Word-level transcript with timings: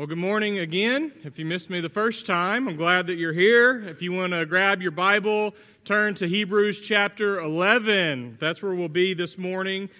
Well, 0.00 0.06
good 0.06 0.16
morning 0.16 0.60
again. 0.60 1.12
If 1.24 1.38
you 1.38 1.44
missed 1.44 1.68
me 1.68 1.82
the 1.82 1.90
first 1.90 2.24
time, 2.24 2.68
I'm 2.68 2.76
glad 2.76 3.08
that 3.08 3.16
you're 3.16 3.34
here. 3.34 3.86
If 3.86 4.00
you 4.00 4.12
want 4.12 4.32
to 4.32 4.46
grab 4.46 4.80
your 4.80 4.92
Bible, 4.92 5.54
turn 5.84 6.14
to 6.14 6.26
Hebrews 6.26 6.80
chapter 6.80 7.38
11. 7.38 8.38
That's 8.40 8.62
where 8.62 8.72
we'll 8.74 8.88
be 8.88 9.12
this 9.12 9.36
morning. 9.36 9.90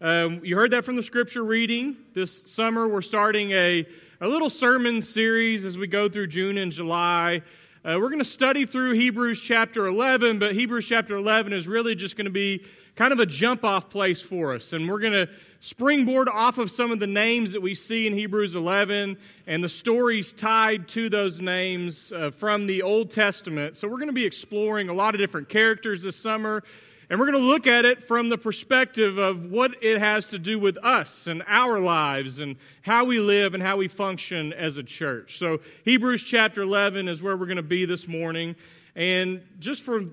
Um, 0.00 0.40
you 0.42 0.56
heard 0.56 0.70
that 0.70 0.86
from 0.86 0.96
the 0.96 1.02
scripture 1.02 1.44
reading. 1.44 1.98
This 2.14 2.42
summer, 2.46 2.88
we're 2.88 3.02
starting 3.02 3.50
a, 3.50 3.86
a 4.22 4.28
little 4.28 4.48
sermon 4.48 5.02
series 5.02 5.66
as 5.66 5.76
we 5.76 5.86
go 5.86 6.08
through 6.08 6.28
June 6.28 6.56
and 6.56 6.72
July. 6.72 7.42
Uh, 7.82 7.96
we're 7.98 8.10
going 8.10 8.18
to 8.18 8.26
study 8.26 8.66
through 8.66 8.92
Hebrews 8.92 9.40
chapter 9.40 9.86
11, 9.86 10.38
but 10.38 10.54
Hebrews 10.54 10.86
chapter 10.86 11.16
11 11.16 11.54
is 11.54 11.66
really 11.66 11.94
just 11.94 12.14
going 12.14 12.26
to 12.26 12.30
be 12.30 12.62
kind 12.94 13.10
of 13.10 13.20
a 13.20 13.24
jump 13.24 13.64
off 13.64 13.88
place 13.88 14.20
for 14.20 14.54
us. 14.54 14.74
And 14.74 14.86
we're 14.86 14.98
going 14.98 15.14
to 15.14 15.26
springboard 15.60 16.28
off 16.28 16.58
of 16.58 16.70
some 16.70 16.92
of 16.92 17.00
the 17.00 17.06
names 17.06 17.52
that 17.52 17.62
we 17.62 17.74
see 17.74 18.06
in 18.06 18.12
Hebrews 18.12 18.54
11 18.54 19.16
and 19.46 19.64
the 19.64 19.68
stories 19.70 20.34
tied 20.34 20.88
to 20.88 21.08
those 21.08 21.40
names 21.40 22.12
uh, 22.12 22.30
from 22.30 22.66
the 22.66 22.82
Old 22.82 23.10
Testament. 23.10 23.78
So, 23.78 23.88
we're 23.88 23.96
going 23.96 24.08
to 24.08 24.12
be 24.12 24.26
exploring 24.26 24.90
a 24.90 24.94
lot 24.94 25.14
of 25.14 25.18
different 25.18 25.48
characters 25.48 26.02
this 26.02 26.16
summer, 26.16 26.62
and 27.10 27.18
we're 27.18 27.30
going 27.30 27.42
to 27.42 27.48
look 27.48 27.66
at 27.66 27.84
it 27.84 28.06
from 28.06 28.28
the 28.28 28.38
perspective 28.38 29.18
of 29.18 29.50
what 29.50 29.82
it 29.82 29.98
has 29.98 30.26
to 30.26 30.38
do 30.38 30.60
with 30.60 30.78
us 30.84 31.26
and 31.26 31.42
our 31.48 31.80
lives 31.80 32.38
and 32.38 32.54
how 32.82 33.04
we 33.04 33.18
live 33.18 33.52
and 33.52 33.62
how 33.62 33.76
we 33.76 33.88
function 33.88 34.52
as 34.52 34.78
a 34.78 34.82
church. 34.84 35.36
So, 35.36 35.58
Hebrews 35.84 36.22
chapter 36.22 36.62
11 36.62 37.08
is 37.08 37.20
where 37.20 37.36
we're 37.36 37.46
going 37.46 37.56
to 37.56 37.62
be 37.64 37.84
this 37.84 38.06
morning. 38.06 38.54
And 38.94 39.42
just 39.58 39.82
for 39.82 40.04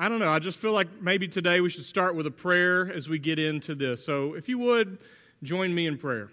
I 0.00 0.08
don't 0.08 0.20
know. 0.20 0.30
I 0.30 0.38
just 0.38 0.58
feel 0.60 0.72
like 0.72 1.02
maybe 1.02 1.26
today 1.26 1.60
we 1.60 1.70
should 1.70 1.84
start 1.84 2.14
with 2.14 2.24
a 2.24 2.30
prayer 2.30 2.92
as 2.92 3.08
we 3.08 3.18
get 3.18 3.40
into 3.40 3.74
this. 3.74 4.04
So, 4.04 4.34
if 4.34 4.48
you 4.48 4.58
would, 4.58 4.98
join 5.42 5.74
me 5.74 5.86
in 5.86 5.98
prayer. 5.98 6.28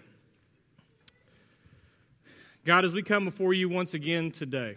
God, 2.64 2.84
as 2.84 2.92
we 2.92 3.02
come 3.02 3.24
before 3.24 3.54
you 3.54 3.68
once 3.68 3.94
again 3.94 4.30
today, 4.30 4.76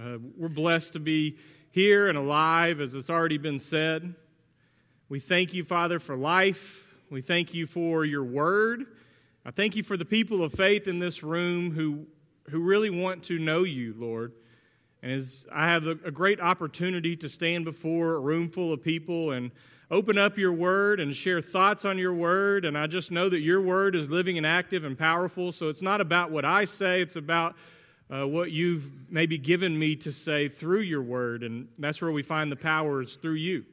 uh, 0.00 0.18
we're 0.36 0.48
blessed 0.48 0.94
to 0.94 0.98
be 0.98 1.36
here 1.74 2.06
and 2.06 2.16
alive, 2.16 2.80
as 2.80 2.94
it's 2.94 3.10
already 3.10 3.36
been 3.36 3.58
said. 3.58 4.14
We 5.08 5.18
thank 5.18 5.52
you, 5.52 5.64
Father, 5.64 5.98
for 5.98 6.16
life. 6.16 6.86
We 7.10 7.20
thank 7.20 7.52
you 7.52 7.66
for 7.66 8.04
your 8.04 8.22
word. 8.22 8.84
I 9.44 9.50
thank 9.50 9.74
you 9.74 9.82
for 9.82 9.96
the 9.96 10.04
people 10.04 10.44
of 10.44 10.52
faith 10.52 10.86
in 10.86 11.00
this 11.00 11.24
room 11.24 11.72
who, 11.72 12.06
who 12.48 12.60
really 12.60 12.90
want 12.90 13.24
to 13.24 13.40
know 13.40 13.64
you, 13.64 13.92
Lord. 13.98 14.34
And 15.02 15.10
as 15.10 15.48
I 15.52 15.68
have 15.68 15.88
a, 15.88 15.98
a 16.04 16.12
great 16.12 16.40
opportunity 16.40 17.16
to 17.16 17.28
stand 17.28 17.64
before 17.64 18.14
a 18.14 18.20
room 18.20 18.50
full 18.50 18.72
of 18.72 18.80
people 18.80 19.32
and 19.32 19.50
open 19.90 20.16
up 20.16 20.38
your 20.38 20.52
word 20.52 21.00
and 21.00 21.12
share 21.12 21.42
thoughts 21.42 21.84
on 21.84 21.98
your 21.98 22.14
word. 22.14 22.64
And 22.64 22.78
I 22.78 22.86
just 22.86 23.10
know 23.10 23.28
that 23.28 23.40
your 23.40 23.60
word 23.60 23.96
is 23.96 24.08
living 24.08 24.38
and 24.38 24.46
active 24.46 24.84
and 24.84 24.96
powerful. 24.96 25.50
So 25.50 25.70
it's 25.70 25.82
not 25.82 26.00
about 26.00 26.30
what 26.30 26.44
I 26.44 26.66
say, 26.66 27.02
it's 27.02 27.16
about 27.16 27.56
uh, 28.10 28.26
what 28.26 28.50
you've 28.50 28.84
maybe 29.10 29.38
given 29.38 29.78
me 29.78 29.96
to 29.96 30.12
say 30.12 30.48
through 30.48 30.80
your 30.80 31.02
word. 31.02 31.42
And 31.42 31.68
that's 31.78 32.00
where 32.00 32.12
we 32.12 32.22
find 32.22 32.50
the 32.50 32.56
powers 32.56 33.16
through 33.16 33.34
you. 33.34 33.64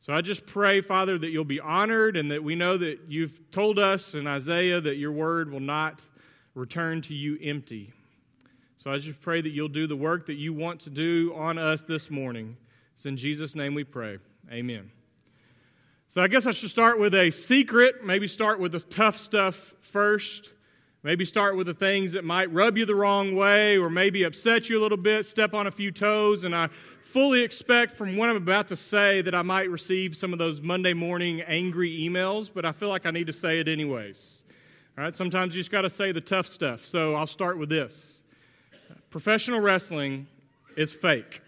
So 0.00 0.12
I 0.12 0.20
just 0.20 0.46
pray, 0.46 0.80
Father, 0.80 1.16
that 1.16 1.28
you'll 1.28 1.44
be 1.44 1.60
honored 1.60 2.16
and 2.16 2.32
that 2.32 2.42
we 2.42 2.56
know 2.56 2.76
that 2.76 3.02
you've 3.08 3.50
told 3.52 3.78
us 3.78 4.14
in 4.14 4.26
Isaiah 4.26 4.80
that 4.80 4.96
your 4.96 5.12
word 5.12 5.52
will 5.52 5.60
not 5.60 6.02
return 6.54 7.02
to 7.02 7.14
you 7.14 7.38
empty. 7.40 7.92
So 8.78 8.90
I 8.90 8.98
just 8.98 9.20
pray 9.20 9.40
that 9.40 9.50
you'll 9.50 9.68
do 9.68 9.86
the 9.86 9.94
work 9.94 10.26
that 10.26 10.34
you 10.34 10.52
want 10.52 10.80
to 10.80 10.90
do 10.90 11.32
on 11.36 11.56
us 11.56 11.82
this 11.82 12.10
morning. 12.10 12.56
It's 12.96 13.06
in 13.06 13.16
Jesus' 13.16 13.54
name 13.54 13.74
we 13.74 13.84
pray. 13.84 14.18
Amen. 14.50 14.90
So 16.08 16.20
I 16.20 16.26
guess 16.26 16.46
I 16.46 16.50
should 16.50 16.70
start 16.70 16.98
with 16.98 17.14
a 17.14 17.30
secret, 17.30 18.04
maybe 18.04 18.26
start 18.26 18.58
with 18.58 18.72
the 18.72 18.80
tough 18.80 19.16
stuff 19.18 19.72
first. 19.80 20.50
Maybe 21.04 21.24
start 21.24 21.56
with 21.56 21.66
the 21.66 21.74
things 21.74 22.12
that 22.12 22.24
might 22.24 22.52
rub 22.52 22.78
you 22.78 22.86
the 22.86 22.94
wrong 22.94 23.34
way 23.34 23.76
or 23.76 23.90
maybe 23.90 24.22
upset 24.22 24.68
you 24.68 24.78
a 24.78 24.82
little 24.82 24.96
bit, 24.96 25.26
step 25.26 25.52
on 25.52 25.66
a 25.66 25.70
few 25.70 25.90
toes. 25.90 26.44
And 26.44 26.54
I 26.54 26.68
fully 27.02 27.42
expect 27.42 27.94
from 27.94 28.16
what 28.16 28.30
I'm 28.30 28.36
about 28.36 28.68
to 28.68 28.76
say 28.76 29.20
that 29.22 29.34
I 29.34 29.42
might 29.42 29.68
receive 29.68 30.16
some 30.16 30.32
of 30.32 30.38
those 30.38 30.60
Monday 30.60 30.92
morning 30.92 31.40
angry 31.40 31.90
emails, 31.90 32.50
but 32.54 32.64
I 32.64 32.70
feel 32.70 32.88
like 32.88 33.04
I 33.04 33.10
need 33.10 33.26
to 33.26 33.32
say 33.32 33.58
it 33.58 33.66
anyways. 33.66 34.44
All 34.96 35.02
right, 35.02 35.16
sometimes 35.16 35.56
you 35.56 35.60
just 35.60 35.72
got 35.72 35.82
to 35.82 35.90
say 35.90 36.12
the 36.12 36.20
tough 36.20 36.46
stuff. 36.46 36.86
So 36.86 37.16
I'll 37.16 37.26
start 37.26 37.58
with 37.58 37.68
this 37.68 38.22
professional 39.10 39.58
wrestling 39.58 40.28
is 40.76 40.92
fake. 40.92 41.42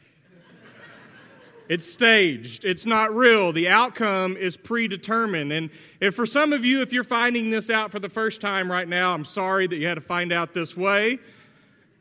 It's 1.68 1.90
staged. 1.90 2.64
It's 2.64 2.84
not 2.84 3.14
real. 3.14 3.52
The 3.52 3.68
outcome 3.68 4.36
is 4.36 4.56
predetermined. 4.56 5.50
And 5.52 5.70
if 6.00 6.14
for 6.14 6.26
some 6.26 6.52
of 6.52 6.64
you, 6.64 6.82
if 6.82 6.92
you're 6.92 7.04
finding 7.04 7.48
this 7.48 7.70
out 7.70 7.90
for 7.90 7.98
the 7.98 8.08
first 8.08 8.40
time 8.40 8.70
right 8.70 8.86
now, 8.86 9.14
I'm 9.14 9.24
sorry 9.24 9.66
that 9.66 9.76
you 9.76 9.86
had 9.86 9.94
to 9.94 10.02
find 10.02 10.30
out 10.30 10.52
this 10.52 10.76
way. 10.76 11.18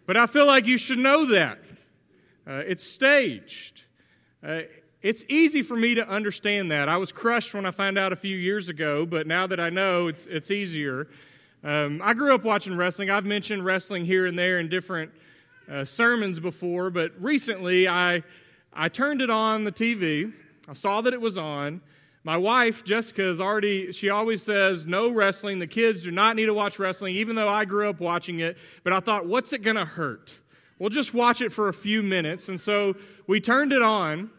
But 0.06 0.18
I 0.18 0.26
feel 0.26 0.46
like 0.46 0.66
you 0.66 0.78
should 0.78 1.00
know 1.00 1.26
that. 1.28 1.60
Uh, 2.46 2.56
it's 2.56 2.84
staged. 2.84 3.84
Uh, 4.46 4.62
it's 5.02 5.24
easy 5.30 5.62
for 5.62 5.78
me 5.78 5.96
to 5.96 6.08
understand 6.10 6.72
that. 6.72 6.90
I 6.90 6.98
was 6.98 7.14
crushed 7.14 7.54
when 7.54 7.66
I 7.66 7.72
found 7.72 7.98
out 7.98 8.12
a 8.12 8.18
few 8.18 8.36
years 8.36 8.68
ago, 8.68 9.06
but 9.06 9.28
now 9.28 9.48
that 9.48 9.62
I 9.62 9.70
know, 9.70 10.08
it's, 10.08 10.26
it's 10.28 10.52
easier. 10.52 11.08
Um, 11.64 12.02
I 12.04 12.14
grew 12.14 12.36
up 12.36 12.44
watching 12.44 12.76
wrestling. 12.76 13.10
I've 13.10 13.26
mentioned 13.26 13.64
wrestling 13.64 14.04
here 14.04 14.26
and 14.26 14.38
there 14.38 14.60
in 14.60 14.68
different 14.68 15.12
uh, 15.72 15.86
sermons 15.86 16.40
before, 16.40 16.90
but 16.90 17.14
recently 17.18 17.88
I, 17.88 18.24
I 18.76 18.90
turned 18.90 19.22
it 19.22 19.30
on 19.30 19.64
the 19.64 19.72
TV. 19.72 20.34
I 20.68 20.74
saw 20.74 21.02
that 21.02 21.14
it 21.14 21.22
was 21.22 21.38
on. 21.38 21.82
My 22.24 22.38
wife, 22.38 22.86
Jessica, 22.86 23.30
is 23.30 23.42
already, 23.42 23.92
she 23.92 24.10
always 24.10 24.42
says, 24.42 24.86
no 24.86 25.10
wrestling. 25.12 25.60
The 25.60 25.68
kids 25.68 26.04
do 26.04 26.12
not 26.12 26.38
need 26.38 26.46
to 26.46 26.54
watch 26.54 26.80
wrestling, 26.80 27.16
even 27.16 27.36
though 27.36 27.50
I 27.50 27.66
grew 27.66 27.90
up 27.90 28.00
watching 28.00 28.40
it. 28.40 28.58
But 28.84 28.94
I 28.94 29.02
thought, 29.02 29.26
what's 29.26 29.52
it 29.52 29.60
going 29.60 29.76
to 29.76 29.86
hurt? 29.86 30.32
We'll 30.80 30.90
just 30.90 31.14
watch 31.14 31.42
it 31.42 31.52
for 31.52 31.68
a 31.68 31.74
few 31.74 32.02
minutes. 32.02 32.48
And 32.48 32.60
so 32.60 32.96
we 33.28 33.42
turned 33.42 33.74
it 33.74 33.82
on, 33.82 34.30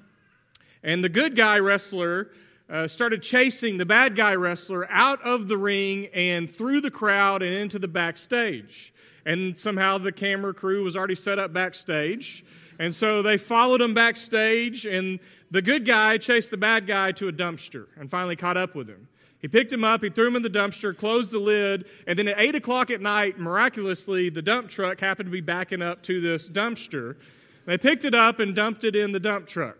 and 0.83 1.05
the 1.05 1.11
good 1.11 1.37
guy 1.37 1.59
wrestler 1.59 2.31
uh, 2.71 2.89
started 2.89 3.23
chasing 3.23 3.77
the 3.77 3.85
bad 3.85 4.17
guy 4.17 4.35
wrestler 4.35 4.91
out 4.91 5.21
of 5.23 5.49
the 5.49 5.59
ring 5.59 6.07
and 6.15 6.53
through 6.53 6.81
the 6.81 6.91
crowd 6.91 7.43
and 7.43 7.55
into 7.55 7.79
the 7.79 7.89
backstage. 7.89 8.94
And 9.27 9.59
somehow 9.59 9.99
the 9.99 10.13
camera 10.13 10.53
crew 10.53 10.85
was 10.85 10.97
already 10.97 11.15
set 11.15 11.39
up 11.39 11.53
backstage. 11.53 12.45
And 12.79 12.95
so 12.95 13.23
they 13.23 13.37
followed 13.37 13.81
him 13.81 13.95
backstage, 13.95 14.85
and 14.85 15.21
the 15.51 15.63
good 15.63 15.87
guy 15.87 16.19
chased 16.19 16.51
the 16.51 16.57
bad 16.57 16.87
guy 16.87 17.13
to 17.13 17.29
a 17.29 17.33
dumpster 17.33 17.87
and 17.97 18.11
finally 18.11 18.37
caught 18.37 18.57
up 18.57 18.75
with 18.75 18.89
him. 18.89 19.07
He 19.41 19.49
picked 19.49 19.73
him 19.73 19.85
up, 19.85 20.03
he 20.03 20.09
threw 20.09 20.27
him 20.27 20.37
in 20.37 20.43
the 20.43 20.49
dumpster, 20.49 20.97
closed 20.97 21.31
the 21.31 21.39
lid, 21.39 21.85
and 22.07 22.19
then 22.19 22.29
at 22.29 22.41
8 22.41 22.55
o'clock 22.55 22.91
at 22.91 23.03
night, 23.03 23.39
miraculously, 23.39 24.31
the 24.31 24.41
dump 24.41 24.71
truck 24.71 25.01
happened 25.01 25.27
to 25.27 25.31
be 25.31 25.43
backing 25.43 25.83
up 25.83 26.03
to 26.05 26.21
this 26.21 26.49
dumpster. 26.49 27.17
They 27.67 27.77
picked 27.77 28.05
it 28.05 28.15
up 28.15 28.41
and 28.41 28.57
dumped 28.57 28.85
it 28.85 28.97
in 28.97 29.13
the 29.13 29.21
dump 29.21 29.47
truck. 29.47 29.79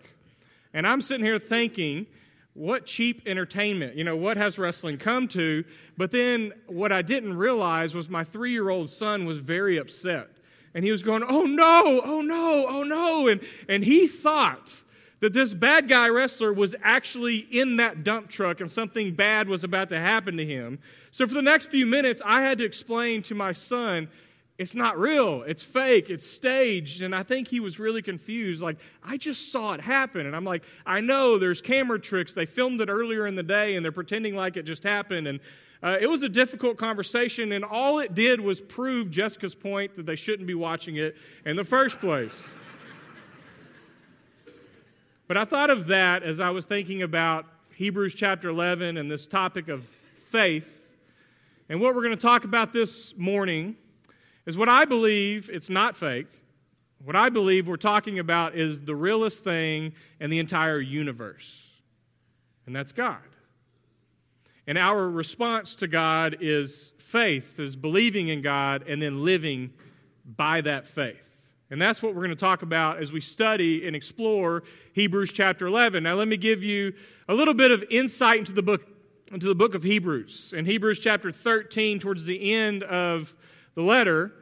And 0.75 0.87
I'm 0.87 1.01
sitting 1.01 1.25
here 1.25 1.39
thinking, 1.39 2.07
what 2.55 2.87
cheap 2.87 3.23
entertainment, 3.27 3.97
you 3.97 4.05
know, 4.05 4.17
what 4.17 4.37
has 4.37 4.59
wrestling 4.59 4.97
come 4.97 5.27
to? 5.29 5.65
But 5.97 6.13
then 6.13 6.53
what 6.67 6.93
I 6.93 7.03
didn't 7.03 7.37
realize 7.37 7.95
was 7.95 8.09
my 8.09 8.25
three 8.25 8.53
year 8.53 8.71
old 8.71 8.89
son 8.89 9.27
was 9.27 9.39
very 9.39 9.77
upset. 9.77 10.29
And 10.73 10.85
he 10.85 10.91
was 10.91 11.03
going, 11.03 11.23
oh 11.23 11.43
no, 11.43 12.01
oh 12.05 12.21
no, 12.21 12.67
oh 12.69 12.83
no. 12.83 13.29
And, 13.29 13.41
and 13.69 13.85
he 13.85 14.09
thought 14.09 14.71
that 15.21 15.33
this 15.33 15.55
bad 15.55 15.89
guy 15.89 16.09
wrestler 16.09 16.53
was 16.53 16.75
actually 16.83 17.39
in 17.39 17.77
that 17.77 18.05
dump 18.05 18.29
truck 18.29 18.61
and 18.61 18.71
something 18.71 19.15
bad 19.15 19.49
was 19.49 19.65
about 19.65 19.89
to 19.89 19.99
happen 19.99 20.37
to 20.37 20.45
him. 20.45 20.79
So 21.11 21.27
for 21.27 21.35
the 21.35 21.43
next 21.43 21.71
few 21.71 21.87
minutes, 21.87 22.21
I 22.25 22.43
had 22.43 22.59
to 22.59 22.65
explain 22.65 23.23
to 23.25 23.35
my 23.35 23.53
son, 23.53 24.09
it's 24.57 24.75
not 24.75 24.99
real. 24.99 25.43
It's 25.43 25.65
fake. 25.65 26.11
It's 26.11 26.27
staged. 26.27 27.03
And 27.03 27.15
I 27.15 27.25
think 27.25 27.49
he 27.49 27.59
was 27.59 27.81
really 27.81 28.03
confused. 28.03 28.63
Like, 28.63 28.77
I 29.03 29.17
just 29.17 29.51
saw 29.51 29.73
it 29.73 29.81
happen. 29.81 30.27
And 30.27 30.37
I'm 30.37 30.45
like, 30.45 30.63
I 30.87 31.01
know 31.01 31.39
there's 31.39 31.61
camera 31.61 32.01
tricks. 32.01 32.35
They 32.35 32.47
filmed 32.47 32.81
it 32.81 32.89
earlier 32.89 33.27
in 33.27 33.35
the 33.35 33.43
day 33.43 33.75
and 33.75 33.85
they're 33.85 33.91
pretending 33.91 34.37
like 34.37 34.57
it 34.57 34.63
just 34.63 34.85
happened. 34.85 35.27
And 35.27 35.41
uh, 35.83 35.97
it 36.01 36.07
was 36.07 36.23
a 36.23 36.29
difficult 36.29 36.77
conversation. 36.79 37.51
And 37.51 37.65
all 37.65 37.99
it 37.99 38.15
did 38.15 38.41
was 38.41 38.61
prove 38.61 39.11
Jessica's 39.11 39.57
point 39.57 39.97
that 39.97 40.07
they 40.07 40.17
shouldn't 40.17 40.47
be 40.47 40.55
watching 40.55 40.97
it 40.97 41.17
in 41.45 41.57
the 41.57 41.65
first 41.65 41.99
place. 41.99 42.47
but 45.27 45.37
I 45.37 45.45
thought 45.47 45.71
of 45.71 45.89
that 45.89 46.23
as 46.23 46.39
I 46.39 46.51
was 46.51 46.65
thinking 46.65 47.03
about 47.03 47.45
Hebrews 47.75 48.15
chapter 48.15 48.51
11 48.51 48.99
and 48.99 49.11
this 49.11 49.27
topic 49.27 49.67
of 49.67 49.85
faith. 50.31 50.81
And 51.69 51.81
what 51.81 51.97
we're 51.97 52.03
going 52.03 52.17
to 52.17 52.23
talk 52.23 52.45
about 52.45 52.73
this 52.73 53.17
morning 53.17 53.75
is 54.47 54.57
what 54.57 54.69
I 54.69 54.85
believe 54.85 55.51
it's 55.53 55.71
not 55.71 55.97
fake. 55.97 56.27
What 57.05 57.17
I 57.17 57.29
believe 57.29 57.69
we're 57.69 57.77
talking 57.77 58.19
about 58.19 58.55
is 58.55 58.81
the 58.81 58.97
realest 58.97 59.45
thing 59.45 59.93
in 60.21 60.31
the 60.31 60.39
entire 60.39 60.81
universe, 60.81 61.63
and 62.67 62.75
that's 62.75 62.93
God. 62.93 63.19
And 64.67 64.79
our 64.79 65.09
response 65.11 65.75
to 65.77 65.87
God 65.87 66.39
is 66.41 66.93
faith, 66.99 67.61
is 67.61 67.77
believing 67.77 68.29
in 68.29 68.41
God 68.41 68.89
and 68.89 69.03
then 69.03 69.23
living 69.23 69.73
by 70.25 70.63
that 70.63 70.87
faith. 70.87 71.21
And 71.71 71.81
that's 71.81 72.03
what 72.03 72.15
we're 72.15 72.23
going 72.23 72.31
to 72.31 72.37
talk 72.37 72.63
about 72.63 73.03
as 73.03 73.13
we 73.13 73.21
study 73.21 73.87
and 73.87 73.95
explore 73.95 74.63
Hebrews 74.95 75.33
chapter 75.33 75.67
11. 75.67 76.03
Now, 76.03 76.15
let 76.15 76.29
me 76.29 76.37
give 76.37 76.63
you 76.63 76.95
a 77.29 77.35
little 77.35 77.55
bit 77.55 77.71
of 77.71 77.85
insight 77.91 78.39
into 78.39 78.53
the 78.53 78.63
book, 78.63 78.83
into 79.33 79.47
the 79.47 79.55
book 79.55 79.75
of 79.75 79.83
Hebrews. 79.83 80.55
In 80.57 80.65
Hebrews 80.65 81.01
chapter 81.01 81.33
13, 81.33 81.99
towards 81.99 82.25
the 82.25 82.53
end 82.53 82.83
of 82.85 83.35
the 83.75 83.83
letter, 83.83 84.33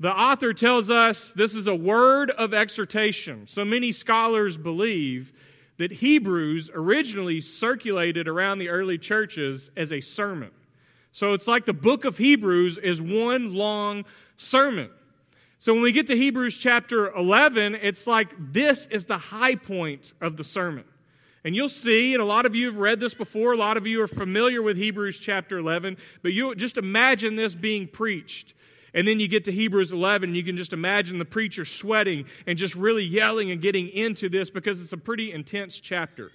The 0.00 0.12
author 0.12 0.52
tells 0.52 0.90
us 0.90 1.32
this 1.32 1.54
is 1.54 1.66
a 1.66 1.74
word 1.74 2.30
of 2.32 2.52
exhortation. 2.52 3.46
So 3.46 3.64
many 3.64 3.92
scholars 3.92 4.56
believe 4.56 5.32
that 5.78 5.92
Hebrews 5.92 6.70
originally 6.74 7.40
circulated 7.40 8.28
around 8.28 8.58
the 8.58 8.68
early 8.68 8.98
churches 8.98 9.70
as 9.76 9.92
a 9.92 10.00
sermon. 10.00 10.50
So 11.12 11.32
it's 11.32 11.46
like 11.46 11.64
the 11.64 11.72
book 11.72 12.04
of 12.04 12.18
Hebrews 12.18 12.78
is 12.78 13.00
one 13.00 13.54
long 13.54 14.04
sermon. 14.36 14.90
So 15.60 15.72
when 15.72 15.82
we 15.82 15.92
get 15.92 16.08
to 16.08 16.16
Hebrews 16.16 16.56
chapter 16.56 17.12
11, 17.14 17.76
it's 17.76 18.06
like 18.06 18.30
this 18.52 18.86
is 18.86 19.04
the 19.04 19.18
high 19.18 19.54
point 19.54 20.12
of 20.20 20.36
the 20.36 20.44
sermon. 20.44 20.84
And 21.44 21.54
you'll 21.54 21.68
see, 21.68 22.14
and 22.14 22.22
a 22.22 22.26
lot 22.26 22.46
of 22.46 22.54
you 22.54 22.66
have 22.66 22.76
read 22.76 23.00
this 23.00 23.14
before, 23.14 23.52
a 23.52 23.56
lot 23.56 23.76
of 23.76 23.86
you 23.86 24.02
are 24.02 24.08
familiar 24.08 24.60
with 24.60 24.76
Hebrews 24.76 25.18
chapter 25.18 25.58
11, 25.58 25.96
but 26.22 26.32
you 26.32 26.54
just 26.54 26.78
imagine 26.78 27.36
this 27.36 27.54
being 27.54 27.86
preached. 27.86 28.54
And 28.94 29.06
then 29.06 29.18
you 29.18 29.26
get 29.26 29.44
to 29.44 29.52
Hebrews 29.52 29.92
11, 29.92 30.30
and 30.30 30.36
you 30.36 30.44
can 30.44 30.56
just 30.56 30.72
imagine 30.72 31.18
the 31.18 31.24
preacher 31.24 31.64
sweating 31.64 32.26
and 32.46 32.56
just 32.56 32.76
really 32.76 33.02
yelling 33.02 33.50
and 33.50 33.60
getting 33.60 33.88
into 33.88 34.28
this 34.28 34.50
because 34.50 34.80
it's 34.80 34.92
a 34.92 34.96
pretty 34.96 35.32
intense 35.32 35.80
chapter. 35.80 36.30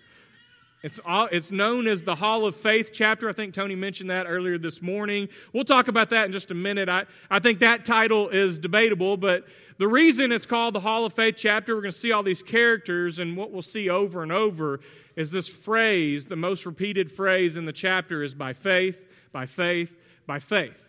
It's, 0.81 0.99
all, 1.05 1.27
it's 1.31 1.51
known 1.51 1.87
as 1.87 2.03
the 2.03 2.15
Hall 2.15 2.45
of 2.45 2.55
Faith 2.55 2.91
chapter. 2.93 3.29
I 3.29 3.33
think 3.33 3.53
Tony 3.53 3.75
mentioned 3.75 4.09
that 4.09 4.27
earlier 4.27 4.57
this 4.57 4.81
morning. 4.81 5.27
We'll 5.51 5.65
talk 5.65 5.89
about 5.89 6.09
that 6.11 6.25
in 6.25 6.31
just 6.31 6.51
a 6.51 6.53
minute. 6.53 6.87
I, 6.87 7.05
I 7.29 7.39
think 7.39 7.59
that 7.59 7.83
title 7.85 8.29
is 8.29 8.59
debatable, 8.59 9.17
but 9.17 9.45
the 9.77 9.87
reason 9.87 10.31
it's 10.31 10.45
called 10.45 10.75
the 10.75 10.79
Hall 10.79 11.05
of 11.05 11.13
Faith 11.13 11.35
chapter, 11.37 11.75
we're 11.75 11.81
going 11.81 11.93
to 11.93 11.99
see 11.99 12.11
all 12.11 12.23
these 12.23 12.41
characters, 12.41 13.19
and 13.19 13.35
what 13.35 13.51
we'll 13.51 13.61
see 13.61 13.89
over 13.89 14.23
and 14.23 14.31
over 14.31 14.79
is 15.17 15.31
this 15.31 15.49
phrase, 15.49 16.27
the 16.27 16.37
most 16.37 16.65
repeated 16.65 17.11
phrase 17.11 17.57
in 17.57 17.65
the 17.65 17.73
chapter 17.73 18.23
is 18.23 18.33
by 18.33 18.53
faith, 18.53 18.97
by 19.33 19.45
faith, 19.45 19.93
by 20.25 20.39
faith. 20.39 20.88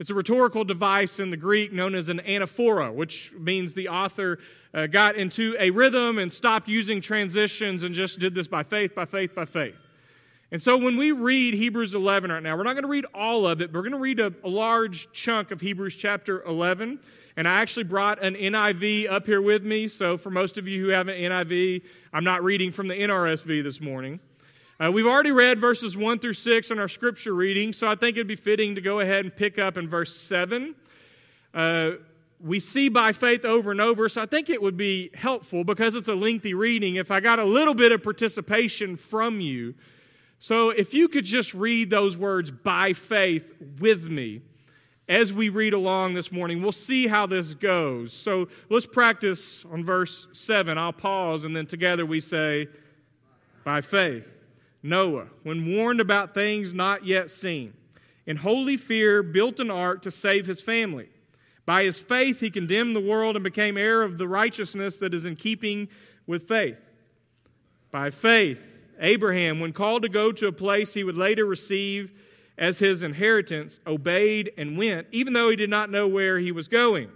It's 0.00 0.08
a 0.08 0.14
rhetorical 0.14 0.64
device 0.64 1.18
in 1.18 1.30
the 1.30 1.36
Greek 1.36 1.74
known 1.74 1.94
as 1.94 2.08
an 2.08 2.20
anaphora, 2.20 2.90
which 2.90 3.32
means 3.38 3.74
the 3.74 3.88
author 3.88 4.38
uh, 4.72 4.86
got 4.86 5.16
into 5.16 5.54
a 5.60 5.68
rhythm 5.68 6.16
and 6.16 6.32
stopped 6.32 6.68
using 6.70 7.02
transitions 7.02 7.82
and 7.82 7.94
just 7.94 8.18
did 8.18 8.34
this 8.34 8.48
by 8.48 8.62
faith, 8.62 8.94
by 8.94 9.04
faith, 9.04 9.34
by 9.34 9.44
faith. 9.44 9.74
And 10.52 10.60
so 10.60 10.78
when 10.78 10.96
we 10.96 11.12
read 11.12 11.52
Hebrews 11.52 11.94
11 11.94 12.32
right 12.32 12.42
now, 12.42 12.56
we're 12.56 12.62
not 12.62 12.72
going 12.72 12.84
to 12.84 12.88
read 12.88 13.04
all 13.14 13.46
of 13.46 13.60
it, 13.60 13.72
but 13.72 13.78
we're 13.78 13.90
going 13.90 13.92
to 13.92 13.98
read 13.98 14.20
a, 14.20 14.32
a 14.42 14.48
large 14.48 15.12
chunk 15.12 15.50
of 15.50 15.60
Hebrews 15.60 15.96
chapter 15.96 16.42
11. 16.44 16.98
And 17.36 17.46
I 17.46 17.60
actually 17.60 17.84
brought 17.84 18.24
an 18.24 18.36
NIV 18.36 19.10
up 19.10 19.26
here 19.26 19.42
with 19.42 19.64
me. 19.64 19.86
So 19.86 20.16
for 20.16 20.30
most 20.30 20.56
of 20.56 20.66
you 20.66 20.82
who 20.82 20.92
have 20.92 21.08
an 21.08 21.14
NIV, 21.14 21.82
I'm 22.14 22.24
not 22.24 22.42
reading 22.42 22.72
from 22.72 22.88
the 22.88 22.94
NRSV 22.94 23.62
this 23.62 23.82
morning. 23.82 24.18
Uh, 24.82 24.90
we've 24.90 25.06
already 25.06 25.30
read 25.30 25.60
verses 25.60 25.94
1 25.94 26.20
through 26.20 26.32
6 26.32 26.70
in 26.70 26.78
our 26.78 26.88
scripture 26.88 27.34
reading, 27.34 27.70
so 27.74 27.86
I 27.86 27.96
think 27.96 28.16
it'd 28.16 28.26
be 28.26 28.34
fitting 28.34 28.76
to 28.76 28.80
go 28.80 29.00
ahead 29.00 29.26
and 29.26 29.36
pick 29.36 29.58
up 29.58 29.76
in 29.76 29.86
verse 29.86 30.16
7. 30.16 30.74
Uh, 31.52 31.90
we 32.42 32.60
see 32.60 32.88
by 32.88 33.12
faith 33.12 33.44
over 33.44 33.72
and 33.72 33.80
over, 33.82 34.08
so 34.08 34.22
I 34.22 34.26
think 34.26 34.48
it 34.48 34.62
would 34.62 34.78
be 34.78 35.10
helpful 35.12 35.64
because 35.64 35.94
it's 35.94 36.08
a 36.08 36.14
lengthy 36.14 36.54
reading 36.54 36.94
if 36.94 37.10
I 37.10 37.20
got 37.20 37.38
a 37.38 37.44
little 37.44 37.74
bit 37.74 37.92
of 37.92 38.02
participation 38.02 38.96
from 38.96 39.38
you. 39.38 39.74
So 40.38 40.70
if 40.70 40.94
you 40.94 41.08
could 41.08 41.26
just 41.26 41.52
read 41.52 41.90
those 41.90 42.16
words 42.16 42.50
by 42.50 42.94
faith 42.94 43.52
with 43.80 44.04
me 44.04 44.40
as 45.10 45.30
we 45.30 45.50
read 45.50 45.74
along 45.74 46.14
this 46.14 46.32
morning, 46.32 46.62
we'll 46.62 46.72
see 46.72 47.06
how 47.06 47.26
this 47.26 47.52
goes. 47.52 48.14
So 48.14 48.48
let's 48.70 48.86
practice 48.86 49.62
on 49.70 49.84
verse 49.84 50.26
7. 50.32 50.78
I'll 50.78 50.94
pause 50.94 51.44
and 51.44 51.54
then 51.54 51.66
together 51.66 52.06
we 52.06 52.20
say, 52.20 52.68
by 53.62 53.82
faith. 53.82 54.39
Noah, 54.82 55.26
when 55.42 55.74
warned 55.74 56.00
about 56.00 56.34
things 56.34 56.72
not 56.72 57.04
yet 57.04 57.30
seen, 57.30 57.74
in 58.26 58.36
holy 58.36 58.76
fear 58.76 59.22
built 59.22 59.60
an 59.60 59.70
ark 59.70 60.02
to 60.02 60.10
save 60.10 60.46
his 60.46 60.60
family. 60.60 61.08
By 61.66 61.84
his 61.84 62.00
faith, 62.00 62.40
he 62.40 62.50
condemned 62.50 62.96
the 62.96 63.00
world 63.00 63.36
and 63.36 63.44
became 63.44 63.76
heir 63.76 64.02
of 64.02 64.18
the 64.18 64.26
righteousness 64.26 64.96
that 64.98 65.14
is 65.14 65.24
in 65.24 65.36
keeping 65.36 65.88
with 66.26 66.48
faith. 66.48 66.78
By 67.90 68.10
faith, 68.10 68.78
Abraham, 68.98 69.60
when 69.60 69.72
called 69.72 70.02
to 70.02 70.08
go 70.08 70.32
to 70.32 70.46
a 70.46 70.52
place 70.52 70.94
he 70.94 71.04
would 71.04 71.16
later 71.16 71.44
receive 71.44 72.12
as 72.58 72.78
his 72.78 73.02
inheritance, 73.02 73.80
obeyed 73.86 74.52
and 74.58 74.76
went, 74.76 75.06
even 75.12 75.32
though 75.32 75.48
he 75.48 75.56
did 75.56 75.70
not 75.70 75.90
know 75.90 76.06
where 76.06 76.38
he 76.38 76.52
was 76.52 76.68
going. 76.68 77.10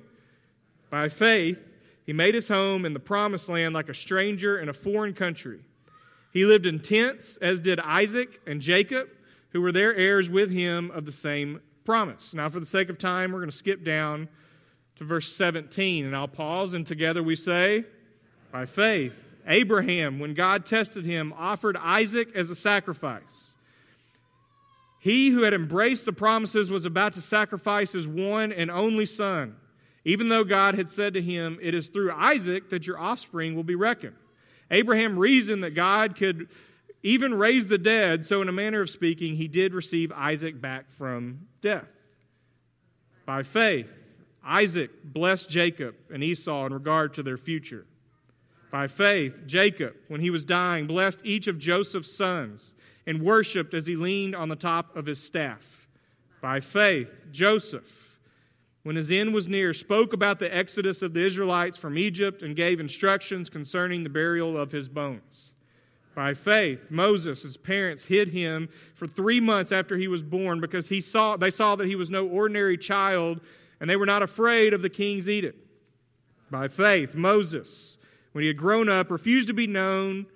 By 0.91 1.09
faith, 1.09 1.61
he 2.07 2.13
made 2.13 2.35
his 2.35 2.49
home 2.49 2.85
in 2.85 2.95
the 2.95 3.01
promised 3.01 3.49
land 3.49 3.75
like 3.75 3.89
a 3.89 3.95
stranger 3.95 4.59
in 4.59 4.69
a 4.69 4.73
foreign 4.73 5.13
country. 5.13 5.61
He 6.35 6.45
lived 6.45 6.67
in 6.67 6.81
tents, 6.81 7.39
as 7.41 7.61
did 7.61 7.79
Isaac 7.79 8.41
and 8.45 8.61
Jacob, 8.61 9.09
who 9.51 9.61
were 9.61 9.71
their 9.71 9.95
heirs 9.95 10.29
with 10.29 10.51
him 10.51 10.91
of 10.91 11.07
the 11.07 11.13
same 11.13 11.61
promise. 11.85 12.35
Now, 12.35 12.51
for 12.51 12.59
the 12.59 12.67
sake 12.67 12.89
of 12.91 12.99
time, 12.99 13.31
we're 13.31 13.39
going 13.39 13.53
to 13.53 13.57
skip 13.57 13.85
down 13.85 14.29
to 14.97 15.05
verse 15.05 15.33
17, 15.33 16.05
and 16.05 16.15
I'll 16.15 16.27
pause, 16.27 16.75
and 16.75 16.85
together 16.85 17.23
we 17.23 17.37
say, 17.37 17.85
By 18.51 18.67
faith, 18.67 19.15
Abraham, 19.47 20.19
when 20.19 20.35
God 20.35 20.67
tested 20.67 21.05
him, 21.05 21.33
offered 21.39 21.77
Isaac 21.77 22.35
as 22.35 22.51
a 22.51 22.57
sacrifice. 22.57 23.55
He 24.99 25.31
who 25.31 25.43
had 25.43 25.55
embraced 25.55 26.05
the 26.05 26.13
promises 26.13 26.69
was 26.69 26.85
about 26.85 27.13
to 27.13 27.21
sacrifice 27.21 27.93
his 27.93 28.09
one 28.09 28.51
and 28.51 28.73
only 28.73 29.07
son, 29.07 29.55
even 30.05 30.31
though 30.31 30.43
God 30.43 30.75
had 30.75 30.91
said 30.91 31.15
to 31.15 31.23
him, 31.23 31.61
It 31.63 31.75
is 31.75 31.89
through 31.91 32.11
Isaac 32.11 32.71
that 32.71 32.89
your 32.89 32.99
offspring 32.99 33.55
will 33.55 33.63
be 33.63 33.77
reckoned. 33.77 34.17
Abraham 34.71 35.19
reasoned 35.19 35.65
that 35.65 35.75
God 35.75 36.17
could 36.17 36.49
even 37.03 37.35
raise 37.35 37.69
the 37.69 37.79
dead, 37.79 38.25
so 38.25 38.41
in 38.41 38.49
a 38.49 38.53
manner 38.53 38.81
of 38.81 38.91
speaking, 38.91 39.37
he 39.37 39.47
did 39.47 39.75
receive 39.75 40.11
Isaac 40.13 40.61
back 40.61 40.91
from 40.91 41.47
death. 41.61 41.89
By 43.27 43.43
faith, 43.43 43.91
Isaac 44.45 44.91
blessed 45.05 45.49
Jacob 45.49 45.95
and 46.13 46.23
Esau 46.23 46.67
in 46.67 46.73
regard 46.73 47.15
to 47.15 47.23
their 47.23 47.37
future. 47.37 47.87
By 48.71 48.89
faith, 48.89 49.47
Jacob, 49.47 49.95
when 50.09 50.21
he 50.21 50.31
was 50.31 50.45
dying, 50.45 50.87
blessed 50.87 51.21
each 51.25 51.47
of 51.47 51.59
Joseph's 51.59 52.15
sons 52.15 52.75
and 53.07 53.23
worshiped 53.23 53.73
as 53.73 53.87
he 53.87 53.97
leaned 53.97 54.35
on 54.35 54.49
the 54.49 54.57
top 54.57 54.97
of 54.97 55.07
his 55.07 55.23
staff. 55.23 55.87
By 56.41 56.61
faith, 56.61 57.09
Joseph, 57.31 58.04
when 58.85 58.97
his 58.97 59.11
end 59.11 59.35
was 59.35 59.49
near, 59.49 59.75
spoke 59.75 60.13
about 60.13 60.39
the 60.39 60.55
exodus 60.55 61.03
of 61.03 61.15
the 61.15 61.25
Israelites 61.25 61.77
from 61.77 61.99
Egypt 61.99 62.43
and 62.43 62.55
gave 62.55 62.79
instructions 62.79 63.49
concerning 63.49 64.05
the 64.05 64.11
burial 64.11 64.57
of 64.57 64.71
his 64.71 64.89
bones. 64.89 65.53
By 66.15 66.35
faith, 66.35 66.91
Moses, 66.91 67.43
his 67.43 67.57
parents, 67.57 68.05
hid 68.05 68.29
him 68.29 68.69
for 68.95 69.07
three 69.09 69.41
months 69.41 69.73
after 69.73 69.97
he 69.97 70.07
was 70.07 70.23
born 70.23 70.61
because 70.61 70.89
he 70.89 71.01
saw, 71.01 71.37
they 71.37 71.51
saw 71.51 71.75
that 71.77 71.89
he 71.89 71.97
was 71.97 72.11
no 72.11 72.29
ordinary 72.29 72.79
child 72.79 73.41
and 73.81 73.91
they 73.91 73.97
were 73.97 74.07
not 74.07 74.23
afraid 74.23 74.73
of 74.75 74.83
the 74.83 74.91
king's 74.91 75.29
edict. 75.29 75.67
By 76.51 76.69
faith, 76.69 77.15
Moses, 77.15 77.97
when 78.33 78.43
he 78.43 78.49
had 78.49 78.57
grown 78.57 78.89
up, 78.89 79.11
refused 79.11 79.49
to 79.49 79.55
be 79.55 79.67
known 79.67 80.27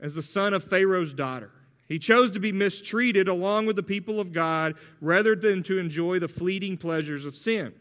as 0.00 0.14
the 0.14 0.22
son 0.22 0.54
of 0.54 0.62
Pharaoh's 0.62 1.14
daughter. 1.14 1.50
He 1.90 1.98
chose 1.98 2.30
to 2.30 2.38
be 2.38 2.52
mistreated 2.52 3.26
along 3.26 3.66
with 3.66 3.74
the 3.74 3.82
people 3.82 4.20
of 4.20 4.32
God 4.32 4.76
rather 5.00 5.34
than 5.34 5.64
to 5.64 5.78
enjoy 5.78 6.20
the 6.20 6.28
fleeting 6.28 6.76
pleasures 6.76 7.24
of 7.24 7.34
sin. 7.34 7.74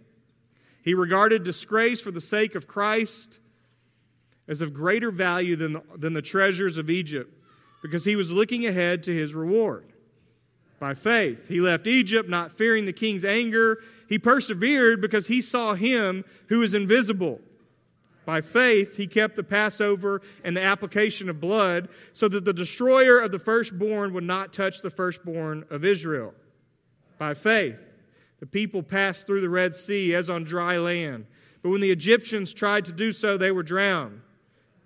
He 0.82 0.96
regarded 0.96 1.44
disgrace 1.44 2.02
for 2.02 2.10
the 2.10 2.20
sake 2.20 2.56
of 2.56 2.66
Christ 2.66 3.38
as 4.48 4.62
of 4.62 4.74
greater 4.74 5.12
value 5.12 5.56
than 5.56 5.74
the, 5.74 5.84
than 5.96 6.14
the 6.14 6.24
treasures 6.24 6.76
of 6.78 6.90
Egypt 6.90 7.32
because 7.84 8.04
he 8.04 8.16
was 8.16 8.32
looking 8.32 8.66
ahead 8.66 9.04
to 9.04 9.16
his 9.16 9.36
reward. 9.36 9.86
By 10.80 10.96
faith, 10.96 11.48
he 11.48 11.62
left 11.62 11.86
Egypt, 11.86 12.28
not 12.28 12.52
fearing 12.52 12.86
the 12.86 12.94
king's 12.94 13.24
anger. 13.24 13.78
He 14.08 14.18
persevered 14.18 15.02
because 15.02 15.28
he 15.28 15.40
saw 15.40 15.76
him 15.76 16.26
who 16.48 16.64
is 16.64 16.74
invisible. 16.74 17.42
By 18.30 18.42
faith, 18.42 18.96
he 18.96 19.08
kept 19.08 19.36
the 19.36 19.42
Passover 19.42 20.22
and 20.44 20.56
the 20.56 20.62
application 20.62 21.30
of 21.30 21.42
blood 21.42 21.90
so 22.14 22.28
that 22.28 22.46
the 22.46 22.54
destroyer 22.54 23.18
of 23.18 23.32
the 23.32 23.40
firstborn 23.40 24.14
would 24.14 24.24
not 24.24 24.54
touch 24.54 24.84
the 24.84 24.90
firstborn 24.92 25.66
of 25.72 25.84
Israel. 25.84 26.36
By 27.18 27.34
faith, 27.34 27.80
the 28.40 28.46
people 28.46 28.84
passed 28.84 29.26
through 29.26 29.42
the 29.42 29.50
Red 29.50 29.74
Sea 29.74 30.14
as 30.14 30.30
on 30.30 30.44
dry 30.44 30.78
land. 30.78 31.26
But 31.64 31.70
when 31.72 31.82
the 31.82 31.90
Egyptians 31.90 32.54
tried 32.54 32.86
to 32.86 32.92
do 32.92 33.12
so, 33.14 33.36
they 33.36 33.50
were 33.50 33.64
drowned. 33.64 34.22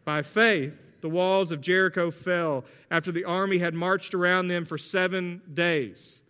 By 0.05 0.21
faith, 0.21 0.75
the 1.01 1.09
walls 1.09 1.51
of 1.51 1.59
Jericho 1.59 2.11
fell 2.11 2.63
after 2.89 3.11
the 3.11 3.25
army 3.25 3.57
had 3.57 3.73
marched 3.73 4.13
around 4.13 4.47
them 4.47 4.63
for 4.63 4.77
seven 4.77 5.41
days. 5.53 6.21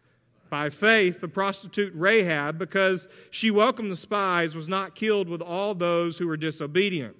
By 0.53 0.69
faith, 0.69 1.19
the 1.19 1.27
prostitute 1.27 1.91
Rahab, 1.95 2.59
because 2.59 3.07
she 3.31 3.49
welcomed 3.49 3.91
the 3.91 3.95
spies, 3.95 4.53
was 4.53 4.69
not 4.69 4.93
killed 4.93 5.27
with 5.27 5.41
all 5.41 5.73
those 5.73 6.15
who 6.15 6.27
were 6.27 6.37
disobedient. 6.37 7.15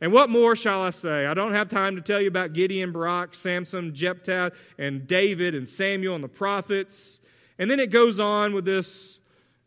And 0.00 0.12
what 0.12 0.30
more 0.30 0.56
shall 0.56 0.82
I 0.82 0.90
say? 0.90 1.26
I 1.26 1.34
don't 1.34 1.52
have 1.52 1.68
time 1.68 1.94
to 1.94 2.02
tell 2.02 2.20
you 2.20 2.26
about 2.26 2.54
Gideon, 2.54 2.90
Barak, 2.90 3.36
Samson, 3.36 3.94
Jephthah, 3.94 4.50
and 4.78 5.06
David, 5.06 5.54
and 5.54 5.68
Samuel, 5.68 6.16
and 6.16 6.24
the 6.24 6.28
prophets. 6.28 7.20
And 7.60 7.70
then 7.70 7.78
it 7.78 7.92
goes 7.92 8.18
on 8.18 8.52
with 8.52 8.64
this 8.64 9.20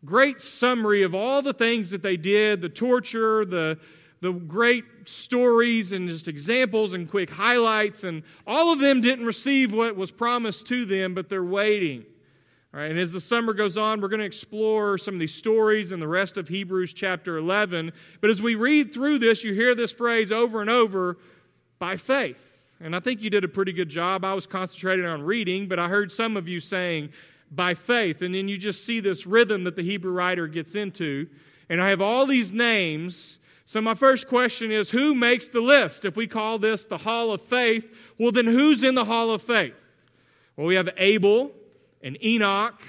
great 0.04 0.42
summary 0.42 1.04
of 1.04 1.16
all 1.16 1.42
the 1.42 1.54
things 1.54 1.92
that 1.92 2.02
they 2.04 2.18
did 2.18 2.60
the 2.60 2.68
torture, 2.68 3.46
the, 3.46 3.80
the 4.20 4.34
great 4.34 4.84
stories, 5.06 5.94
and 5.94 6.10
just 6.10 6.28
examples 6.28 6.92
and 6.92 7.10
quick 7.10 7.30
highlights. 7.30 8.04
And 8.04 8.24
all 8.46 8.74
of 8.74 8.80
them 8.80 9.00
didn't 9.00 9.26
receive 9.26 9.72
what 9.72 9.96
was 9.96 10.12
promised 10.12 10.68
to 10.68 10.84
them, 10.84 11.14
but 11.14 11.30
they're 11.30 11.42
waiting. 11.42 12.04
All 12.72 12.80
right, 12.80 12.92
and 12.92 13.00
as 13.00 13.12
the 13.12 13.20
summer 13.20 13.54
goes 13.54 13.78
on, 13.78 14.00
we're 14.00 14.10
going 14.10 14.20
to 14.20 14.28
explore 14.28 15.00
some 15.00 15.16
of 15.16 15.20
these 15.20 15.34
stories 15.34 15.92
and 15.92 16.00
the 16.00 16.08
rest 16.08 16.38
of 16.38 16.48
Hebrews 16.48 16.94
chapter 16.94 17.38
11. 17.38 17.92
But 18.22 18.30
as 18.30 18.44
we 18.44 18.54
read 18.54 18.94
through 18.94 19.18
this, 19.18 19.44
you 19.44 19.56
hear 19.56 19.74
this 19.74 19.92
phrase 19.92 20.32
over 20.32 20.62
and 20.62 20.70
over 20.70 21.18
by 21.80 21.98
faith. 21.98 22.38
And 22.80 22.96
I 22.96 23.00
think 23.00 23.22
you 23.22 23.32
did 23.32 23.44
a 23.44 23.48
pretty 23.48 23.74
good 23.74 23.90
job. 23.90 24.24
I 24.24 24.36
was 24.36 24.46
concentrating 24.46 25.06
on 25.06 25.24
reading, 25.24 25.68
but 25.68 25.80
I 25.80 25.88
heard 25.88 26.12
some 26.12 26.38
of 26.38 26.48
you 26.48 26.60
saying 26.60 27.10
by 27.50 27.74
faith. 27.74 28.22
And 28.22 28.36
then 28.36 28.48
you 28.48 28.56
just 28.56 28.86
see 28.86 29.00
this 29.00 29.26
rhythm 29.26 29.64
that 29.64 29.76
the 29.76 29.82
Hebrew 29.82 30.12
writer 30.12 30.46
gets 30.48 30.76
into. 30.76 31.28
And 31.70 31.82
I 31.82 31.90
have 31.90 32.02
all 32.02 32.28
these 32.28 32.52
names. 32.52 33.40
So 33.66 33.82
my 33.82 33.96
first 33.96 34.28
question 34.28 34.72
is 34.72 34.92
who 34.92 35.16
makes 35.16 35.48
the 35.48 35.60
list? 35.60 36.06
If 36.06 36.16
we 36.16 36.28
call 36.28 36.60
this 36.60 36.86
the 36.86 37.00
Hall 37.00 37.32
of 37.32 37.42
Faith, 37.42 37.92
well, 38.20 38.32
then 38.32 38.46
who's 38.46 38.84
in 38.84 38.94
the 38.94 39.06
Hall 39.06 39.32
of 39.32 39.42
Faith? 39.42 39.74
Well, 40.56 40.68
we 40.68 40.76
have 40.76 40.90
Abel 40.98 41.52
and 42.02 42.18
Enoch 42.24 42.82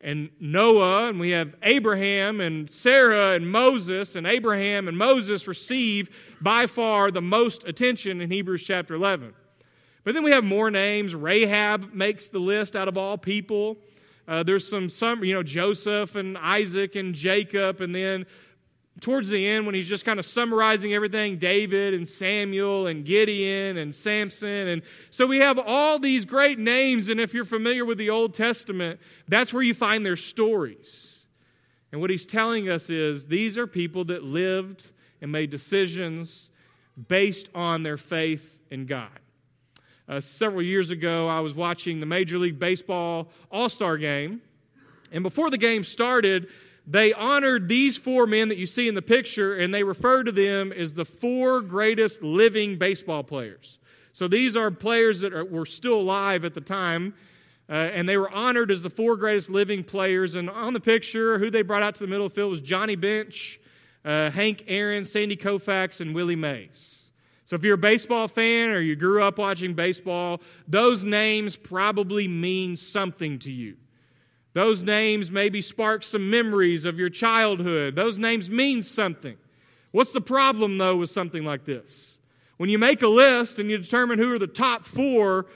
and 0.00 0.30
Noah, 0.40 1.08
and 1.08 1.20
we 1.20 1.30
have 1.30 1.54
Abraham 1.62 2.40
and 2.40 2.68
Sarah 2.70 3.34
and 3.34 3.50
Moses, 3.50 4.16
and 4.16 4.26
Abraham 4.26 4.88
and 4.88 4.98
Moses 4.98 5.46
receive 5.46 6.10
by 6.40 6.66
far 6.66 7.10
the 7.10 7.22
most 7.22 7.64
attention 7.64 8.20
in 8.20 8.30
Hebrews 8.30 8.64
chapter 8.64 8.94
11. 8.94 9.32
But 10.04 10.14
then 10.14 10.24
we 10.24 10.32
have 10.32 10.42
more 10.42 10.70
names. 10.70 11.14
Rahab 11.14 11.94
makes 11.94 12.26
the 12.26 12.40
list 12.40 12.74
out 12.74 12.88
of 12.88 12.98
all 12.98 13.16
people. 13.16 13.76
Uh, 14.26 14.42
there's 14.42 14.68
some, 14.68 14.88
some, 14.88 15.22
you 15.24 15.34
know, 15.34 15.42
Joseph 15.42 16.16
and 16.16 16.36
Isaac 16.36 16.96
and 16.96 17.14
Jacob, 17.14 17.80
and 17.80 17.94
then 17.94 18.26
towards 19.02 19.28
the 19.28 19.46
end, 19.46 19.66
when 19.66 19.74
he's 19.74 19.88
just 19.88 20.04
kind 20.04 20.18
of 20.18 20.24
summarizing 20.24 20.94
everything 20.94 21.36
David 21.36 21.92
and 21.92 22.08
Samuel 22.08 22.86
and 22.86 23.04
Gideon 23.04 23.76
and 23.76 23.94
Samson. 23.94 24.68
And 24.68 24.82
so 25.10 25.26
we 25.26 25.38
have 25.38 25.58
all 25.58 25.98
these 25.98 26.24
great 26.24 26.58
names. 26.58 27.08
And 27.08 27.20
if 27.20 27.34
you're 27.34 27.44
familiar 27.44 27.84
with 27.84 27.98
the 27.98 28.10
Old 28.10 28.32
Testament, 28.32 29.00
that's 29.28 29.52
where 29.52 29.62
you 29.62 29.74
find 29.74 30.06
their 30.06 30.16
stories. 30.16 31.18
And 31.90 32.00
what 32.00 32.10
he's 32.10 32.24
telling 32.24 32.70
us 32.70 32.88
is 32.88 33.26
these 33.26 33.58
are 33.58 33.66
people 33.66 34.04
that 34.06 34.22
lived 34.22 34.90
and 35.20 35.30
made 35.30 35.50
decisions 35.50 36.48
based 37.08 37.48
on 37.54 37.82
their 37.82 37.98
faith 37.98 38.58
in 38.70 38.86
God. 38.86 39.10
Uh, 40.08 40.20
several 40.20 40.62
years 40.62 40.90
ago, 40.90 41.28
I 41.28 41.40
was 41.40 41.54
watching 41.54 42.00
the 42.00 42.06
Major 42.06 42.38
League 42.38 42.58
Baseball 42.58 43.28
All 43.50 43.68
Star 43.68 43.98
game. 43.98 44.40
And 45.10 45.22
before 45.22 45.50
the 45.50 45.58
game 45.58 45.84
started, 45.84 46.48
they 46.86 47.12
honored 47.12 47.68
these 47.68 47.96
four 47.96 48.26
men 48.26 48.48
that 48.48 48.58
you 48.58 48.66
see 48.66 48.88
in 48.88 48.94
the 48.94 49.02
picture, 49.02 49.56
and 49.56 49.72
they 49.72 49.84
refer 49.84 50.24
to 50.24 50.32
them 50.32 50.72
as 50.72 50.94
the 50.94 51.04
four 51.04 51.60
greatest 51.60 52.22
living 52.22 52.76
baseball 52.76 53.22
players. 53.22 53.78
So 54.12 54.28
these 54.28 54.56
are 54.56 54.70
players 54.70 55.20
that 55.20 55.32
are, 55.32 55.44
were 55.44 55.66
still 55.66 55.94
alive 55.94 56.44
at 56.44 56.54
the 56.54 56.60
time, 56.60 57.14
uh, 57.68 57.72
and 57.72 58.08
they 58.08 58.16
were 58.16 58.30
honored 58.30 58.70
as 58.70 58.82
the 58.82 58.90
four 58.90 59.16
greatest 59.16 59.48
living 59.48 59.84
players. 59.84 60.34
And 60.34 60.50
on 60.50 60.72
the 60.72 60.80
picture, 60.80 61.38
who 61.38 61.50
they 61.50 61.62
brought 61.62 61.82
out 61.82 61.94
to 61.96 62.02
the 62.02 62.08
middle 62.08 62.26
of 62.26 62.32
the 62.32 62.36
field 62.36 62.50
was 62.50 62.60
Johnny 62.60 62.96
Bench, 62.96 63.60
uh, 64.04 64.30
Hank 64.30 64.64
Aaron, 64.66 65.04
Sandy 65.04 65.36
Koufax, 65.36 66.00
and 66.00 66.14
Willie 66.14 66.36
Mays. 66.36 67.10
So 67.44 67.56
if 67.56 67.64
you're 67.64 67.74
a 67.74 67.78
baseball 67.78 68.28
fan 68.28 68.70
or 68.70 68.80
you 68.80 68.96
grew 68.96 69.22
up 69.22 69.38
watching 69.38 69.74
baseball, 69.74 70.40
those 70.66 71.04
names 71.04 71.54
probably 71.54 72.26
mean 72.26 72.76
something 72.76 73.38
to 73.40 73.52
you. 73.52 73.76
Those 74.54 74.82
names 74.82 75.30
maybe 75.30 75.62
spark 75.62 76.04
some 76.04 76.28
memories 76.30 76.84
of 76.84 76.98
your 76.98 77.08
childhood. 77.08 77.96
Those 77.96 78.18
names 78.18 78.50
mean 78.50 78.82
something. 78.82 79.36
What's 79.92 80.12
the 80.12 80.20
problem, 80.20 80.78
though, 80.78 80.96
with 80.96 81.10
something 81.10 81.44
like 81.44 81.64
this? 81.64 82.18
When 82.58 82.68
you 82.68 82.78
make 82.78 83.02
a 83.02 83.08
list 83.08 83.58
and 83.58 83.70
you 83.70 83.78
determine 83.78 84.18
who 84.18 84.32
are 84.32 84.38
the 84.38 84.46
top 84.46 84.84
four, 84.84 85.46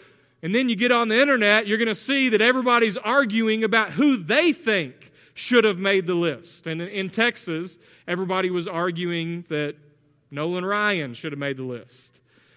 and 0.42 0.54
then 0.54 0.68
you 0.68 0.76
get 0.76 0.92
on 0.92 1.08
the 1.08 1.20
internet, 1.20 1.66
you're 1.66 1.78
going 1.78 1.88
to 1.88 1.94
see 1.94 2.28
that 2.30 2.40
everybody's 2.40 2.96
arguing 2.96 3.64
about 3.64 3.92
who 3.92 4.16
they 4.16 4.52
think 4.52 5.12
should 5.34 5.64
have 5.64 5.78
made 5.78 6.06
the 6.06 6.14
list. 6.14 6.66
And 6.66 6.80
in 6.80 7.10
Texas, 7.10 7.78
everybody 8.08 8.50
was 8.50 8.66
arguing 8.66 9.44
that 9.48 9.76
Nolan 10.30 10.64
Ryan 10.64 11.14
should 11.14 11.32
have 11.32 11.38
made 11.38 11.56
the 11.56 11.62
list. 11.62 12.15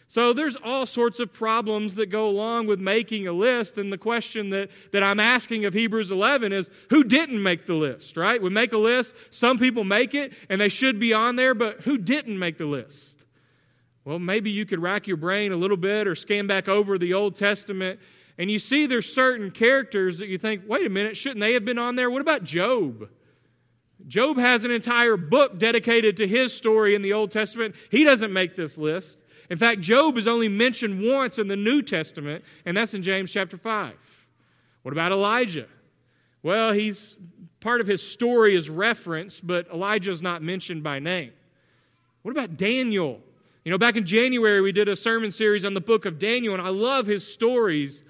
So 0.09 0.33
there's 0.33 0.57
all 0.57 0.85
sorts 0.85 1.19
of 1.19 1.31
problems 1.31 1.95
that 1.95 2.07
go 2.07 2.27
along 2.27 2.67
with 2.67 2.79
making 2.79 3.27
a 3.27 3.31
list. 3.31 3.77
And 3.77 3.93
the 3.93 3.97
question 3.97 4.49
that, 4.49 4.69
that 4.91 5.03
I'm 5.03 5.19
asking 5.19 5.65
of 5.65 5.73
Hebrews 5.73 6.11
11 6.11 6.51
is 6.51 6.69
who 6.89 7.03
didn't 7.03 7.41
make 7.41 7.65
the 7.65 7.75
list, 7.75 8.17
right? 8.17 8.41
We 8.41 8.49
make 8.49 8.73
a 8.73 8.77
list, 8.77 9.13
some 9.29 9.57
people 9.57 9.83
make 9.83 10.13
it, 10.15 10.33
and 10.49 10.59
they 10.59 10.69
should 10.69 10.99
be 10.99 11.13
on 11.13 11.35
there, 11.35 11.53
but 11.53 11.81
who 11.81 11.97
didn't 11.97 12.37
make 12.37 12.57
the 12.57 12.65
list? 12.65 13.15
Well, 14.03 14.19
maybe 14.19 14.49
you 14.49 14.65
could 14.65 14.81
rack 14.81 15.07
your 15.07 15.17
brain 15.17 15.51
a 15.51 15.57
little 15.57 15.77
bit 15.77 16.07
or 16.07 16.15
scan 16.15 16.47
back 16.47 16.67
over 16.67 16.97
the 16.97 17.13
Old 17.13 17.35
Testament 17.35 17.99
and 18.39 18.49
you 18.49 18.57
see 18.57 18.87
there's 18.87 19.13
certain 19.13 19.51
characters 19.51 20.19
that 20.19 20.29
you 20.29 20.37
think, 20.37 20.63
wait 20.65 20.85
a 20.85 20.89
minute, 20.89 21.17
shouldn't 21.17 21.41
they 21.41 21.53
have 21.53 21.65
been 21.65 21.77
on 21.77 21.97
there? 21.97 22.09
What 22.09 22.21
about 22.21 22.45
Job? 22.45 23.09
Job 24.07 24.37
has 24.37 24.63
an 24.63 24.71
entire 24.71 25.17
book 25.17 25.59
dedicated 25.59 26.15
to 26.17 26.27
his 26.27 26.53
story 26.53 26.95
in 26.95 27.01
the 27.01 27.11
Old 27.11 27.31
Testament. 27.31 27.75
He 27.91 28.05
doesn't 28.05 28.31
make 28.31 28.55
this 28.55 28.77
list. 28.77 29.17
In 29.49 29.57
fact, 29.57 29.81
Job 29.81 30.17
is 30.17 30.27
only 30.27 30.47
mentioned 30.47 31.01
once 31.01 31.39
in 31.39 31.47
the 31.47 31.55
New 31.55 31.81
Testament, 31.81 32.43
and 32.65 32.77
that's 32.77 32.93
in 32.93 33.01
James 33.01 33.31
chapter 33.31 33.57
5. 33.57 33.95
What 34.83 34.91
about 34.91 35.11
Elijah? 35.11 35.67
Well, 36.43 36.71
he's 36.71 37.17
part 37.59 37.81
of 37.81 37.87
his 37.87 38.01
story 38.01 38.55
is 38.55 38.69
referenced, 38.69 39.45
but 39.45 39.67
Elijah 39.73 40.11
is 40.11 40.21
not 40.21 40.41
mentioned 40.41 40.83
by 40.83 40.99
name. 40.99 41.31
What 42.21 42.31
about 42.31 42.57
Daniel? 42.57 43.19
You 43.65 43.71
know, 43.71 43.77
back 43.77 43.97
in 43.97 44.05
January, 44.05 44.61
we 44.61 44.71
did 44.71 44.87
a 44.87 44.95
sermon 44.95 45.31
series 45.31 45.65
on 45.65 45.73
the 45.73 45.81
book 45.81 46.05
of 46.05 46.19
Daniel, 46.19 46.53
and 46.53 46.61
I 46.61 46.69
love 46.69 47.07
his 47.07 47.25
stories. 47.25 48.03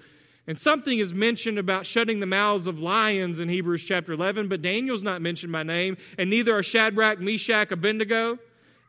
And 0.46 0.58
something 0.58 0.98
is 0.98 1.14
mentioned 1.14 1.58
about 1.58 1.86
shutting 1.86 2.20
the 2.20 2.26
mouths 2.26 2.66
of 2.66 2.78
lions 2.78 3.38
in 3.38 3.48
Hebrews 3.48 3.82
chapter 3.82 4.12
11, 4.12 4.48
but 4.48 4.62
Daniel's 4.62 5.02
not 5.02 5.22
mentioned 5.22 5.52
by 5.52 5.62
name, 5.62 5.96
and 6.18 6.28
neither 6.28 6.56
are 6.56 6.62
Shadrach, 6.62 7.20
Meshach, 7.20 7.72
Abednego. 7.72 8.38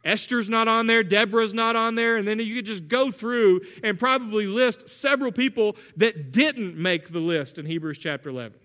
Esther's 0.04 0.50
not 0.50 0.68
on 0.68 0.88
there, 0.88 1.04
Deborah's 1.04 1.54
not 1.54 1.76
on 1.76 1.96
there, 1.96 2.18
and 2.18 2.28
then 2.28 2.40
you 2.40 2.56
could 2.56 2.66
just 2.66 2.88
go 2.88 3.12
through 3.12 3.62
and 3.84 4.00
probably 4.00 4.48
list 4.48 4.90
several 4.90 5.32
people 5.32 5.76
that 5.98 6.32
didn't 6.32 6.76
make 6.76 7.12
the 7.12 7.20
list 7.20 7.60
in 7.60 7.66
Hebrews 7.66 8.00
chapter 8.00 8.30
11. 8.30 8.58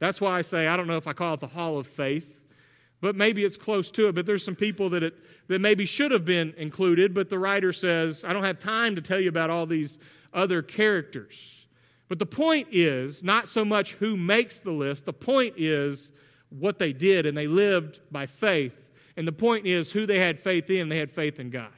That's 0.00 0.20
why 0.20 0.38
I 0.38 0.42
say 0.42 0.66
I 0.66 0.76
don't 0.76 0.88
know 0.88 0.96
if 0.96 1.06
I 1.06 1.12
call 1.12 1.34
it 1.34 1.40
the 1.40 1.46
hall 1.46 1.78
of 1.78 1.86
faith, 1.86 2.26
but 3.00 3.14
maybe 3.14 3.44
it's 3.44 3.56
close 3.56 3.90
to 3.92 4.08
it. 4.08 4.14
But 4.14 4.26
there's 4.26 4.44
some 4.44 4.56
people 4.56 4.90
that, 4.90 5.04
it, 5.04 5.14
that 5.48 5.60
maybe 5.60 5.86
should 5.86 6.10
have 6.10 6.24
been 6.24 6.52
included, 6.56 7.14
but 7.14 7.30
the 7.30 7.38
writer 7.38 7.72
says, 7.72 8.24
I 8.24 8.32
don't 8.32 8.44
have 8.44 8.58
time 8.58 8.96
to 8.96 9.02
tell 9.02 9.20
you 9.20 9.28
about 9.28 9.50
all 9.50 9.66
these 9.66 9.98
other 10.32 10.62
characters. 10.62 11.66
But 12.08 12.18
the 12.18 12.26
point 12.26 12.68
is 12.72 13.22
not 13.22 13.48
so 13.48 13.64
much 13.64 13.92
who 13.92 14.16
makes 14.16 14.58
the 14.58 14.72
list, 14.72 15.04
the 15.04 15.12
point 15.12 15.54
is 15.56 16.10
what 16.50 16.78
they 16.78 16.92
did, 16.92 17.24
and 17.24 17.36
they 17.36 17.46
lived 17.46 18.00
by 18.10 18.26
faith 18.26 18.74
and 19.16 19.26
the 19.26 19.32
point 19.32 19.66
is 19.66 19.92
who 19.92 20.06
they 20.06 20.18
had 20.18 20.40
faith 20.40 20.70
in, 20.70 20.88
they 20.88 20.98
had 20.98 21.12
faith 21.12 21.38
in 21.38 21.50
God. 21.50 21.72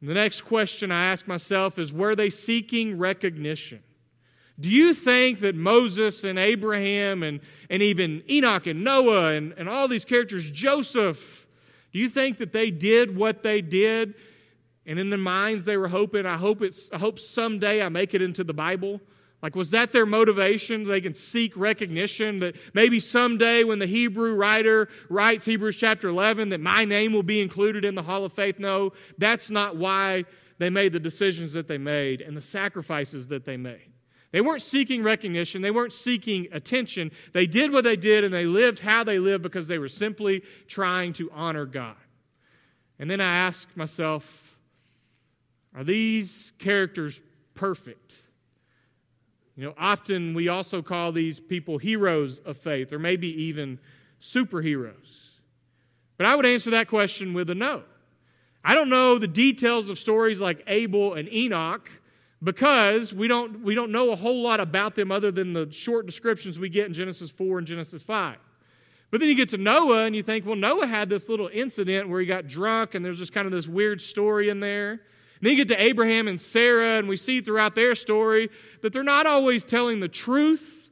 And 0.00 0.10
the 0.10 0.14
next 0.14 0.42
question 0.42 0.90
I 0.90 1.12
ask 1.12 1.28
myself 1.28 1.78
is 1.78 1.92
were 1.92 2.16
they 2.16 2.30
seeking 2.30 2.98
recognition? 2.98 3.82
Do 4.58 4.68
you 4.68 4.94
think 4.94 5.40
that 5.40 5.54
Moses 5.54 6.24
and 6.24 6.38
Abraham 6.38 7.22
and, 7.22 7.40
and 7.70 7.82
even 7.82 8.22
Enoch 8.28 8.66
and 8.66 8.84
Noah 8.84 9.32
and, 9.32 9.54
and 9.56 9.68
all 9.68 9.88
these 9.88 10.04
characters, 10.04 10.50
Joseph, 10.50 11.46
do 11.92 11.98
you 11.98 12.08
think 12.08 12.38
that 12.38 12.52
they 12.52 12.70
did 12.70 13.16
what 13.16 13.42
they 13.42 13.60
did? 13.60 14.14
And 14.86 14.98
in 14.98 15.10
their 15.10 15.18
minds, 15.18 15.64
they 15.64 15.76
were 15.76 15.88
hoping, 15.88 16.26
I 16.26 16.36
hope, 16.36 16.62
it's, 16.62 16.90
I 16.92 16.98
hope 16.98 17.18
someday 17.18 17.82
I 17.82 17.88
make 17.88 18.14
it 18.14 18.22
into 18.22 18.44
the 18.44 18.52
Bible. 18.52 19.00
Like, 19.42 19.56
was 19.56 19.70
that 19.70 19.90
their 19.90 20.06
motivation? 20.06 20.86
They 20.86 21.00
can 21.00 21.14
seek 21.14 21.56
recognition 21.56 22.38
that 22.38 22.54
maybe 22.74 23.00
someday 23.00 23.64
when 23.64 23.80
the 23.80 23.86
Hebrew 23.86 24.34
writer 24.34 24.88
writes 25.08 25.44
Hebrews 25.44 25.76
chapter 25.76 26.08
11, 26.08 26.50
that 26.50 26.60
my 26.60 26.84
name 26.84 27.12
will 27.12 27.24
be 27.24 27.40
included 27.40 27.84
in 27.84 27.96
the 27.96 28.02
Hall 28.02 28.24
of 28.24 28.32
Faith? 28.32 28.60
No, 28.60 28.92
that's 29.18 29.50
not 29.50 29.76
why 29.76 30.24
they 30.58 30.70
made 30.70 30.92
the 30.92 31.00
decisions 31.00 31.52
that 31.54 31.66
they 31.66 31.78
made 31.78 32.20
and 32.20 32.36
the 32.36 32.40
sacrifices 32.40 33.26
that 33.28 33.44
they 33.44 33.56
made. 33.56 33.90
They 34.30 34.40
weren't 34.40 34.62
seeking 34.62 35.02
recognition, 35.02 35.60
they 35.60 35.72
weren't 35.72 35.92
seeking 35.92 36.46
attention. 36.52 37.10
They 37.34 37.46
did 37.46 37.72
what 37.72 37.84
they 37.84 37.96
did 37.96 38.22
and 38.22 38.32
they 38.32 38.46
lived 38.46 38.78
how 38.78 39.02
they 39.02 39.18
lived 39.18 39.42
because 39.42 39.66
they 39.66 39.78
were 39.78 39.88
simply 39.88 40.42
trying 40.68 41.12
to 41.14 41.30
honor 41.32 41.66
God. 41.66 41.96
And 42.98 43.10
then 43.10 43.20
I 43.20 43.34
ask 43.34 43.68
myself, 43.76 44.56
are 45.74 45.84
these 45.84 46.52
characters 46.58 47.20
perfect? 47.54 48.21
You 49.56 49.64
know, 49.64 49.74
often 49.76 50.34
we 50.34 50.48
also 50.48 50.82
call 50.82 51.12
these 51.12 51.38
people 51.38 51.78
heroes 51.78 52.40
of 52.44 52.56
faith, 52.56 52.92
or 52.92 52.98
maybe 52.98 53.28
even 53.44 53.78
superheroes. 54.22 54.94
But 56.16 56.26
I 56.26 56.34
would 56.34 56.46
answer 56.46 56.70
that 56.70 56.88
question 56.88 57.34
with 57.34 57.50
a 57.50 57.54
no. 57.54 57.82
I 58.64 58.74
don't 58.74 58.88
know 58.88 59.18
the 59.18 59.28
details 59.28 59.88
of 59.88 59.98
stories 59.98 60.40
like 60.40 60.62
Abel 60.68 61.14
and 61.14 61.30
Enoch 61.32 61.90
because 62.42 63.12
we 63.12 63.28
don't, 63.28 63.62
we 63.62 63.74
don't 63.74 63.90
know 63.90 64.10
a 64.12 64.16
whole 64.16 64.42
lot 64.42 64.60
about 64.60 64.94
them 64.94 65.10
other 65.10 65.30
than 65.30 65.52
the 65.52 65.70
short 65.72 66.06
descriptions 66.06 66.58
we 66.58 66.68
get 66.68 66.86
in 66.86 66.92
Genesis 66.92 67.30
4 67.30 67.58
and 67.58 67.66
Genesis 67.66 68.02
5. 68.02 68.36
But 69.10 69.20
then 69.20 69.28
you 69.28 69.34
get 69.34 69.50
to 69.50 69.58
Noah 69.58 70.04
and 70.04 70.16
you 70.16 70.22
think, 70.22 70.46
well, 70.46 70.56
Noah 70.56 70.86
had 70.86 71.08
this 71.08 71.28
little 71.28 71.50
incident 71.52 72.08
where 72.08 72.20
he 72.20 72.26
got 72.26 72.46
drunk 72.46 72.94
and 72.94 73.04
there's 73.04 73.18
just 73.18 73.32
kind 73.32 73.46
of 73.46 73.52
this 73.52 73.68
weird 73.68 74.00
story 74.00 74.48
in 74.48 74.60
there 74.60 75.00
then 75.42 75.50
you 75.50 75.64
get 75.64 75.68
to 75.68 75.82
Abraham 75.82 76.28
and 76.28 76.40
Sarah, 76.40 76.98
and 76.98 77.08
we 77.08 77.16
see 77.16 77.40
throughout 77.40 77.74
their 77.74 77.94
story 77.94 78.48
that 78.80 78.92
they're 78.92 79.02
not 79.02 79.26
always 79.26 79.64
telling 79.64 80.00
the 80.00 80.08
truth. 80.08 80.88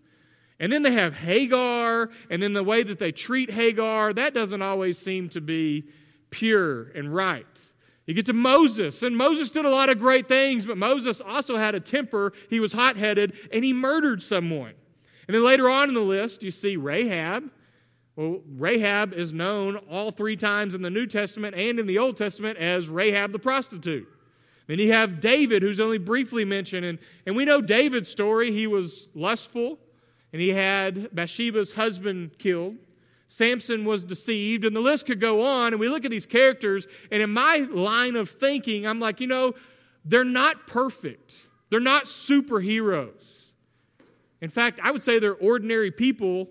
And 0.58 0.70
then 0.70 0.82
they 0.82 0.92
have 0.92 1.14
Hagar, 1.14 2.10
and 2.28 2.42
then 2.42 2.52
the 2.52 2.62
way 2.62 2.82
that 2.82 2.98
they 2.98 3.12
treat 3.12 3.50
Hagar, 3.50 4.12
that 4.12 4.34
doesn't 4.34 4.60
always 4.60 4.98
seem 4.98 5.30
to 5.30 5.40
be 5.40 5.84
pure 6.30 6.90
and 6.90 7.14
right. 7.14 7.46
You 8.06 8.14
get 8.14 8.26
to 8.26 8.32
Moses, 8.32 9.02
and 9.02 9.16
Moses 9.16 9.52
did 9.52 9.64
a 9.64 9.70
lot 9.70 9.88
of 9.88 9.98
great 9.98 10.26
things, 10.26 10.66
but 10.66 10.76
Moses 10.76 11.20
also 11.20 11.56
had 11.56 11.74
a 11.76 11.80
temper. 11.80 12.32
He 12.50 12.58
was 12.58 12.72
hot 12.72 12.96
headed, 12.96 13.34
and 13.52 13.64
he 13.64 13.72
murdered 13.72 14.22
someone. 14.22 14.74
And 15.28 15.34
then 15.34 15.44
later 15.44 15.70
on 15.70 15.88
in 15.88 15.94
the 15.94 16.00
list, 16.00 16.42
you 16.42 16.50
see 16.50 16.76
Rahab. 16.76 17.44
Well, 18.16 18.40
Rahab 18.58 19.14
is 19.14 19.32
known 19.32 19.76
all 19.88 20.10
three 20.10 20.36
times 20.36 20.74
in 20.74 20.82
the 20.82 20.90
New 20.90 21.06
Testament 21.06 21.54
and 21.54 21.78
in 21.78 21.86
the 21.86 21.98
Old 21.98 22.16
Testament 22.16 22.58
as 22.58 22.88
Rahab 22.88 23.30
the 23.30 23.38
prostitute. 23.38 24.08
Then 24.70 24.78
you 24.78 24.92
have 24.92 25.18
David, 25.18 25.62
who's 25.62 25.80
only 25.80 25.98
briefly 25.98 26.44
mentioned. 26.44 26.86
And, 26.86 27.00
and 27.26 27.34
we 27.34 27.44
know 27.44 27.60
David's 27.60 28.08
story. 28.08 28.52
He 28.52 28.68
was 28.68 29.08
lustful, 29.16 29.80
and 30.32 30.40
he 30.40 30.50
had 30.50 31.12
Bathsheba's 31.12 31.72
husband 31.72 32.38
killed. 32.38 32.76
Samson 33.26 33.84
was 33.84 34.04
deceived, 34.04 34.64
and 34.64 34.76
the 34.76 34.80
list 34.80 35.06
could 35.06 35.20
go 35.20 35.42
on. 35.42 35.72
And 35.72 35.80
we 35.80 35.88
look 35.88 36.04
at 36.04 36.12
these 36.12 36.24
characters, 36.24 36.86
and 37.10 37.20
in 37.20 37.30
my 37.30 37.66
line 37.68 38.14
of 38.14 38.30
thinking, 38.30 38.86
I'm 38.86 39.00
like, 39.00 39.18
you 39.20 39.26
know, 39.26 39.54
they're 40.04 40.22
not 40.22 40.68
perfect, 40.68 41.34
they're 41.70 41.80
not 41.80 42.04
superheroes. 42.04 43.24
In 44.40 44.50
fact, 44.50 44.78
I 44.80 44.92
would 44.92 45.02
say 45.02 45.18
they're 45.18 45.34
ordinary 45.34 45.90
people 45.90 46.48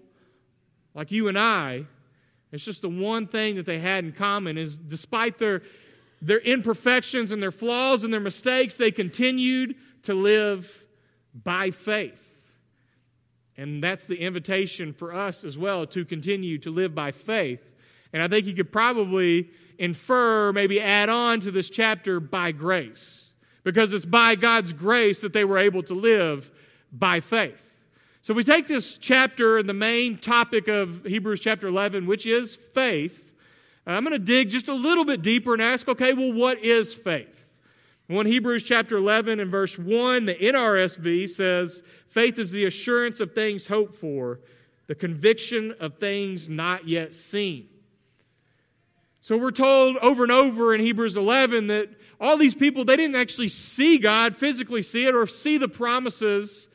like 0.93 1.09
you 1.09 1.29
and 1.29 1.39
I. 1.39 1.85
It's 2.51 2.65
just 2.65 2.81
the 2.81 2.89
one 2.89 3.27
thing 3.27 3.55
that 3.55 3.65
they 3.65 3.79
had 3.79 4.03
in 4.03 4.11
common 4.11 4.57
is 4.57 4.77
despite 4.77 5.37
their, 5.37 5.61
their 6.21 6.39
imperfections 6.39 7.31
and 7.31 7.41
their 7.41 7.51
flaws 7.51 8.03
and 8.03 8.13
their 8.13 8.19
mistakes, 8.19 8.75
they 8.75 8.91
continued 8.91 9.75
to 10.03 10.13
live 10.13 10.85
by 11.33 11.71
faith. 11.71 12.21
And 13.57 13.83
that's 13.83 14.05
the 14.05 14.15
invitation 14.15 14.93
for 14.93 15.13
us 15.13 15.43
as 15.43 15.57
well 15.57 15.85
to 15.87 16.05
continue 16.05 16.57
to 16.59 16.71
live 16.71 16.95
by 16.95 17.11
faith. 17.11 17.61
And 18.13 18.23
I 18.23 18.27
think 18.27 18.47
you 18.47 18.53
could 18.53 18.71
probably 18.71 19.49
infer, 19.77 20.51
maybe 20.53 20.79
add 20.81 21.09
on 21.09 21.41
to 21.41 21.51
this 21.51 21.69
chapter 21.69 22.19
by 22.19 22.51
grace, 22.51 23.25
because 23.63 23.93
it's 23.93 24.05
by 24.05 24.35
God's 24.35 24.73
grace 24.73 25.21
that 25.21 25.33
they 25.33 25.43
were 25.43 25.57
able 25.57 25.83
to 25.83 25.93
live 25.93 26.49
by 26.91 27.19
faith. 27.19 27.61
So 28.21 28.33
we 28.33 28.43
take 28.43 28.67
this 28.67 28.97
chapter 28.97 29.57
and 29.57 29.67
the 29.67 29.73
main 29.73 30.17
topic 30.17 30.67
of 30.67 31.05
Hebrews 31.05 31.41
chapter 31.41 31.67
11, 31.67 32.05
which 32.05 32.27
is 32.27 32.55
faith. 32.73 33.28
I'm 33.85 34.03
going 34.03 34.13
to 34.13 34.19
dig 34.19 34.49
just 34.49 34.67
a 34.67 34.73
little 34.73 35.05
bit 35.05 35.21
deeper 35.21 35.53
and 35.53 35.61
ask, 35.61 35.87
okay, 35.87 36.13
well, 36.13 36.33
what 36.33 36.63
is 36.63 36.93
faith? 36.93 37.43
In 38.07 38.25
Hebrews 38.25 38.63
chapter 38.63 38.97
11 38.97 39.39
and 39.39 39.51
verse 39.51 39.77
1, 39.77 40.25
the 40.25 40.35
NRSV 40.35 41.29
says, 41.29 41.83
Faith 42.07 42.39
is 42.39 42.51
the 42.51 42.65
assurance 42.65 43.19
of 43.19 43.33
things 43.33 43.67
hoped 43.67 43.97
for, 43.97 44.39
the 44.87 44.95
conviction 44.95 45.75
of 45.79 45.99
things 45.99 46.49
not 46.49 46.87
yet 46.87 47.13
seen. 47.13 47.67
So 49.21 49.37
we're 49.37 49.51
told 49.51 49.97
over 49.97 50.23
and 50.23 50.31
over 50.31 50.73
in 50.73 50.81
Hebrews 50.81 51.17
11 51.17 51.67
that 51.67 51.89
all 52.19 52.35
these 52.37 52.55
people, 52.55 52.83
they 52.83 52.95
didn't 52.95 53.15
actually 53.15 53.49
see 53.49 53.99
God, 53.99 54.35
physically 54.35 54.81
see 54.81 55.05
it, 55.05 55.13
or 55.13 55.27
see 55.27 55.59
the 55.59 55.67
promises 55.67 56.67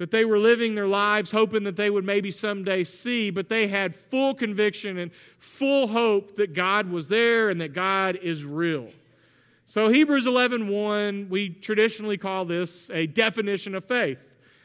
that 0.00 0.10
they 0.10 0.24
were 0.24 0.38
living 0.38 0.74
their 0.74 0.86
lives 0.86 1.30
hoping 1.30 1.62
that 1.64 1.76
they 1.76 1.90
would 1.90 2.06
maybe 2.06 2.30
someday 2.30 2.82
see, 2.82 3.28
but 3.28 3.50
they 3.50 3.68
had 3.68 3.94
full 3.94 4.34
conviction 4.34 4.98
and 4.98 5.10
full 5.38 5.86
hope 5.86 6.36
that 6.36 6.54
God 6.54 6.90
was 6.90 7.06
there 7.08 7.50
and 7.50 7.60
that 7.60 7.74
God 7.74 8.16
is 8.22 8.42
real. 8.42 8.88
So 9.66 9.90
Hebrews 9.90 10.26
11:1, 10.26 11.28
we 11.28 11.50
traditionally 11.50 12.16
call 12.16 12.46
this 12.46 12.88
a 12.94 13.08
definition 13.08 13.74
of 13.74 13.84
faith. 13.84 14.16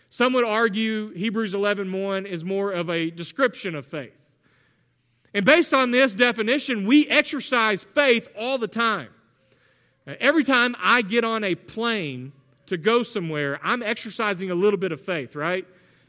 Some 0.09 0.31
would 0.31 0.45
argue 0.45 1.09
Hebrews 1.09 1.53
11:1 1.53 2.25
is 2.25 2.45
more 2.45 2.71
of 2.71 2.89
a 2.89 3.09
description 3.09 3.75
of 3.75 3.85
faith. 3.85 4.15
And 5.33 5.43
based 5.43 5.73
on 5.73 5.91
this 5.91 6.15
definition, 6.15 6.85
we 6.85 7.09
exercise 7.09 7.83
faith 7.83 8.29
all 8.37 8.57
the 8.57 8.69
time. 8.69 9.09
Every 10.07 10.45
time 10.45 10.77
I 10.79 11.01
get 11.01 11.25
on 11.25 11.43
a 11.43 11.55
plane 11.55 12.31
to 12.67 12.77
go 12.77 13.03
somewhere, 13.03 13.59
I'm 13.63 13.83
exercising 13.83 14.51
a 14.51 14.55
little 14.55 14.79
bit 14.79 14.91
of 14.91 15.01
faith, 15.01 15.35
right? 15.35 15.65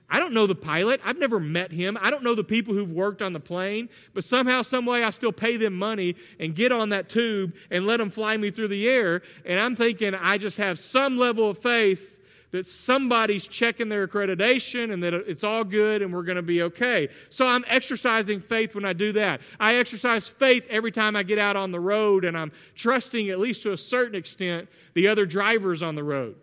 I 0.08 0.20
don't 0.20 0.32
know 0.32 0.46
the 0.46 0.54
pilot. 0.54 1.00
I've 1.04 1.18
never 1.18 1.40
met 1.40 1.72
him. 1.72 1.98
I 2.00 2.10
don't 2.10 2.22
know 2.22 2.36
the 2.36 2.44
people 2.44 2.74
who've 2.74 2.92
worked 2.92 3.22
on 3.22 3.32
the 3.32 3.40
plane, 3.40 3.88
but 4.14 4.22
somehow, 4.22 4.62
some 4.62 4.86
way, 4.86 5.02
I 5.02 5.10
still 5.10 5.32
pay 5.32 5.56
them 5.56 5.74
money 5.74 6.14
and 6.38 6.54
get 6.54 6.70
on 6.70 6.90
that 6.90 7.08
tube 7.08 7.54
and 7.70 7.86
let 7.86 7.96
them 7.96 8.10
fly 8.10 8.36
me 8.36 8.52
through 8.52 8.68
the 8.68 8.88
air. 8.88 9.22
And 9.44 9.58
I'm 9.58 9.74
thinking 9.74 10.14
I 10.14 10.38
just 10.38 10.58
have 10.58 10.78
some 10.78 11.18
level 11.18 11.50
of 11.50 11.58
faith 11.58 12.12
that 12.52 12.68
somebody's 12.68 13.46
checking 13.46 13.88
their 13.88 14.06
accreditation 14.06 14.92
and 14.92 15.02
that 15.02 15.12
it's 15.12 15.42
all 15.42 15.64
good 15.64 16.00
and 16.00 16.14
we're 16.14 16.22
going 16.22 16.36
to 16.36 16.42
be 16.42 16.62
okay. 16.62 17.08
So 17.28 17.44
I'm 17.44 17.64
exercising 17.66 18.40
faith 18.40 18.76
when 18.76 18.84
I 18.84 18.92
do 18.92 19.12
that. 19.14 19.40
I 19.58 19.74
exercise 19.74 20.28
faith 20.28 20.64
every 20.70 20.92
time 20.92 21.16
I 21.16 21.24
get 21.24 21.38
out 21.38 21.56
on 21.56 21.72
the 21.72 21.80
road 21.80 22.24
and 22.24 22.38
I'm 22.38 22.52
trusting, 22.76 23.28
at 23.30 23.40
least 23.40 23.64
to 23.64 23.72
a 23.72 23.76
certain 23.76 24.14
extent, 24.14 24.68
the 24.94 25.08
other 25.08 25.26
drivers 25.26 25.82
on 25.82 25.96
the 25.96 26.04
road. 26.04 26.36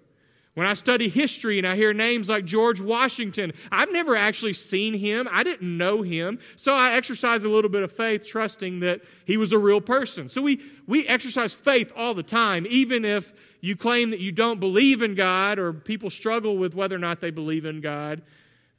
When 0.55 0.67
I 0.67 0.75
study 0.75 1.09
history 1.09 1.57
and 1.57 1.67
I 1.67 1.75
hear 1.75 1.93
names 1.93 2.29
like 2.29 2.45
George 2.45 2.79
Washington, 2.79 3.53
I've 3.71 3.91
never 3.91 4.15
actually 4.15 4.53
seen 4.53 4.93
him. 4.93 5.27
I 5.31 5.43
didn't 5.43 5.77
know 5.77 6.03
him. 6.03 6.37
So 6.57 6.75
I 6.75 6.93
exercise 6.93 7.43
a 7.43 7.49
little 7.49 7.71
bit 7.71 7.81
of 7.81 7.91
faith, 7.91 8.27
trusting 8.27 8.81
that 8.81 9.01
he 9.25 9.35
was 9.35 9.51
a 9.51 9.57
real 9.57 9.81
person. 9.81 10.29
So 10.29 10.43
we, 10.43 10.61
we 10.85 11.07
exercise 11.07 11.55
faith 11.55 11.91
all 11.95 12.13
the 12.13 12.21
time, 12.21 12.67
even 12.69 13.03
if 13.03 13.33
you 13.61 13.75
claim 13.75 14.11
that 14.11 14.19
you 14.19 14.31
don't 14.31 14.59
believe 14.59 15.01
in 15.01 15.15
God 15.15 15.57
or 15.57 15.73
people 15.73 16.11
struggle 16.11 16.55
with 16.57 16.75
whether 16.75 16.95
or 16.95 16.99
not 16.99 17.19
they 17.19 17.31
believe 17.31 17.65
in 17.65 17.81
God. 17.81 18.21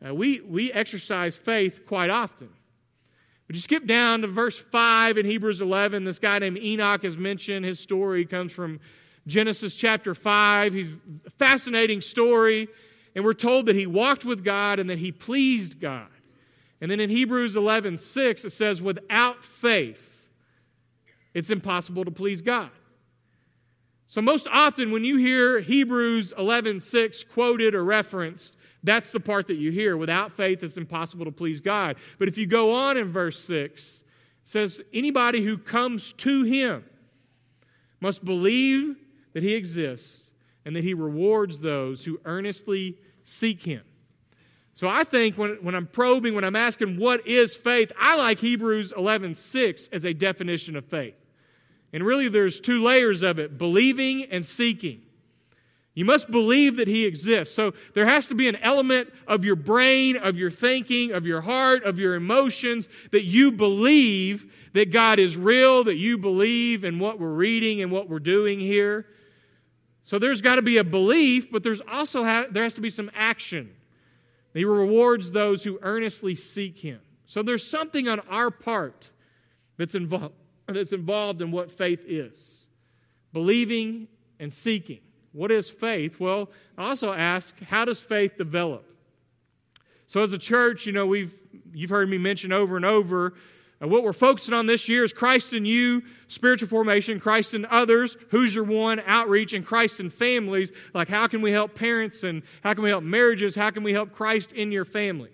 Uh, 0.06 0.14
we, 0.14 0.42
we 0.42 0.72
exercise 0.72 1.34
faith 1.34 1.86
quite 1.86 2.10
often. 2.10 2.50
But 3.48 3.56
you 3.56 3.62
skip 3.62 3.86
down 3.86 4.20
to 4.20 4.28
verse 4.28 4.58
5 4.58 5.18
in 5.18 5.26
Hebrews 5.26 5.60
11. 5.60 6.04
This 6.04 6.20
guy 6.20 6.38
named 6.38 6.58
Enoch 6.58 7.04
is 7.04 7.16
mentioned. 7.16 7.64
His 7.64 7.80
story 7.80 8.24
comes 8.24 8.52
from 8.52 8.78
Genesis 9.26 9.74
chapter 9.74 10.14
5. 10.14 10.74
He's 10.74 10.90
a 11.26 11.30
fascinating 11.30 12.00
story. 12.00 12.68
And 13.14 13.24
we're 13.24 13.32
told 13.32 13.66
that 13.66 13.76
he 13.76 13.86
walked 13.86 14.24
with 14.24 14.44
God 14.44 14.78
and 14.78 14.90
that 14.90 14.98
he 14.98 15.12
pleased 15.12 15.80
God. 15.80 16.08
And 16.80 16.90
then 16.90 17.00
in 17.00 17.10
Hebrews 17.10 17.56
11 17.56 17.98
6, 17.98 18.44
it 18.44 18.52
says, 18.52 18.82
without 18.82 19.44
faith, 19.44 20.10
it's 21.32 21.50
impossible 21.50 22.04
to 22.04 22.10
please 22.10 22.42
God. 22.42 22.70
So, 24.06 24.20
most 24.20 24.46
often 24.52 24.90
when 24.90 25.02
you 25.02 25.16
hear 25.16 25.60
Hebrews 25.60 26.32
11 26.36 26.80
6 26.80 27.24
quoted 27.24 27.74
or 27.74 27.84
referenced, 27.84 28.56
that's 28.82 29.12
the 29.12 29.20
part 29.20 29.46
that 29.46 29.56
you 29.56 29.72
hear. 29.72 29.96
Without 29.96 30.32
faith, 30.32 30.62
it's 30.62 30.76
impossible 30.76 31.24
to 31.24 31.32
please 31.32 31.60
God. 31.60 31.96
But 32.18 32.28
if 32.28 32.36
you 32.36 32.46
go 32.46 32.74
on 32.74 32.98
in 32.98 33.10
verse 33.10 33.42
6, 33.44 33.82
it 33.82 34.02
says, 34.44 34.82
anybody 34.92 35.42
who 35.42 35.56
comes 35.56 36.12
to 36.18 36.42
him 36.42 36.84
must 38.00 38.24
believe 38.24 38.96
that 39.34 39.42
He 39.42 39.54
exists 39.54 40.30
and 40.64 40.74
that 40.74 40.82
He 40.82 40.94
rewards 40.94 41.60
those 41.60 42.04
who 42.04 42.18
earnestly 42.24 42.98
seek 43.24 43.62
Him. 43.62 43.82
So 44.74 44.88
I 44.88 45.04
think 45.04 45.38
when, 45.38 45.58
when 45.62 45.74
I'm 45.74 45.86
probing, 45.86 46.34
when 46.34 46.42
I'm 46.42 46.56
asking 46.56 46.98
what 46.98 47.26
is 47.28 47.54
faith, 47.54 47.92
I 48.00 48.16
like 48.16 48.40
Hebrews 48.40 48.92
11 48.96 49.36
6 49.36 49.88
as 49.92 50.04
a 50.04 50.12
definition 50.12 50.76
of 50.76 50.84
faith. 50.84 51.14
And 51.92 52.04
really, 52.04 52.28
there's 52.28 52.58
two 52.58 52.82
layers 52.82 53.22
of 53.22 53.38
it 53.38 53.56
believing 53.56 54.24
and 54.24 54.44
seeking. 54.44 55.02
You 55.94 56.04
must 56.04 56.28
believe 56.28 56.76
that 56.76 56.88
He 56.88 57.04
exists. 57.04 57.54
So 57.54 57.72
there 57.94 58.06
has 58.06 58.26
to 58.26 58.34
be 58.34 58.48
an 58.48 58.56
element 58.56 59.12
of 59.28 59.44
your 59.44 59.54
brain, 59.54 60.16
of 60.16 60.36
your 60.36 60.50
thinking, 60.50 61.12
of 61.12 61.24
your 61.24 61.40
heart, 61.40 61.84
of 61.84 62.00
your 62.00 62.16
emotions 62.16 62.88
that 63.12 63.22
you 63.22 63.52
believe 63.52 64.52
that 64.72 64.90
God 64.90 65.20
is 65.20 65.36
real, 65.36 65.84
that 65.84 65.94
you 65.94 66.18
believe 66.18 66.84
in 66.84 66.98
what 66.98 67.20
we're 67.20 67.28
reading 67.28 67.80
and 67.80 67.92
what 67.92 68.08
we're 68.08 68.18
doing 68.18 68.58
here. 68.58 69.06
So 70.04 70.18
there's 70.18 70.42
got 70.42 70.56
to 70.56 70.62
be 70.62 70.76
a 70.76 70.84
belief, 70.84 71.50
but 71.50 71.62
there's 71.62 71.80
also 71.90 72.22
ha- 72.24 72.46
there 72.50 72.62
has 72.62 72.74
to 72.74 72.82
be 72.82 72.90
some 72.90 73.10
action. 73.14 73.74
He 74.52 74.64
rewards 74.64 75.32
those 75.32 75.64
who 75.64 75.78
earnestly 75.82 76.34
seek 76.34 76.78
him. 76.78 77.00
So 77.26 77.42
there's 77.42 77.66
something 77.66 78.06
on 78.06 78.20
our 78.20 78.50
part 78.50 79.10
that's 79.76 79.94
involved 79.94 80.34
that's 80.68 80.92
involved 80.92 81.42
in 81.42 81.50
what 81.50 81.70
faith 81.70 82.04
is. 82.06 82.66
Believing 83.32 84.08
and 84.38 84.52
seeking. 84.52 85.00
What 85.32 85.50
is 85.50 85.68
faith? 85.68 86.20
Well, 86.20 86.50
I 86.78 86.88
also 86.88 87.12
ask, 87.12 87.58
how 87.64 87.84
does 87.84 88.00
faith 88.00 88.38
develop? 88.38 88.86
So 90.06 90.22
as 90.22 90.32
a 90.32 90.38
church, 90.38 90.86
you 90.86 90.92
know, 90.92 91.06
we've 91.06 91.34
you've 91.72 91.90
heard 91.90 92.08
me 92.08 92.18
mention 92.18 92.52
over 92.52 92.76
and 92.76 92.84
over 92.84 93.34
and 93.84 93.92
what 93.92 94.02
we're 94.02 94.14
focusing 94.14 94.54
on 94.54 94.64
this 94.64 94.88
year 94.88 95.04
is 95.04 95.12
Christ 95.12 95.52
in 95.52 95.66
you, 95.66 96.02
spiritual 96.28 96.70
formation, 96.70 97.20
Christ 97.20 97.52
in 97.52 97.66
others, 97.66 98.16
who's 98.30 98.54
your 98.54 98.64
one, 98.64 99.02
outreach, 99.04 99.52
and 99.52 99.62
Christ 99.62 100.00
in 100.00 100.08
families. 100.08 100.72
Like, 100.94 101.06
how 101.06 101.26
can 101.26 101.42
we 101.42 101.52
help 101.52 101.74
parents 101.74 102.22
and 102.22 102.44
how 102.62 102.72
can 102.72 102.82
we 102.82 102.88
help 102.88 103.04
marriages? 103.04 103.54
How 103.54 103.68
can 103.68 103.82
we 103.82 103.92
help 103.92 104.10
Christ 104.10 104.52
in 104.52 104.72
your 104.72 104.86
family? 104.86 105.28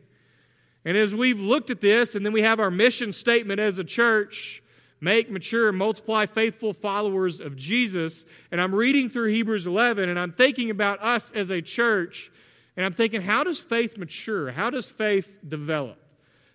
And 0.85 0.97
as 0.97 1.15
we've 1.15 1.39
looked 1.39 1.71
at 1.71 1.81
this, 1.81 2.17
and 2.17 2.27
then 2.27 2.33
we 2.33 2.43
have 2.43 2.59
our 2.59 2.73
mission 2.73 3.13
statement 3.13 3.61
as 3.61 3.79
a 3.79 3.85
church 3.85 4.65
make, 5.01 5.31
mature, 5.31 5.71
multiply 5.71 6.27
faithful 6.27 6.73
followers 6.73 7.39
of 7.39 7.55
Jesus. 7.55 8.25
And 8.51 8.61
I'm 8.61 8.75
reading 8.75 9.11
through 9.11 9.33
Hebrews 9.33 9.69
11, 9.69 10.09
and 10.09 10.19
I'm 10.19 10.33
thinking 10.33 10.71
about 10.71 11.01
us 11.01 11.31
as 11.37 11.51
a 11.51 11.63
church 11.63 12.33
And 12.77 12.85
I'm 12.87 12.95
thinking, 12.95 13.21
how 13.21 13.45
does 13.45 13.61
faith 13.61 13.97
mature? 13.99 14.51
How 14.51 14.71
does 14.71 14.87
faith 14.87 15.37
develop? 15.47 16.00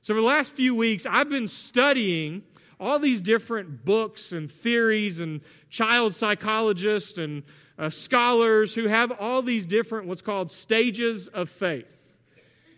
So, 0.06 0.14
for 0.14 0.22
the 0.22 0.28
last 0.28 0.52
few 0.52 0.76
weeks, 0.76 1.08
I've 1.10 1.30
been 1.30 1.48
studying 1.48 2.44
all 2.80 3.00
these 3.00 3.22
different 3.22 3.84
books 3.84 4.34
and 4.34 4.52
theories 4.52 5.18
and 5.18 5.42
child 5.72 6.14
psychologists 6.14 7.18
and 7.18 7.42
uh, 7.80 7.90
scholars 7.90 8.76
who 8.76 8.88
have 8.88 9.12
all 9.14 9.42
these 9.42 9.66
different, 9.66 10.06
what's 10.06 10.22
called 10.22 10.52
stages 10.52 11.28
of 11.30 11.50
faith. 11.50 11.88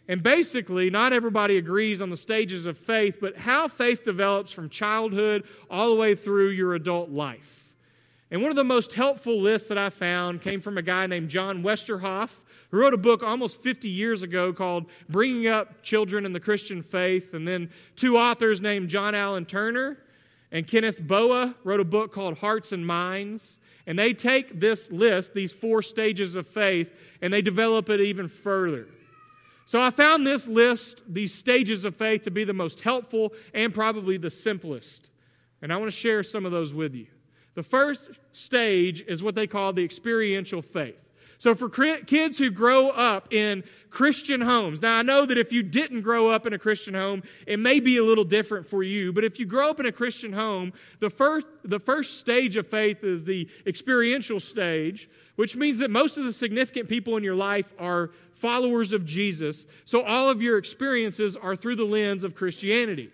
And 0.07 0.23
basically, 0.23 0.89
not 0.89 1.11
everybody 1.11 1.57
agrees 1.57 1.99
on 1.99 2.11
the 2.11 2.15
stages 2.15 2.65
of 2.65 2.77
faith, 2.77 3.17
but 3.19 3.35
how 3.35 3.67
faith 3.67 4.05
develops 4.05 4.53
from 4.53 4.69
childhood 4.69 5.43
all 5.69 5.89
the 5.89 5.99
way 5.99 6.15
through 6.15 6.51
your 6.51 6.75
adult 6.75 7.09
life. 7.09 7.73
And 8.31 8.41
one 8.41 8.51
of 8.51 8.55
the 8.55 8.63
most 8.63 8.93
helpful 8.93 9.41
lists 9.41 9.67
that 9.67 9.77
I 9.77 9.89
found 9.89 10.41
came 10.41 10.61
from 10.61 10.77
a 10.77 10.81
guy 10.81 11.07
named 11.07 11.27
John 11.27 11.61
Westerhoff, 11.61 12.39
who 12.69 12.77
wrote 12.77 12.93
a 12.93 12.97
book 12.97 13.23
almost 13.23 13.61
50 13.61 13.87
years 13.87 14.23
ago 14.23 14.51
called 14.51 14.85
Bringing 15.09 15.47
Up 15.47 15.81
Children 15.83 16.25
in 16.25 16.33
the 16.33 16.39
Christian 16.39 16.81
Faith. 16.81 17.33
And 17.33 17.47
then 17.47 17.69
two 17.95 18.17
authors 18.17 18.61
named 18.61 18.89
John 18.89 19.15
Allen 19.15 19.45
Turner 19.45 19.97
and 20.51 20.67
Kenneth 20.67 21.01
Boa 21.01 21.55
wrote 21.63 21.79
a 21.79 21.85
book 21.85 22.13
called 22.13 22.37
Hearts 22.37 22.71
and 22.71 22.85
Minds. 22.85 23.59
And 23.85 23.97
they 23.97 24.13
take 24.13 24.59
this 24.59 24.91
list, 24.91 25.33
these 25.33 25.53
four 25.53 25.81
stages 25.81 26.35
of 26.35 26.45
faith, 26.47 26.93
and 27.21 27.31
they 27.31 27.41
develop 27.41 27.89
it 27.89 28.01
even 28.01 28.27
further. 28.27 28.87
So 29.65 29.81
I 29.81 29.89
found 29.89 30.25
this 30.25 30.47
list, 30.47 31.01
these 31.07 31.33
stages 31.33 31.85
of 31.85 31.95
faith, 31.95 32.23
to 32.23 32.31
be 32.31 32.43
the 32.43 32.53
most 32.53 32.81
helpful 32.81 33.33
and 33.53 33.73
probably 33.73 34.17
the 34.17 34.29
simplest. 34.29 35.09
And 35.61 35.73
I 35.73 35.77
want 35.77 35.91
to 35.91 35.97
share 35.97 36.23
some 36.23 36.45
of 36.45 36.51
those 36.51 36.73
with 36.73 36.95
you. 36.95 37.07
The 37.55 37.63
first 37.63 38.09
stage 38.33 39.01
is 39.01 39.23
what 39.23 39.35
they 39.35 39.47
call 39.47 39.73
the 39.73 39.83
experiential 39.83 40.61
faith. 40.61 41.06
So, 41.39 41.53
for 41.53 41.69
kids 41.69 42.37
who 42.39 42.49
grow 42.49 42.89
up 42.89 43.31
in 43.31 43.63
Christian 43.91 44.41
homes, 44.41 44.81
now 44.81 44.95
I 44.95 45.01
know 45.03 45.25
that 45.25 45.37
if 45.37 45.51
you 45.51 45.61
didn't 45.61 46.01
grow 46.01 46.31
up 46.31 46.47
in 46.47 46.53
a 46.53 46.59
Christian 46.59 46.95
home, 46.95 47.21
it 47.45 47.59
may 47.59 47.79
be 47.79 47.97
a 47.97 48.03
little 48.03 48.23
different 48.23 48.65
for 48.65 48.81
you, 48.81 49.13
but 49.13 49.23
if 49.23 49.39
you 49.39 49.45
grow 49.45 49.69
up 49.69 49.79
in 49.79 49.85
a 49.85 49.91
Christian 49.91 50.33
home, 50.33 50.73
the 50.99 51.11
first, 51.11 51.45
the 51.63 51.79
first 51.79 52.19
stage 52.19 52.55
of 52.55 52.67
faith 52.67 53.03
is 53.03 53.23
the 53.23 53.47
experiential 53.67 54.39
stage, 54.39 55.09
which 55.35 55.55
means 55.55 55.77
that 55.79 55.91
most 55.91 56.17
of 56.17 56.25
the 56.25 56.33
significant 56.33 56.89
people 56.89 57.17
in 57.17 57.23
your 57.23 57.35
life 57.35 57.71
are 57.77 58.09
followers 58.33 58.91
of 58.91 59.05
Jesus, 59.05 59.67
so 59.85 60.01
all 60.03 60.29
of 60.29 60.41
your 60.41 60.57
experiences 60.57 61.35
are 61.35 61.55
through 61.55 61.75
the 61.75 61.83
lens 61.83 62.23
of 62.23 62.33
Christianity. 62.33 63.11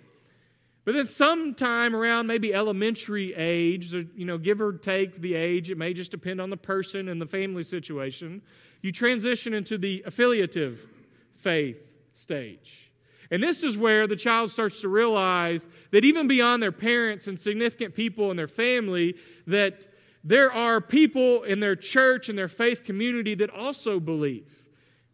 But 0.85 0.95
then 0.95 1.07
sometime 1.07 1.95
around 1.95 2.27
maybe 2.27 2.53
elementary 2.53 3.33
age, 3.35 3.93
or, 3.93 4.05
you 4.15 4.25
know, 4.25 4.37
give 4.37 4.59
or 4.59 4.73
take 4.73 5.21
the 5.21 5.33
age, 5.33 5.69
it 5.69 5.77
may 5.77 5.93
just 5.93 6.11
depend 6.11 6.41
on 6.41 6.49
the 6.49 6.57
person 6.57 7.07
and 7.07 7.21
the 7.21 7.25
family 7.25 7.63
situation, 7.63 8.41
you 8.81 8.91
transition 8.91 9.53
into 9.53 9.77
the 9.77 10.03
affiliative 10.05 10.85
faith 11.37 11.77
stage. 12.13 12.91
And 13.31 13.41
this 13.41 13.63
is 13.63 13.77
where 13.77 14.07
the 14.07 14.17
child 14.17 14.51
starts 14.51 14.81
to 14.81 14.89
realize 14.89 15.65
that 15.91 16.03
even 16.03 16.27
beyond 16.27 16.61
their 16.61 16.73
parents 16.73 17.27
and 17.27 17.39
significant 17.39 17.95
people 17.95 18.29
in 18.29 18.37
their 18.37 18.49
family, 18.49 19.15
that 19.47 19.79
there 20.23 20.51
are 20.51 20.81
people 20.81 21.43
in 21.43 21.59
their 21.59 21.75
church 21.75 22.29
and 22.29 22.37
their 22.37 22.47
faith 22.49 22.83
community 22.83 23.35
that 23.35 23.49
also 23.49 23.99
believe. 23.99 24.62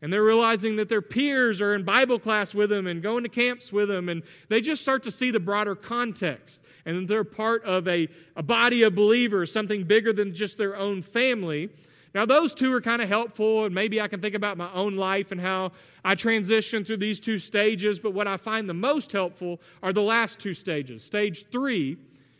And 0.01 0.13
they're 0.13 0.23
realizing 0.23 0.77
that 0.77 0.87
their 0.87 1.01
peers 1.01 1.59
are 1.59 1.75
in 1.75 1.83
Bible 1.83 2.19
class 2.19 2.53
with 2.53 2.69
them 2.69 2.87
and 2.87 3.03
going 3.03 3.23
to 3.23 3.29
camps 3.29 3.73
with 3.73 3.89
them, 3.89 4.07
and 4.07 4.23
they 4.47 4.61
just 4.61 4.81
start 4.81 5.03
to 5.03 5.11
see 5.11 5.29
the 5.29 5.39
broader 5.39 5.75
context. 5.75 6.61
And 6.85 7.07
they're 7.07 7.25
part 7.25 7.63
of 7.65 7.87
a, 7.87 8.07
a 8.37 8.43
body 8.43 8.83
of 8.83 8.95
believers, 8.95 9.51
something 9.51 9.83
bigger 9.83 10.13
than 10.13 10.33
just 10.33 10.57
their 10.57 10.77
own 10.77 11.01
family. 11.01 11.69
Now, 12.15 12.25
those 12.25 12.55
two 12.55 12.73
are 12.73 12.81
kind 12.81 13.01
of 13.01 13.09
helpful, 13.09 13.65
and 13.65 13.75
maybe 13.75 14.01
I 14.01 14.07
can 14.07 14.21
think 14.21 14.35
about 14.35 14.57
my 14.57 14.71
own 14.73 14.95
life 14.95 15.31
and 15.31 15.39
how 15.39 15.73
I 16.03 16.15
transition 16.15 16.83
through 16.83 16.97
these 16.97 17.19
two 17.19 17.37
stages. 17.37 17.99
But 17.99 18.13
what 18.13 18.27
I 18.27 18.37
find 18.37 18.67
the 18.67 18.73
most 18.73 19.11
helpful 19.11 19.59
are 19.83 19.93
the 19.93 20.01
last 20.01 20.39
two 20.39 20.53
stages. 20.53 21.03
Stage 21.03 21.45
three, 21.51 21.97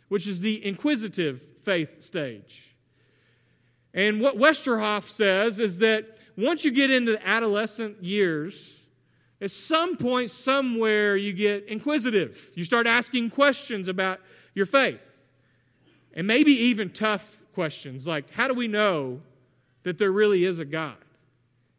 which 0.08 0.28
is 0.28 0.40
the 0.40 0.66
inquisitive 0.66 1.42
faith 1.64 2.02
stage. 2.02 2.74
And 3.94 4.22
what 4.22 4.38
Westerhoff 4.38 5.10
says 5.10 5.60
is 5.60 5.80
that 5.80 6.18
once 6.38 6.64
you 6.64 6.72
get 6.72 6.92
into 6.92 7.20
adolescent 7.28 8.04
years, 8.04 8.56
at 9.42 9.52
some 9.52 9.98
point, 9.98 10.32
somewhere, 10.32 11.16
you 11.16 11.34
get 11.34 11.68
inquisitive. 11.68 12.52
You 12.56 12.64
start 12.64 12.88
asking 12.88 13.30
questions 13.30 13.88
about 13.88 14.20
your 14.54 14.66
faith. 14.66 15.00
And 16.14 16.28
maybe 16.28 16.52
even 16.52 16.90
tough 16.90 17.40
questions 17.54 18.06
like, 18.06 18.30
how 18.32 18.48
do 18.48 18.54
we 18.54 18.68
know 18.68 19.22
that 19.84 19.98
there 19.98 20.12
really 20.12 20.44
is 20.44 20.60
a 20.60 20.66
God? 20.66 20.98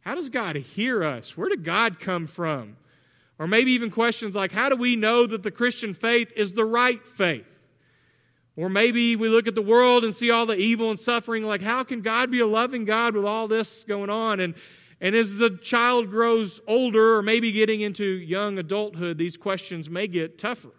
How 0.00 0.14
does 0.14 0.30
God 0.30 0.56
hear 0.56 1.04
us? 1.04 1.36
Where 1.36 1.48
did 1.48 1.64
God 1.64 2.00
come 2.00 2.26
from? 2.26 2.76
Or 3.38 3.46
maybe 3.46 3.72
even 3.72 3.90
questions 3.90 4.34
like, 4.34 4.52
how 4.52 4.68
do 4.68 4.76
we 4.76 4.96
know 4.96 5.26
that 5.26 5.42
the 5.42 5.50
Christian 5.50 5.94
faith 5.94 6.32
is 6.36 6.52
the 6.52 6.64
right 6.64 7.06
faith? 7.06 7.46
Or 8.56 8.68
maybe 8.68 9.16
we 9.16 9.28
look 9.28 9.46
at 9.46 9.54
the 9.54 9.62
world 9.62 10.04
and 10.04 10.14
see 10.14 10.30
all 10.30 10.44
the 10.44 10.56
evil 10.56 10.90
and 10.90 10.98
suffering, 10.98 11.44
like, 11.44 11.62
how 11.62 11.84
can 11.84 12.02
God 12.02 12.30
be 12.30 12.40
a 12.40 12.46
loving 12.46 12.84
God 12.84 13.14
with 13.14 13.24
all 13.24 13.48
this 13.48 13.84
going 13.84 14.10
on? 14.10 14.40
And, 14.40 14.54
and 15.00 15.14
as 15.14 15.36
the 15.36 15.58
child 15.62 16.10
grows 16.10 16.60
older, 16.66 17.16
or 17.16 17.22
maybe 17.22 17.52
getting 17.52 17.80
into 17.80 18.04
young 18.04 18.58
adulthood, 18.58 19.18
these 19.18 19.36
questions 19.36 19.88
may 19.88 20.06
get 20.06 20.38
tougher, 20.38 20.74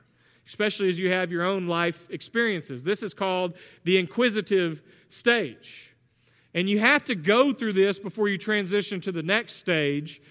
especially 0.48 0.90
as 0.90 1.00
you 1.00 1.10
have 1.12 1.32
your 1.32 1.44
own 1.44 1.68
life 1.68 2.08
experiences. 2.12 2.84
This 2.84 3.02
is 3.02 3.14
called 3.14 3.56
the 3.84 3.98
inquisitive 3.98 4.82
stage. 5.10 5.96
And 6.54 6.70
you 6.70 6.80
have 6.80 7.06
to 7.06 7.16
go 7.16 7.54
through 7.54 7.74
this 7.74 7.98
before 7.98 8.28
you 8.28 8.38
transition 8.38 9.00
to 9.02 9.12
the 9.12 9.24
next 9.24 9.56
stage 9.56 10.22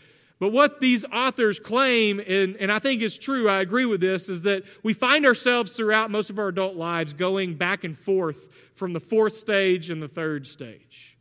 but 0.40 0.53
what 0.53 0.81
these 0.81 1.05
authors 1.05 1.61
claim, 1.61 2.18
and, 2.18 2.57
and 2.57 2.72
I 2.72 2.79
think 2.79 3.03
it's 3.03 3.18
true, 3.18 3.46
I 3.48 3.61
agree 3.61 3.85
with 3.85 4.00
this, 4.00 4.31
is 4.31 4.40
that 4.42 4.62
we 4.83 4.94
find 4.94 5.26
ourselves 5.26 5.70
throughout 5.70 6.11
most 6.11 6.31
of 6.31 6.38
our 6.38 6.48
adult 6.48 6.76
lives 6.76 7.12
going 7.12 7.57
back 7.57 7.85
and 7.85 7.96
forth 7.96 8.46
from 8.74 8.94
the 8.94 9.00
fourth 9.00 9.37
stage 9.37 9.90
and 9.90 10.03
the 10.03 10.09
third 10.09 10.46
stage. 10.46 11.18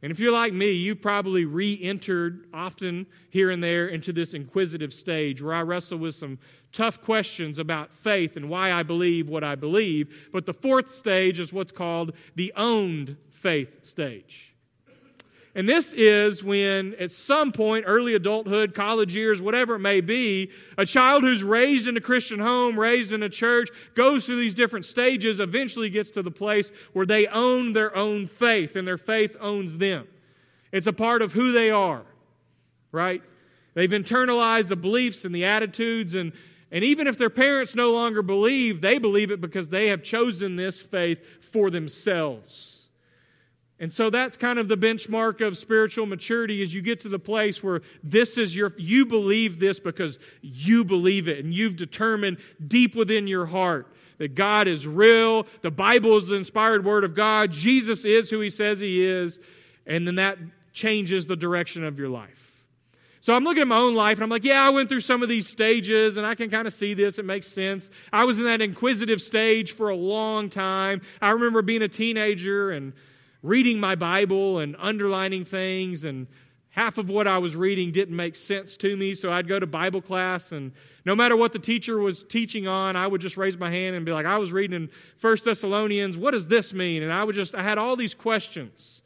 And 0.00 0.10
if 0.10 0.18
you're 0.18 0.32
like 0.32 0.54
me, 0.54 0.72
you've 0.72 1.02
probably 1.02 1.44
re 1.44 1.78
entered 1.82 2.46
often 2.54 3.06
here 3.28 3.50
and 3.50 3.62
there 3.62 3.88
into 3.88 4.14
this 4.14 4.32
inquisitive 4.32 4.94
stage 4.94 5.42
where 5.42 5.54
I 5.54 5.60
wrestle 5.60 5.98
with 5.98 6.14
some 6.14 6.38
tough 6.72 7.02
questions 7.02 7.58
about 7.58 7.92
faith 7.92 8.36
and 8.36 8.48
why 8.48 8.72
I 8.72 8.82
believe 8.82 9.28
what 9.28 9.44
I 9.44 9.56
believe. 9.56 10.28
But 10.32 10.46
the 10.46 10.54
fourth 10.54 10.94
stage 10.94 11.38
is 11.38 11.52
what's 11.52 11.72
called 11.72 12.12
the 12.34 12.52
owned 12.56 13.16
faith 13.30 13.84
stage. 13.84 14.47
And 15.58 15.68
this 15.68 15.92
is 15.92 16.44
when, 16.44 16.94
at 17.00 17.10
some 17.10 17.50
point, 17.50 17.84
early 17.88 18.14
adulthood, 18.14 18.76
college 18.76 19.16
years, 19.16 19.42
whatever 19.42 19.74
it 19.74 19.80
may 19.80 20.00
be, 20.00 20.52
a 20.78 20.86
child 20.86 21.24
who's 21.24 21.42
raised 21.42 21.88
in 21.88 21.96
a 21.96 22.00
Christian 22.00 22.38
home, 22.38 22.78
raised 22.78 23.12
in 23.12 23.24
a 23.24 23.28
church, 23.28 23.68
goes 23.96 24.24
through 24.24 24.38
these 24.38 24.54
different 24.54 24.84
stages, 24.84 25.40
eventually 25.40 25.90
gets 25.90 26.10
to 26.10 26.22
the 26.22 26.30
place 26.30 26.70
where 26.92 27.06
they 27.06 27.26
own 27.26 27.72
their 27.72 27.96
own 27.96 28.28
faith 28.28 28.76
and 28.76 28.86
their 28.86 28.96
faith 28.96 29.36
owns 29.40 29.78
them. 29.78 30.06
It's 30.70 30.86
a 30.86 30.92
part 30.92 31.22
of 31.22 31.32
who 31.32 31.50
they 31.50 31.72
are, 31.72 32.04
right? 32.92 33.20
They've 33.74 33.90
internalized 33.90 34.68
the 34.68 34.76
beliefs 34.76 35.24
and 35.24 35.34
the 35.34 35.44
attitudes, 35.44 36.14
and, 36.14 36.30
and 36.70 36.84
even 36.84 37.08
if 37.08 37.18
their 37.18 37.30
parents 37.30 37.74
no 37.74 37.90
longer 37.90 38.22
believe, 38.22 38.80
they 38.80 38.98
believe 38.98 39.32
it 39.32 39.40
because 39.40 39.66
they 39.66 39.88
have 39.88 40.04
chosen 40.04 40.54
this 40.54 40.80
faith 40.80 41.18
for 41.40 41.68
themselves. 41.68 42.77
And 43.80 43.92
so 43.92 44.10
that's 44.10 44.36
kind 44.36 44.58
of 44.58 44.68
the 44.68 44.76
benchmark 44.76 45.46
of 45.46 45.56
spiritual 45.56 46.06
maturity 46.06 46.62
is 46.62 46.74
you 46.74 46.82
get 46.82 47.00
to 47.00 47.08
the 47.08 47.18
place 47.18 47.62
where 47.62 47.82
this 48.02 48.36
is 48.36 48.56
your 48.56 48.72
you 48.76 49.06
believe 49.06 49.60
this 49.60 49.78
because 49.78 50.18
you 50.42 50.84
believe 50.84 51.28
it 51.28 51.44
and 51.44 51.54
you've 51.54 51.76
determined 51.76 52.38
deep 52.66 52.96
within 52.96 53.28
your 53.28 53.46
heart 53.46 53.86
that 54.18 54.34
God 54.34 54.66
is 54.66 54.84
real, 54.84 55.46
the 55.62 55.70
Bible 55.70 56.16
is 56.16 56.26
the 56.26 56.34
inspired 56.34 56.84
word 56.84 57.04
of 57.04 57.14
God, 57.14 57.52
Jesus 57.52 58.04
is 58.04 58.28
who 58.28 58.40
he 58.40 58.50
says 58.50 58.80
he 58.80 59.04
is, 59.04 59.38
and 59.86 60.06
then 60.06 60.16
that 60.16 60.38
changes 60.72 61.26
the 61.26 61.36
direction 61.36 61.84
of 61.84 62.00
your 62.00 62.08
life. 62.08 62.48
So 63.20 63.34
I'm 63.34 63.44
looking 63.44 63.62
at 63.62 63.68
my 63.68 63.76
own 63.76 63.94
life 63.94 64.16
and 64.16 64.24
I'm 64.24 64.30
like, 64.30 64.44
yeah, 64.44 64.64
I 64.64 64.70
went 64.70 64.88
through 64.88 65.00
some 65.00 65.22
of 65.22 65.28
these 65.28 65.48
stages 65.48 66.16
and 66.16 66.26
I 66.26 66.34
can 66.34 66.50
kind 66.50 66.66
of 66.66 66.72
see 66.72 66.94
this. 66.94 67.18
It 67.18 67.24
makes 67.24 67.46
sense. 67.46 67.90
I 68.12 68.24
was 68.24 68.38
in 68.38 68.44
that 68.44 68.62
inquisitive 68.62 69.20
stage 69.20 69.72
for 69.72 69.90
a 69.90 69.96
long 69.96 70.48
time. 70.48 71.02
I 71.20 71.30
remember 71.30 71.60
being 71.62 71.82
a 71.82 71.88
teenager 71.88 72.70
and 72.70 72.92
reading 73.42 73.78
my 73.78 73.94
Bible 73.94 74.58
and 74.58 74.76
underlining 74.78 75.44
things, 75.44 76.04
and 76.04 76.26
half 76.70 76.98
of 76.98 77.08
what 77.08 77.26
I 77.26 77.38
was 77.38 77.56
reading 77.56 77.92
didn't 77.92 78.14
make 78.14 78.36
sense 78.36 78.76
to 78.78 78.96
me, 78.96 79.14
so 79.14 79.32
I'd 79.32 79.48
go 79.48 79.58
to 79.58 79.66
Bible 79.66 80.02
class, 80.02 80.52
and 80.52 80.72
no 81.04 81.14
matter 81.14 81.36
what 81.36 81.52
the 81.52 81.58
teacher 81.58 81.98
was 81.98 82.22
teaching 82.24 82.68
on, 82.68 82.96
I 82.96 83.06
would 83.06 83.20
just 83.20 83.36
raise 83.36 83.56
my 83.56 83.70
hand 83.70 83.96
and 83.96 84.04
be 84.04 84.12
like, 84.12 84.26
I 84.26 84.38
was 84.38 84.52
reading 84.52 84.76
in 84.76 84.90
First 85.16 85.44
Thessalonians, 85.44 86.16
what 86.16 86.32
does 86.32 86.46
this 86.46 86.72
mean? 86.72 87.02
And 87.02 87.12
I 87.12 87.24
would 87.24 87.34
just, 87.34 87.54
I 87.54 87.62
had 87.62 87.78
all 87.78 87.96
these 87.96 88.14
questions. 88.14 89.02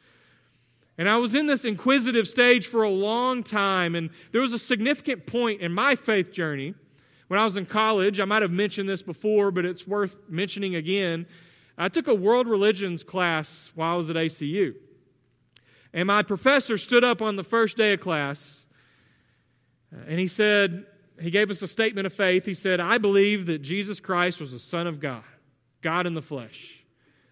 And 0.97 1.09
I 1.09 1.17
was 1.17 1.33
in 1.33 1.47
this 1.47 1.65
inquisitive 1.65 2.27
stage 2.27 2.67
for 2.67 2.83
a 2.83 2.89
long 2.89 3.41
time, 3.43 3.95
and 3.95 4.11
there 4.31 4.41
was 4.41 4.53
a 4.53 4.59
significant 4.59 5.25
point 5.25 5.61
in 5.61 5.73
my 5.73 5.95
faith 5.95 6.31
journey 6.31 6.75
when 7.27 7.39
I 7.39 7.43
was 7.43 7.57
in 7.57 7.65
college. 7.65 8.19
I 8.19 8.25
might 8.25 8.43
have 8.43 8.51
mentioned 8.51 8.87
this 8.87 9.01
before, 9.01 9.49
but 9.49 9.65
it's 9.65 9.87
worth 9.87 10.15
mentioning 10.29 10.75
again. 10.75 11.25
I 11.77 11.89
took 11.89 12.07
a 12.07 12.13
world 12.13 12.47
religions 12.47 13.03
class 13.03 13.71
while 13.75 13.93
I 13.93 13.97
was 13.97 14.09
at 14.09 14.15
ACU. 14.15 14.75
And 15.93 16.07
my 16.07 16.23
professor 16.23 16.77
stood 16.77 17.03
up 17.03 17.21
on 17.21 17.35
the 17.35 17.43
first 17.43 17.77
day 17.77 17.93
of 17.93 17.99
class 17.99 18.65
uh, 19.93 19.99
And 20.07 20.19
he 20.19 20.27
said, 20.27 20.85
he 21.21 21.31
gave 21.31 21.51
us 21.51 21.61
a 21.61 21.67
statement 21.67 22.07
of 22.07 22.13
faith. 22.13 22.45
He 22.45 22.53
said, 22.53 22.79
I 22.79 22.97
believe 22.97 23.45
that 23.45 23.61
Jesus 23.61 23.99
Christ 23.99 24.39
was 24.39 24.51
the 24.51 24.59
Son 24.59 24.87
of 24.87 24.99
God, 24.99 25.23
God 25.81 26.07
in 26.07 26.13
the 26.13 26.21
flesh. 26.21 26.83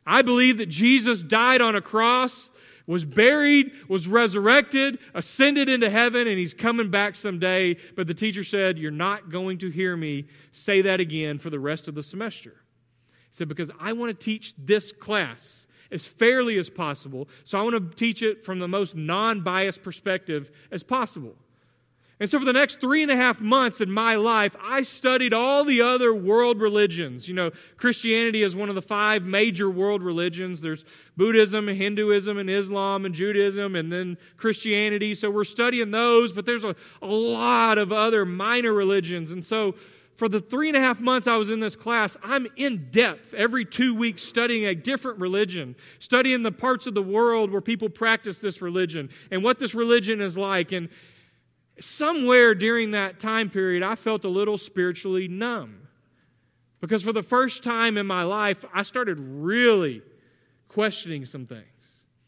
I 0.05 0.21
believe 0.21 0.57
that 0.57 0.69
Jesus 0.69 1.21
died 1.21 1.61
on 1.61 1.75
a 1.75 1.81
cross, 1.81 2.49
was 2.87 3.05
buried, 3.05 3.71
was 3.87 4.07
resurrected, 4.07 4.99
ascended 5.13 5.69
into 5.69 5.89
heaven, 5.89 6.27
and 6.27 6.37
he's 6.37 6.53
coming 6.53 6.89
back 6.89 7.15
someday. 7.15 7.77
But 7.95 8.07
the 8.07 8.13
teacher 8.13 8.43
said, 8.43 8.77
You're 8.77 8.91
not 8.91 9.29
going 9.29 9.59
to 9.59 9.69
hear 9.69 9.95
me 9.95 10.25
say 10.51 10.81
that 10.83 10.99
again 10.99 11.37
for 11.39 11.49
the 11.49 11.59
rest 11.59 11.87
of 11.87 11.95
the 11.95 12.03
semester. 12.03 12.60
Said, 13.31 13.47
Because 13.47 13.71
I 13.79 13.93
want 13.93 14.17
to 14.17 14.25
teach 14.25 14.53
this 14.57 14.91
class 14.91 15.65
as 15.91 16.05
fairly 16.05 16.57
as 16.57 16.69
possible. 16.69 17.27
So 17.43 17.57
I 17.57 17.63
want 17.63 17.75
to 17.75 17.95
teach 17.95 18.21
it 18.21 18.45
from 18.45 18.59
the 18.59 18.67
most 18.67 18.95
non 18.95 19.41
biased 19.41 19.83
perspective 19.83 20.51
as 20.71 20.83
possible. 20.83 21.35
And 22.21 22.29
so, 22.29 22.37
for 22.37 22.45
the 22.45 22.53
next 22.53 22.79
three 22.79 23.01
and 23.01 23.11
a 23.11 23.15
half 23.15 23.41
months 23.41 23.81
in 23.81 23.91
my 23.91 24.13
life, 24.13 24.55
I 24.61 24.83
studied 24.83 25.33
all 25.33 25.65
the 25.65 25.81
other 25.81 26.13
world 26.13 26.61
religions. 26.61 27.27
You 27.27 27.33
know, 27.33 27.49
Christianity 27.77 28.43
is 28.43 28.55
one 28.55 28.69
of 28.69 28.75
the 28.75 28.81
five 28.83 29.23
major 29.23 29.71
world 29.71 30.03
religions. 30.03 30.61
There's 30.61 30.85
Buddhism, 31.17 31.67
Hinduism, 31.67 32.37
and 32.37 32.47
Islam, 32.47 33.05
and 33.05 33.15
Judaism, 33.15 33.75
and 33.75 33.91
then 33.91 34.19
Christianity. 34.37 35.15
So, 35.15 35.31
we're 35.31 35.43
studying 35.43 35.89
those, 35.89 36.31
but 36.31 36.45
there's 36.45 36.63
a, 36.63 36.75
a 37.01 37.07
lot 37.07 37.79
of 37.79 37.91
other 37.91 38.23
minor 38.23 38.71
religions. 38.71 39.31
And 39.31 39.43
so, 39.43 39.73
for 40.21 40.29
the 40.29 40.39
three 40.39 40.67
and 40.67 40.77
a 40.77 40.79
half 40.79 40.99
months 40.99 41.25
I 41.25 41.35
was 41.35 41.49
in 41.49 41.59
this 41.59 41.75
class, 41.75 42.15
I'm 42.21 42.45
in 42.55 42.91
depth 42.91 43.33
every 43.33 43.65
two 43.65 43.95
weeks 43.95 44.21
studying 44.21 44.67
a 44.67 44.75
different 44.75 45.19
religion, 45.19 45.75
studying 45.97 46.43
the 46.43 46.51
parts 46.51 46.85
of 46.85 46.93
the 46.93 47.01
world 47.01 47.49
where 47.49 47.59
people 47.59 47.89
practice 47.89 48.37
this 48.37 48.61
religion 48.61 49.09
and 49.31 49.43
what 49.43 49.57
this 49.57 49.73
religion 49.73 50.21
is 50.21 50.37
like. 50.37 50.73
And 50.73 50.89
somewhere 51.79 52.53
during 52.53 52.91
that 52.91 53.19
time 53.19 53.49
period, 53.49 53.81
I 53.81 53.95
felt 53.95 54.23
a 54.23 54.29
little 54.29 54.59
spiritually 54.59 55.27
numb. 55.27 55.87
Because 56.81 57.01
for 57.01 57.13
the 57.13 57.23
first 57.23 57.63
time 57.63 57.97
in 57.97 58.05
my 58.05 58.21
life, 58.21 58.63
I 58.71 58.83
started 58.83 59.17
really 59.17 60.03
questioning 60.67 61.25
some 61.25 61.47
things. 61.47 61.65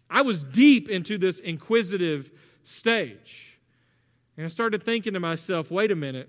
I 0.09 0.23
was 0.23 0.43
deep 0.43 0.89
into 0.89 1.19
this 1.19 1.37
inquisitive 1.37 2.31
stage. 2.63 3.59
And 4.35 4.47
I 4.47 4.49
started 4.49 4.81
thinking 4.81 5.13
to 5.13 5.19
myself, 5.19 5.69
wait 5.69 5.91
a 5.91 5.95
minute. 5.95 6.27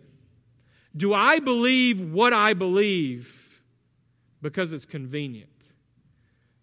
Do 0.96 1.12
I 1.12 1.40
believe 1.40 2.12
what 2.12 2.32
I 2.32 2.54
believe 2.54 3.62
because 4.42 4.72
it's 4.72 4.84
convenient? 4.84 5.50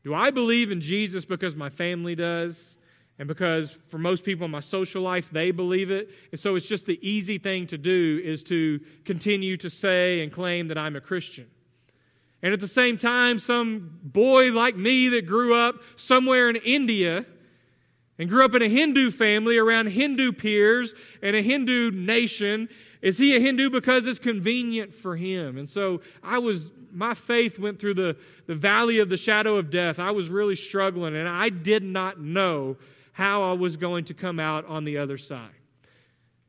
Do 0.03 0.13
I 0.13 0.31
believe 0.31 0.71
in 0.71 0.81
Jesus 0.81 1.25
because 1.25 1.55
my 1.55 1.69
family 1.69 2.15
does? 2.15 2.77
And 3.19 3.27
because 3.27 3.77
for 3.89 3.99
most 3.99 4.23
people 4.23 4.45
in 4.45 4.51
my 4.51 4.61
social 4.61 5.03
life, 5.03 5.29
they 5.31 5.51
believe 5.51 5.91
it. 5.91 6.09
And 6.31 6.39
so 6.39 6.55
it's 6.55 6.65
just 6.65 6.87
the 6.87 6.99
easy 7.07 7.37
thing 7.37 7.67
to 7.67 7.77
do 7.77 8.19
is 8.23 8.41
to 8.45 8.79
continue 9.05 9.57
to 9.57 9.69
say 9.69 10.21
and 10.21 10.31
claim 10.31 10.69
that 10.69 10.77
I'm 10.77 10.95
a 10.95 11.01
Christian. 11.01 11.47
And 12.41 12.53
at 12.53 12.59
the 12.59 12.67
same 12.67 12.97
time, 12.97 13.37
some 13.37 13.99
boy 14.01 14.51
like 14.51 14.75
me 14.75 15.09
that 15.09 15.27
grew 15.27 15.55
up 15.55 15.75
somewhere 15.95 16.49
in 16.49 16.55
India 16.55 17.25
and 18.17 18.29
grew 18.29 18.43
up 18.43 18.55
in 18.55 18.63
a 18.63 18.69
Hindu 18.69 19.11
family 19.11 19.57
around 19.57 19.87
Hindu 19.87 20.31
peers 20.31 20.93
and 21.21 21.35
a 21.35 21.41
Hindu 21.41 21.91
nation, 21.91 22.69
is 23.01 23.17
he 23.17 23.35
a 23.35 23.39
Hindu 23.39 23.69
because 23.69 24.05
it's 24.05 24.19
convenient 24.19 24.93
for 24.93 25.15
him? 25.15 25.57
And 25.57 25.67
so 25.67 26.01
I 26.21 26.37
was, 26.37 26.71
my 26.91 27.13
faith 27.13 27.57
went 27.57 27.79
through 27.79 27.95
the, 27.95 28.15
the 28.45 28.55
valley 28.55 28.99
of 28.99 29.09
the 29.09 29.17
shadow 29.17 29.57
of 29.57 29.71
death. 29.71 29.97
I 29.97 30.11
was 30.11 30.29
really 30.29 30.55
struggling 30.55 31.15
and 31.15 31.27
I 31.27 31.49
did 31.49 31.83
not 31.83 32.19
know 32.19 32.77
how 33.13 33.43
I 33.43 33.53
was 33.53 33.75
going 33.75 34.05
to 34.05 34.13
come 34.13 34.39
out 34.39 34.65
on 34.65 34.83
the 34.83 34.99
other 34.99 35.17
side. 35.17 35.49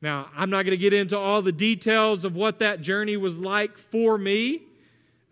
Now, 0.02 0.28
I'm 0.36 0.50
not 0.50 0.64
going 0.64 0.76
to 0.76 0.82
get 0.82 0.92
into 0.92 1.16
all 1.16 1.42
the 1.42 1.52
details 1.52 2.24
of 2.24 2.34
what 2.34 2.58
that 2.58 2.80
journey 2.80 3.16
was 3.16 3.38
like 3.38 3.78
for 3.78 4.18
me. 4.18 4.62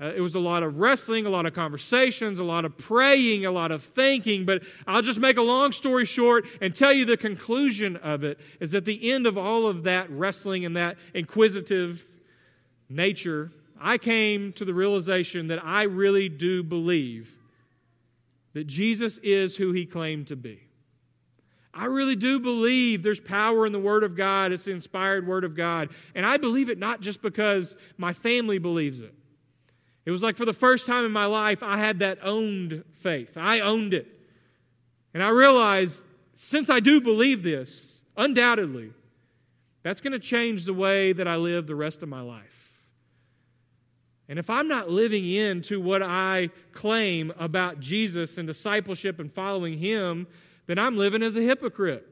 Uh, 0.00 0.12
it 0.14 0.20
was 0.20 0.34
a 0.34 0.40
lot 0.40 0.62
of 0.62 0.78
wrestling, 0.78 1.26
a 1.26 1.30
lot 1.30 1.44
of 1.44 1.52
conversations, 1.52 2.38
a 2.38 2.44
lot 2.44 2.64
of 2.64 2.76
praying, 2.78 3.44
a 3.44 3.50
lot 3.50 3.70
of 3.70 3.82
thinking, 3.82 4.46
but 4.46 4.62
I'll 4.86 5.02
just 5.02 5.18
make 5.18 5.36
a 5.36 5.42
long 5.42 5.72
story 5.72 6.06
short 6.06 6.46
and 6.62 6.74
tell 6.74 6.92
you 6.92 7.04
the 7.04 7.18
conclusion 7.18 7.96
of 7.96 8.24
it 8.24 8.38
is 8.60 8.74
at 8.74 8.86
the 8.86 9.12
end 9.12 9.26
of 9.26 9.36
all 9.36 9.66
of 9.66 9.82
that 9.82 10.10
wrestling 10.10 10.64
and 10.64 10.76
that 10.76 10.96
inquisitive 11.12 12.06
nature, 12.88 13.52
I 13.78 13.98
came 13.98 14.54
to 14.54 14.64
the 14.64 14.72
realization 14.72 15.48
that 15.48 15.62
I 15.64 15.82
really 15.82 16.30
do 16.30 16.62
believe 16.62 17.34
that 18.54 18.66
Jesus 18.66 19.18
is 19.22 19.54
who 19.56 19.72
he 19.72 19.84
claimed 19.84 20.28
to 20.28 20.36
be. 20.36 20.60
I 21.72 21.84
really 21.84 22.16
do 22.16 22.40
believe 22.40 23.02
there's 23.02 23.20
power 23.20 23.64
in 23.64 23.72
the 23.72 23.78
Word 23.78 24.02
of 24.02 24.16
God. 24.16 24.50
It's 24.50 24.64
the 24.64 24.72
inspired 24.72 25.26
Word 25.26 25.44
of 25.44 25.54
God. 25.54 25.90
And 26.14 26.26
I 26.26 26.36
believe 26.36 26.68
it 26.68 26.78
not 26.78 27.00
just 27.00 27.22
because 27.22 27.76
my 27.96 28.12
family 28.12 28.58
believes 28.58 29.00
it. 29.00 29.14
It 30.04 30.10
was 30.10 30.22
like 30.22 30.36
for 30.36 30.44
the 30.44 30.52
first 30.52 30.86
time 30.86 31.04
in 31.04 31.12
my 31.12 31.26
life, 31.26 31.62
I 31.62 31.78
had 31.78 31.98
that 31.98 32.18
owned 32.22 32.84
faith. 33.00 33.36
I 33.36 33.60
owned 33.60 33.94
it. 33.94 34.06
And 35.12 35.22
I 35.22 35.28
realized 35.28 36.02
since 36.34 36.70
I 36.70 36.80
do 36.80 37.00
believe 37.00 37.42
this, 37.42 38.00
undoubtedly, 38.16 38.92
that's 39.82 40.00
going 40.00 40.12
to 40.12 40.18
change 40.18 40.64
the 40.64 40.74
way 40.74 41.12
that 41.12 41.28
I 41.28 41.36
live 41.36 41.66
the 41.66 41.74
rest 41.74 42.02
of 42.02 42.08
my 42.08 42.20
life. 42.20 42.60
And 44.28 44.38
if 44.38 44.48
I'm 44.48 44.68
not 44.68 44.88
living 44.88 45.28
into 45.30 45.80
what 45.80 46.02
I 46.02 46.50
claim 46.72 47.32
about 47.38 47.80
Jesus 47.80 48.38
and 48.38 48.46
discipleship 48.46 49.18
and 49.18 49.32
following 49.32 49.76
Him, 49.76 50.26
then 50.66 50.78
I'm 50.78 50.96
living 50.96 51.22
as 51.22 51.36
a 51.36 51.40
hypocrite. 51.40 52.06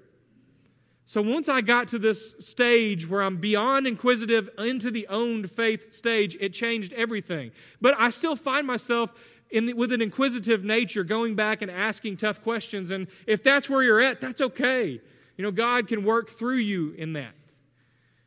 So 1.09 1.23
once 1.23 1.49
I 1.49 1.63
got 1.63 1.89
to 1.89 1.99
this 1.99 2.35
stage 2.39 3.09
where 3.09 3.23
I'm 3.23 3.39
beyond 3.39 3.87
inquisitive 3.87 4.51
into 4.59 4.91
the 4.91 5.07
owned 5.09 5.51
faith 5.51 5.91
stage, 5.91 6.37
it 6.39 6.53
changed 6.53 6.93
everything. 6.93 7.51
But 7.81 7.95
I 7.99 8.11
still 8.11 8.37
find 8.37 8.67
myself 8.67 9.11
the, 9.51 9.73
with 9.73 9.91
an 9.93 10.03
inquisitive 10.03 10.65
nature 10.65 11.05
going 11.05 11.35
back 11.35 11.63
and 11.63 11.71
asking 11.71 12.19
tough 12.19 12.43
questions. 12.43 12.91
And 12.91 13.07
if 13.27 13.43
that's 13.43 13.71
where 13.71 13.83
you're 13.83 14.03
at, 14.03 14.21
that's 14.21 14.43
okay. 14.43 15.01
You 15.39 15.43
know, 15.43 15.51
God 15.51 15.89
can 15.89 16.05
work 16.05 16.29
through 16.29 16.59
you 16.59 16.93
in 16.99 17.15
that. 17.15 17.33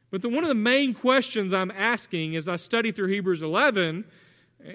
But 0.10 0.24
the, 0.24 0.30
one 0.30 0.44
of 0.44 0.48
the 0.48 0.56
main 0.56 0.96
questions 0.96 1.54
I'm 1.54 1.70
asking 1.70 2.36
as 2.36 2.50
I 2.50 2.56
study 2.56 2.92
through 2.92 3.10
Hebrews 3.10 3.44
11, 3.44 4.06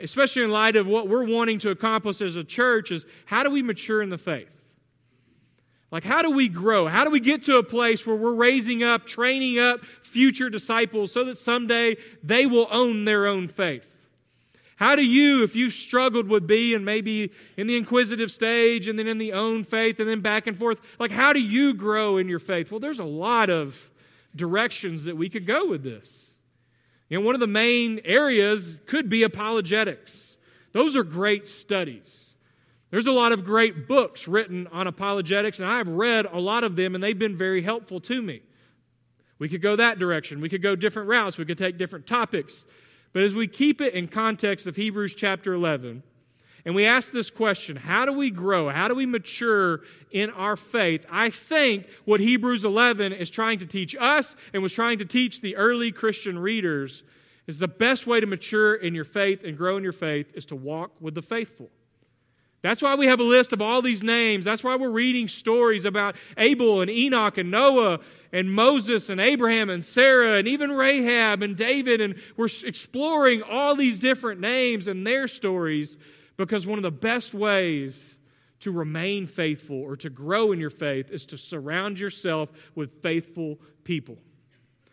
especially 0.00 0.44
in 0.44 0.52
light 0.52 0.76
of 0.76 0.86
what 0.86 1.08
we're 1.08 1.26
wanting 1.26 1.58
to 1.58 1.70
accomplish 1.70 2.20
as 2.20 2.36
a 2.36 2.44
church, 2.44 2.92
is 2.92 3.04
how 3.24 3.42
do 3.42 3.50
we 3.50 3.62
mature 3.62 4.00
in 4.00 4.10
the 4.10 4.18
faith? 4.18 4.55
Like, 5.90 6.04
how 6.04 6.22
do 6.22 6.30
we 6.30 6.48
grow? 6.48 6.88
How 6.88 7.04
do 7.04 7.10
we 7.10 7.20
get 7.20 7.44
to 7.44 7.56
a 7.56 7.62
place 7.62 8.06
where 8.06 8.16
we're 8.16 8.34
raising 8.34 8.82
up, 8.82 9.06
training 9.06 9.58
up 9.58 9.84
future 10.02 10.50
disciples 10.50 11.12
so 11.12 11.24
that 11.24 11.38
someday 11.38 11.96
they 12.22 12.46
will 12.46 12.66
own 12.70 13.04
their 13.04 13.26
own 13.26 13.48
faith? 13.48 13.86
How 14.76 14.94
do 14.94 15.02
you, 15.02 15.42
if 15.42 15.56
you 15.56 15.70
struggled 15.70 16.28
with 16.28 16.46
be 16.46 16.74
and 16.74 16.84
maybe 16.84 17.32
in 17.56 17.66
the 17.66 17.76
inquisitive 17.76 18.30
stage 18.30 18.88
and 18.88 18.98
then 18.98 19.06
in 19.06 19.16
the 19.16 19.32
own 19.32 19.64
faith 19.64 20.00
and 20.00 20.08
then 20.08 20.20
back 20.20 20.46
and 20.46 20.58
forth, 20.58 20.80
like 20.98 21.10
how 21.10 21.32
do 21.32 21.40
you 21.40 21.72
grow 21.72 22.18
in 22.18 22.28
your 22.28 22.38
faith? 22.38 22.70
Well, 22.70 22.80
there's 22.80 22.98
a 22.98 23.04
lot 23.04 23.48
of 23.48 23.90
directions 24.34 25.04
that 25.04 25.16
we 25.16 25.30
could 25.30 25.46
go 25.46 25.66
with 25.68 25.82
this. 25.82 26.30
You 27.08 27.18
know, 27.18 27.24
one 27.24 27.34
of 27.34 27.40
the 27.40 27.46
main 27.46 28.00
areas 28.04 28.76
could 28.86 29.08
be 29.08 29.22
apologetics. 29.22 30.36
Those 30.72 30.94
are 30.94 31.04
great 31.04 31.48
studies. 31.48 32.25
There's 32.96 33.04
a 33.04 33.12
lot 33.12 33.32
of 33.32 33.44
great 33.44 33.86
books 33.86 34.26
written 34.26 34.66
on 34.68 34.86
apologetics, 34.86 35.60
and 35.60 35.68
I've 35.68 35.86
read 35.86 36.24
a 36.24 36.40
lot 36.40 36.64
of 36.64 36.76
them, 36.76 36.94
and 36.94 37.04
they've 37.04 37.18
been 37.18 37.36
very 37.36 37.60
helpful 37.60 38.00
to 38.00 38.22
me. 38.22 38.40
We 39.38 39.50
could 39.50 39.60
go 39.60 39.76
that 39.76 39.98
direction. 39.98 40.40
We 40.40 40.48
could 40.48 40.62
go 40.62 40.74
different 40.74 41.10
routes. 41.10 41.36
We 41.36 41.44
could 41.44 41.58
take 41.58 41.76
different 41.76 42.06
topics. 42.06 42.64
But 43.12 43.22
as 43.22 43.34
we 43.34 43.48
keep 43.48 43.82
it 43.82 43.92
in 43.92 44.08
context 44.08 44.66
of 44.66 44.76
Hebrews 44.76 45.14
chapter 45.14 45.52
11, 45.52 46.04
and 46.64 46.74
we 46.74 46.86
ask 46.86 47.12
this 47.12 47.28
question 47.28 47.76
how 47.76 48.06
do 48.06 48.14
we 48.14 48.30
grow? 48.30 48.70
How 48.70 48.88
do 48.88 48.94
we 48.94 49.04
mature 49.04 49.82
in 50.10 50.30
our 50.30 50.56
faith? 50.56 51.04
I 51.10 51.28
think 51.28 51.86
what 52.06 52.20
Hebrews 52.20 52.64
11 52.64 53.12
is 53.12 53.28
trying 53.28 53.58
to 53.58 53.66
teach 53.66 53.94
us 54.00 54.34
and 54.54 54.62
was 54.62 54.72
trying 54.72 55.00
to 55.00 55.04
teach 55.04 55.42
the 55.42 55.56
early 55.56 55.92
Christian 55.92 56.38
readers 56.38 57.02
is 57.46 57.58
the 57.58 57.68
best 57.68 58.06
way 58.06 58.20
to 58.20 58.26
mature 58.26 58.74
in 58.74 58.94
your 58.94 59.04
faith 59.04 59.44
and 59.44 59.54
grow 59.54 59.76
in 59.76 59.82
your 59.82 59.92
faith 59.92 60.28
is 60.32 60.46
to 60.46 60.56
walk 60.56 60.92
with 60.98 61.14
the 61.14 61.20
faithful. 61.20 61.68
That's 62.66 62.82
why 62.82 62.96
we 62.96 63.06
have 63.06 63.20
a 63.20 63.22
list 63.24 63.52
of 63.52 63.62
all 63.62 63.80
these 63.80 64.02
names. 64.02 64.44
That's 64.44 64.64
why 64.64 64.74
we're 64.74 64.90
reading 64.90 65.28
stories 65.28 65.84
about 65.84 66.16
Abel 66.36 66.80
and 66.80 66.90
Enoch 66.90 67.38
and 67.38 67.48
Noah 67.48 68.00
and 68.32 68.52
Moses 68.52 69.08
and 69.08 69.20
Abraham 69.20 69.70
and 69.70 69.84
Sarah 69.84 70.36
and 70.36 70.48
even 70.48 70.72
Rahab 70.72 71.42
and 71.42 71.56
David. 71.56 72.00
And 72.00 72.16
we're 72.36 72.48
exploring 72.64 73.44
all 73.44 73.76
these 73.76 74.00
different 74.00 74.40
names 74.40 74.88
and 74.88 75.06
their 75.06 75.28
stories 75.28 75.96
because 76.36 76.66
one 76.66 76.76
of 76.76 76.82
the 76.82 76.90
best 76.90 77.34
ways 77.34 77.94
to 78.58 78.72
remain 78.72 79.28
faithful 79.28 79.80
or 79.80 79.94
to 79.98 80.10
grow 80.10 80.50
in 80.50 80.58
your 80.58 80.70
faith 80.70 81.12
is 81.12 81.24
to 81.26 81.38
surround 81.38 82.00
yourself 82.00 82.48
with 82.74 83.00
faithful 83.00 83.60
people. 83.84 84.18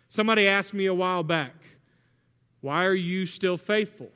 Somebody 0.10 0.48
asked 0.48 0.76
me 0.76 0.86
a 0.86 0.94
while 0.94 1.24
back, 1.24 1.56
Why 2.62 2.86
are 2.86 2.94
you 2.94 3.26
still 3.26 3.58
faithful? 3.58 4.12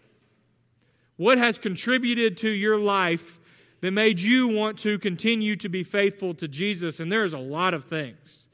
What 1.15 1.39
has 1.39 1.57
contributed 1.57 2.37
to 2.37 2.49
your 2.51 2.77
life 2.77 3.36
that 3.81 3.91
made 3.91 4.19
you 4.19 4.47
want 4.47 4.79
to 4.79 4.97
continue 4.99 5.55
to 5.57 5.69
be 5.69 5.83
faithful 5.83 6.33
to 6.35 6.47
Jesus? 6.47 6.99
And 6.99 7.11
there's 7.11 7.33
a 7.33 7.37
lot 7.37 7.73
of 7.73 7.85
things. 7.85 8.47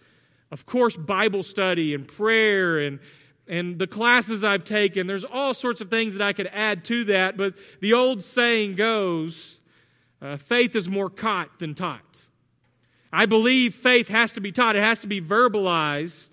Of 0.51 0.65
course, 0.65 0.95
Bible 0.95 1.43
study 1.43 1.93
and 1.93 2.07
prayer 2.07 2.79
and, 2.79 2.99
and 3.47 3.79
the 3.79 3.87
classes 3.87 4.43
I've 4.43 4.63
taken. 4.63 5.07
There's 5.07 5.23
all 5.23 5.53
sorts 5.53 5.81
of 5.81 5.89
things 5.89 6.13
that 6.13 6.21
I 6.21 6.33
could 6.33 6.47
add 6.53 6.85
to 6.85 7.05
that, 7.05 7.37
but 7.37 7.55
the 7.81 7.93
old 7.93 8.23
saying 8.23 8.75
goes 8.75 9.57
uh, 10.21 10.37
faith 10.37 10.75
is 10.75 10.87
more 10.87 11.09
caught 11.09 11.59
than 11.59 11.75
taught. 11.75 12.21
I 13.11 13.25
believe 13.25 13.75
faith 13.75 14.07
has 14.07 14.31
to 14.33 14.41
be 14.41 14.51
taught, 14.51 14.75
it 14.75 14.83
has 14.83 15.01
to 15.01 15.07
be 15.07 15.21
verbalized, 15.21 16.29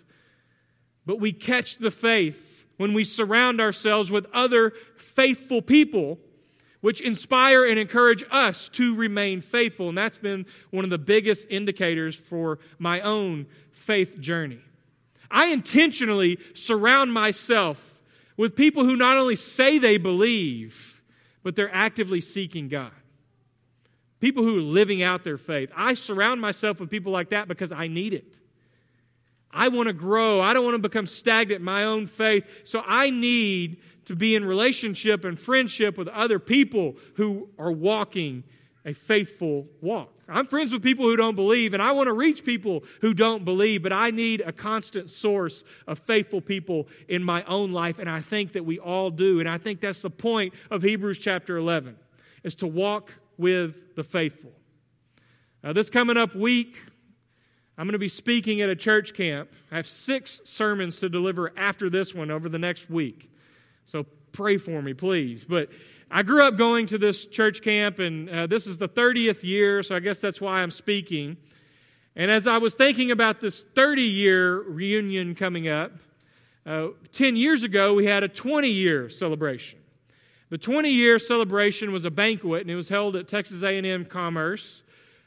but 1.04 1.20
we 1.20 1.32
catch 1.32 1.76
the 1.78 1.90
faith 1.90 2.66
when 2.76 2.94
we 2.94 3.04
surround 3.04 3.60
ourselves 3.60 4.10
with 4.10 4.26
other 4.32 4.72
faithful 4.96 5.60
people 5.60 6.18
which 6.80 7.00
inspire 7.00 7.64
and 7.64 7.78
encourage 7.78 8.24
us 8.30 8.68
to 8.70 8.94
remain 8.94 9.42
faithful. 9.42 9.88
And 9.88 9.98
that's 9.98 10.18
been 10.18 10.46
one 10.70 10.84
of 10.84 10.90
the 10.90 10.98
biggest 10.98 11.46
indicators 11.50 12.16
for 12.16 12.58
my 12.78 13.00
own 13.00 13.46
faith 13.72 14.18
journey. 14.20 14.60
I 15.30 15.46
intentionally 15.46 16.38
surround 16.54 17.12
myself 17.12 17.94
with 18.36 18.56
people 18.56 18.84
who 18.84 18.96
not 18.96 19.16
only 19.16 19.36
say 19.36 19.78
they 19.78 19.98
believe, 19.98 21.02
but 21.42 21.54
they're 21.54 21.74
actively 21.74 22.20
seeking 22.20 22.68
God. 22.68 22.92
People 24.18 24.44
who 24.44 24.58
are 24.58 24.62
living 24.62 25.02
out 25.02 25.24
their 25.24 25.38
faith. 25.38 25.70
I 25.76 25.94
surround 25.94 26.40
myself 26.40 26.80
with 26.80 26.90
people 26.90 27.12
like 27.12 27.30
that 27.30 27.48
because 27.48 27.72
I 27.72 27.86
need 27.86 28.12
it. 28.12 28.34
I 29.52 29.68
want 29.68 29.88
to 29.88 29.92
grow. 29.92 30.40
I 30.40 30.52
don't 30.52 30.64
want 30.64 30.74
to 30.74 30.78
become 30.78 31.06
stagnant 31.06 31.60
in 31.60 31.64
my 31.64 31.84
own 31.84 32.06
faith. 32.06 32.44
So 32.64 32.82
I 32.86 33.10
need 33.10 33.80
to 34.10 34.16
be 34.16 34.34
in 34.34 34.44
relationship 34.44 35.24
and 35.24 35.38
friendship 35.38 35.96
with 35.96 36.08
other 36.08 36.40
people 36.40 36.96
who 37.14 37.48
are 37.60 37.70
walking 37.70 38.42
a 38.84 38.92
faithful 38.92 39.68
walk. 39.80 40.12
I'm 40.28 40.46
friends 40.46 40.72
with 40.72 40.82
people 40.82 41.04
who 41.04 41.14
don't 41.14 41.36
believe, 41.36 41.74
and 41.74 41.82
I 41.82 41.92
want 41.92 42.08
to 42.08 42.12
reach 42.12 42.44
people 42.44 42.82
who 43.02 43.14
don't 43.14 43.44
believe, 43.44 43.84
but 43.84 43.92
I 43.92 44.10
need 44.10 44.40
a 44.40 44.50
constant 44.50 45.10
source 45.10 45.62
of 45.86 46.00
faithful 46.00 46.40
people 46.40 46.88
in 47.06 47.22
my 47.22 47.44
own 47.44 47.70
life, 47.70 48.00
and 48.00 48.10
I 48.10 48.20
think 48.20 48.54
that 48.54 48.64
we 48.64 48.80
all 48.80 49.10
do. 49.10 49.38
And 49.38 49.48
I 49.48 49.58
think 49.58 49.80
that's 49.80 50.02
the 50.02 50.10
point 50.10 50.54
of 50.72 50.82
Hebrews 50.82 51.18
chapter 51.18 51.56
11, 51.56 51.96
is 52.42 52.56
to 52.56 52.66
walk 52.66 53.14
with 53.38 53.94
the 53.94 54.02
faithful. 54.02 54.50
Now, 55.62 55.72
this 55.72 55.88
coming 55.88 56.16
up 56.16 56.34
week, 56.34 56.82
I'm 57.78 57.86
going 57.86 57.92
to 57.92 57.98
be 58.00 58.08
speaking 58.08 58.60
at 58.60 58.70
a 58.70 58.76
church 58.76 59.14
camp. 59.14 59.50
I 59.70 59.76
have 59.76 59.86
six 59.86 60.40
sermons 60.44 60.96
to 60.96 61.08
deliver 61.08 61.56
after 61.56 61.88
this 61.88 62.12
one 62.12 62.32
over 62.32 62.48
the 62.48 62.58
next 62.58 62.90
week. 62.90 63.29
So 63.90 64.06
pray 64.30 64.56
for 64.56 64.80
me, 64.80 64.94
please. 64.94 65.44
But 65.44 65.68
I 66.12 66.22
grew 66.22 66.46
up 66.46 66.56
going 66.56 66.86
to 66.88 66.98
this 66.98 67.26
church 67.26 67.60
camp, 67.60 67.98
and 67.98 68.30
uh, 68.30 68.46
this 68.46 68.68
is 68.68 68.78
the 68.78 68.88
30th 68.88 69.42
year, 69.42 69.82
so 69.82 69.96
I 69.96 69.98
guess 69.98 70.20
that's 70.20 70.40
why 70.40 70.60
I'm 70.60 70.70
speaking. 70.70 71.36
And 72.14 72.30
as 72.30 72.46
I 72.46 72.58
was 72.58 72.74
thinking 72.74 73.10
about 73.10 73.40
this 73.40 73.64
30 73.74 74.02
year 74.02 74.60
reunion 74.62 75.34
coming 75.34 75.66
up, 75.66 75.90
uh, 76.64 76.88
10 77.10 77.34
years 77.34 77.64
ago 77.64 77.94
we 77.94 78.06
had 78.06 78.22
a 78.22 78.28
20 78.28 78.68
year 78.68 79.10
celebration. 79.10 79.80
The 80.50 80.58
20 80.58 80.88
year 80.88 81.18
celebration 81.18 81.90
was 81.90 82.04
a 82.04 82.12
banquet, 82.12 82.60
and 82.60 82.70
it 82.70 82.76
was 82.76 82.88
held 82.88 83.16
at 83.16 83.26
Texas 83.26 83.64
A&M 83.64 84.04
Commerce. 84.04 84.82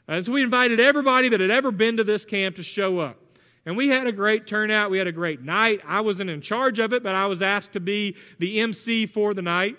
As 0.08 0.30
we 0.30 0.42
invited 0.42 0.80
everybody 0.80 1.28
that 1.28 1.40
had 1.40 1.50
ever 1.50 1.70
been 1.70 1.98
to 1.98 2.04
this 2.04 2.24
camp 2.24 2.56
to 2.56 2.62
show 2.62 2.98
up. 2.98 3.18
And 3.66 3.76
we 3.76 3.88
had 3.88 4.06
a 4.06 4.12
great 4.12 4.46
turnout. 4.46 4.90
We 4.90 4.98
had 4.98 5.06
a 5.06 5.12
great 5.12 5.40
night. 5.40 5.80
I 5.86 6.00
wasn't 6.00 6.30
in 6.30 6.40
charge 6.40 6.78
of 6.78 6.92
it, 6.92 7.02
but 7.02 7.14
I 7.14 7.26
was 7.26 7.40
asked 7.40 7.72
to 7.72 7.80
be 7.80 8.16
the 8.38 8.60
MC 8.60 9.06
for 9.06 9.32
the 9.32 9.42
night. 9.42 9.76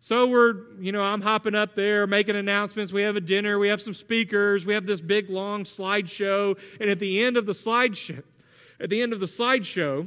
So 0.00 0.26
we're, 0.26 0.74
you 0.78 0.92
know, 0.92 1.00
I'm 1.00 1.22
hopping 1.22 1.54
up 1.54 1.74
there 1.74 2.06
making 2.06 2.36
announcements. 2.36 2.92
We 2.92 3.00
have 3.02 3.16
a 3.16 3.22
dinner, 3.22 3.58
we 3.58 3.68
have 3.68 3.80
some 3.80 3.94
speakers, 3.94 4.66
we 4.66 4.74
have 4.74 4.84
this 4.84 5.00
big 5.00 5.30
long 5.30 5.64
slideshow, 5.64 6.58
and 6.78 6.90
at 6.90 6.98
the 6.98 7.22
end 7.22 7.38
of 7.38 7.46
the 7.46 7.54
slideshow, 7.54 8.22
at 8.78 8.90
the 8.90 9.00
end 9.00 9.14
of 9.14 9.20
the 9.20 9.26
slideshow, 9.26 10.06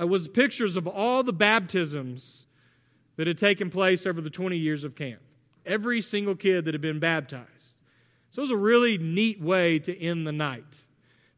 uh, 0.00 0.04
was 0.04 0.26
pictures 0.26 0.74
of 0.74 0.88
all 0.88 1.22
the 1.22 1.32
baptisms 1.32 2.46
that 3.14 3.28
had 3.28 3.38
taken 3.38 3.70
place 3.70 4.04
over 4.04 4.20
the 4.20 4.30
20 4.30 4.56
years 4.56 4.82
of 4.82 4.96
camp. 4.96 5.20
Every 5.64 6.02
single 6.02 6.34
kid 6.34 6.64
that 6.64 6.74
had 6.74 6.80
been 6.80 6.98
baptized. 6.98 7.48
So 8.30 8.40
it 8.40 8.42
was 8.42 8.50
a 8.50 8.56
really 8.56 8.98
neat 8.98 9.40
way 9.40 9.78
to 9.78 9.96
end 9.96 10.26
the 10.26 10.32
night. 10.32 10.80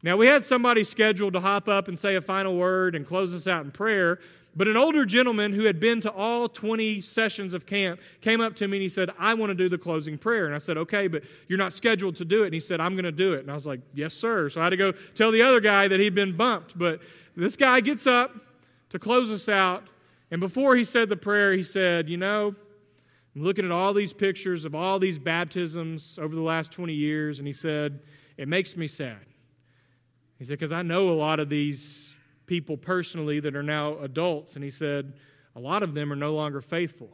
Now, 0.03 0.17
we 0.17 0.27
had 0.27 0.43
somebody 0.43 0.83
scheduled 0.83 1.33
to 1.33 1.39
hop 1.39 1.67
up 1.67 1.87
and 1.87 1.97
say 1.97 2.15
a 2.15 2.21
final 2.21 2.55
word 2.55 2.95
and 2.95 3.07
close 3.07 3.33
us 3.33 3.47
out 3.47 3.65
in 3.65 3.71
prayer, 3.71 4.19
but 4.55 4.69
an 4.69 4.77
older 4.77 5.05
gentleman 5.05 5.51
who 5.51 5.65
had 5.65 5.79
been 5.79 5.99
to 6.01 6.11
all 6.11 6.47
20 6.47 7.01
sessions 7.01 7.53
of 7.53 7.65
camp 7.65 7.99
came 8.21 8.39
up 8.39 8.55
to 8.57 8.67
me 8.67 8.77
and 8.77 8.83
he 8.83 8.89
said, 8.89 9.09
I 9.19 9.33
want 9.33 9.49
to 9.49 9.55
do 9.55 9.67
the 9.67 9.77
closing 9.77 10.17
prayer. 10.17 10.45
And 10.45 10.55
I 10.55 10.59
said, 10.59 10.77
Okay, 10.77 11.07
but 11.07 11.23
you're 11.49 11.57
not 11.57 11.73
scheduled 11.73 12.15
to 12.17 12.25
do 12.25 12.43
it. 12.43 12.47
And 12.47 12.53
he 12.53 12.61
said, 12.61 12.79
I'm 12.79 12.93
going 12.93 13.03
to 13.03 13.11
do 13.11 13.33
it. 13.33 13.41
And 13.41 13.51
I 13.51 13.53
was 13.53 13.65
like, 13.65 13.81
Yes, 13.93 14.13
sir. 14.13 14.49
So 14.49 14.61
I 14.61 14.65
had 14.65 14.69
to 14.69 14.77
go 14.77 14.93
tell 15.13 15.31
the 15.31 15.41
other 15.41 15.59
guy 15.59 15.89
that 15.89 15.99
he'd 15.99 16.15
been 16.15 16.37
bumped. 16.37 16.77
But 16.77 17.01
this 17.35 17.57
guy 17.57 17.81
gets 17.81 18.07
up 18.07 18.33
to 18.91 18.99
close 18.99 19.29
us 19.29 19.49
out. 19.49 19.83
And 20.31 20.39
before 20.39 20.75
he 20.77 20.85
said 20.85 21.09
the 21.09 21.17
prayer, 21.17 21.51
he 21.53 21.63
said, 21.63 22.07
You 22.07 22.17
know, 22.17 22.55
I'm 23.35 23.43
looking 23.43 23.65
at 23.65 23.71
all 23.71 23.93
these 23.93 24.13
pictures 24.13 24.63
of 24.63 24.73
all 24.73 24.99
these 24.99 25.19
baptisms 25.19 26.17
over 26.21 26.33
the 26.33 26.41
last 26.41 26.71
20 26.71 26.93
years. 26.93 27.39
And 27.39 27.47
he 27.47 27.53
said, 27.53 27.99
It 28.37 28.47
makes 28.47 28.77
me 28.77 28.87
sad. 28.87 29.19
He 30.45 30.49
said, 30.49 30.59
Because 30.59 30.71
I 30.71 30.83
know 30.83 31.09
a 31.09 31.17
lot 31.17 31.39
of 31.39 31.49
these 31.49 32.13
people 32.45 32.77
personally 32.77 33.39
that 33.39 33.55
are 33.55 33.63
now 33.63 33.97
adults. 33.97 34.53
And 34.53 34.63
he 34.63 34.69
said, 34.69 35.13
A 35.55 35.59
lot 35.59 35.81
of 35.81 35.95
them 35.95 36.13
are 36.13 36.15
no 36.15 36.35
longer 36.35 36.61
faithful. 36.61 37.09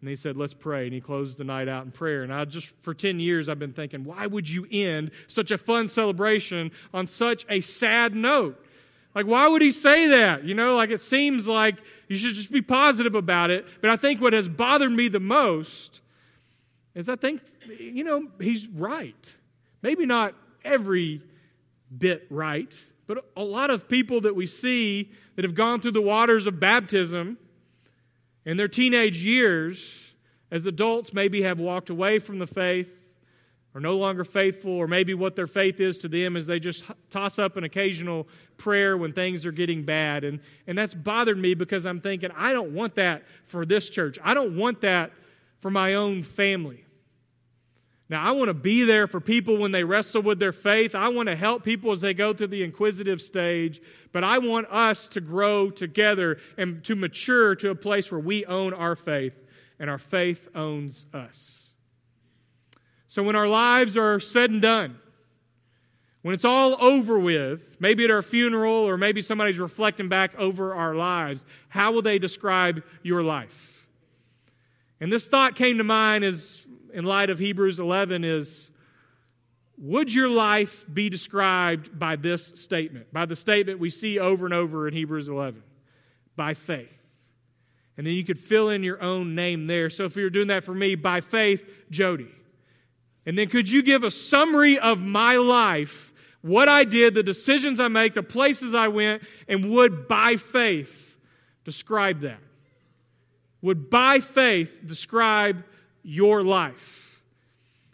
And 0.00 0.10
he 0.10 0.14
said, 0.14 0.36
Let's 0.36 0.52
pray. 0.52 0.84
And 0.84 0.92
he 0.92 1.00
closed 1.00 1.38
the 1.38 1.44
night 1.44 1.68
out 1.68 1.86
in 1.86 1.90
prayer. 1.90 2.22
And 2.22 2.30
I 2.30 2.44
just, 2.44 2.74
for 2.82 2.92
10 2.92 3.18
years, 3.18 3.48
I've 3.48 3.58
been 3.58 3.72
thinking, 3.72 4.04
why 4.04 4.26
would 4.26 4.46
you 4.46 4.66
end 4.70 5.12
such 5.26 5.52
a 5.52 5.56
fun 5.56 5.88
celebration 5.88 6.70
on 6.92 7.06
such 7.06 7.46
a 7.48 7.62
sad 7.62 8.14
note? 8.14 8.62
Like, 9.14 9.26
why 9.26 9.48
would 9.48 9.62
he 9.62 9.72
say 9.72 10.08
that? 10.08 10.44
You 10.44 10.54
know, 10.54 10.76
like 10.76 10.90
it 10.90 11.00
seems 11.00 11.48
like 11.48 11.76
you 12.08 12.16
should 12.16 12.34
just 12.34 12.52
be 12.52 12.60
positive 12.60 13.14
about 13.14 13.50
it. 13.50 13.64
But 13.80 13.88
I 13.88 13.96
think 13.96 14.20
what 14.20 14.34
has 14.34 14.48
bothered 14.48 14.92
me 14.92 15.08
the 15.08 15.18
most 15.20 16.02
is 16.94 17.08
I 17.08 17.16
think, 17.16 17.40
you 17.78 18.04
know, 18.04 18.28
he's 18.38 18.68
right. 18.68 19.32
Maybe 19.80 20.04
not 20.04 20.34
every 20.62 21.22
bit 21.98 22.26
right. 22.30 22.72
But 23.06 23.30
a 23.36 23.44
lot 23.44 23.70
of 23.70 23.88
people 23.88 24.22
that 24.22 24.34
we 24.34 24.46
see 24.46 25.10
that 25.36 25.44
have 25.44 25.54
gone 25.54 25.80
through 25.80 25.92
the 25.92 26.02
waters 26.02 26.46
of 26.46 26.58
baptism 26.58 27.38
in 28.44 28.56
their 28.56 28.68
teenage 28.68 29.24
years, 29.24 30.14
as 30.50 30.66
adults, 30.66 31.12
maybe 31.12 31.42
have 31.42 31.58
walked 31.58 31.90
away 31.90 32.18
from 32.18 32.38
the 32.38 32.46
faith, 32.46 33.00
are 33.74 33.80
no 33.80 33.96
longer 33.96 34.24
faithful, 34.24 34.70
or 34.70 34.86
maybe 34.86 35.14
what 35.14 35.34
their 35.34 35.48
faith 35.48 35.80
is 35.80 35.98
to 35.98 36.08
them 36.08 36.36
is 36.36 36.46
they 36.46 36.60
just 36.60 36.84
toss 37.10 37.38
up 37.38 37.56
an 37.56 37.64
occasional 37.64 38.28
prayer 38.56 38.96
when 38.96 39.12
things 39.12 39.44
are 39.44 39.52
getting 39.52 39.82
bad. 39.82 40.22
And, 40.22 40.38
and 40.66 40.78
that's 40.78 40.94
bothered 40.94 41.38
me 41.38 41.54
because 41.54 41.84
I'm 41.84 42.00
thinking, 42.00 42.30
I 42.36 42.52
don't 42.52 42.72
want 42.72 42.94
that 42.94 43.24
for 43.46 43.66
this 43.66 43.88
church. 43.88 44.16
I 44.22 44.32
don't 44.32 44.56
want 44.56 44.80
that 44.82 45.10
for 45.60 45.70
my 45.70 45.94
own 45.94 46.22
family. 46.22 46.83
Now, 48.10 48.22
I 48.22 48.32
want 48.32 48.48
to 48.48 48.54
be 48.54 48.84
there 48.84 49.06
for 49.06 49.18
people 49.18 49.56
when 49.56 49.72
they 49.72 49.82
wrestle 49.82 50.22
with 50.22 50.38
their 50.38 50.52
faith. 50.52 50.94
I 50.94 51.08
want 51.08 51.28
to 51.28 51.36
help 51.36 51.64
people 51.64 51.90
as 51.90 52.02
they 52.02 52.12
go 52.12 52.34
through 52.34 52.48
the 52.48 52.62
inquisitive 52.62 53.22
stage. 53.22 53.80
But 54.12 54.24
I 54.24 54.38
want 54.38 54.66
us 54.70 55.08
to 55.08 55.20
grow 55.20 55.70
together 55.70 56.38
and 56.58 56.84
to 56.84 56.94
mature 56.94 57.54
to 57.56 57.70
a 57.70 57.74
place 57.74 58.10
where 58.10 58.20
we 58.20 58.44
own 58.44 58.74
our 58.74 58.94
faith 58.94 59.34
and 59.78 59.88
our 59.88 59.98
faith 59.98 60.48
owns 60.54 61.06
us. 61.14 61.70
So, 63.08 63.22
when 63.22 63.36
our 63.36 63.48
lives 63.48 63.96
are 63.96 64.20
said 64.20 64.50
and 64.50 64.60
done, 64.60 64.98
when 66.22 66.34
it's 66.34 66.44
all 66.44 66.76
over 66.82 67.18
with, 67.18 67.62
maybe 67.78 68.04
at 68.04 68.10
our 68.10 68.22
funeral 68.22 68.72
or 68.72 68.96
maybe 68.96 69.22
somebody's 69.22 69.58
reflecting 69.58 70.08
back 70.08 70.34
over 70.36 70.74
our 70.74 70.94
lives, 70.94 71.44
how 71.68 71.92
will 71.92 72.02
they 72.02 72.18
describe 72.18 72.82
your 73.02 73.22
life? 73.22 73.86
And 75.00 75.12
this 75.12 75.26
thought 75.26 75.54
came 75.54 75.78
to 75.78 75.84
mind 75.84 76.24
as 76.24 76.63
in 76.94 77.04
light 77.04 77.28
of 77.28 77.38
Hebrews 77.38 77.78
11 77.78 78.24
is 78.24 78.70
would 79.76 80.14
your 80.14 80.28
life 80.28 80.86
be 80.92 81.10
described 81.10 81.98
by 81.98 82.14
this 82.14 82.46
statement, 82.54 83.12
by 83.12 83.26
the 83.26 83.34
statement 83.34 83.80
we 83.80 83.90
see 83.90 84.20
over 84.20 84.44
and 84.44 84.54
over 84.54 84.86
in 84.86 84.94
Hebrews 84.94 85.28
11? 85.28 85.62
By 86.36 86.54
faith. 86.54 86.88
And 87.96 88.06
then 88.06 88.14
you 88.14 88.24
could 88.24 88.38
fill 88.38 88.70
in 88.70 88.84
your 88.84 89.02
own 89.02 89.34
name 89.34 89.66
there. 89.66 89.90
So 89.90 90.04
if 90.04 90.16
you're 90.16 90.30
doing 90.30 90.48
that 90.48 90.64
for 90.64 90.74
me, 90.74 90.94
by 90.94 91.20
faith, 91.20 91.68
Jody. 91.90 92.30
And 93.26 93.36
then 93.36 93.48
could 93.48 93.68
you 93.68 93.82
give 93.82 94.04
a 94.04 94.10
summary 94.10 94.78
of 94.78 95.00
my 95.00 95.36
life, 95.36 96.12
what 96.40 96.68
I 96.68 96.84
did, 96.84 97.14
the 97.14 97.22
decisions 97.22 97.80
I 97.80 97.88
make, 97.88 98.14
the 98.14 98.22
places 98.22 98.74
I 98.74 98.88
went, 98.88 99.22
and 99.48 99.70
would 99.70 100.06
by 100.06 100.36
faith 100.36 101.18
describe 101.64 102.20
that? 102.20 102.40
Would 103.62 103.90
by 103.90 104.20
faith 104.20 104.72
describe 104.86 105.64
your 106.04 106.42
life? 106.42 107.20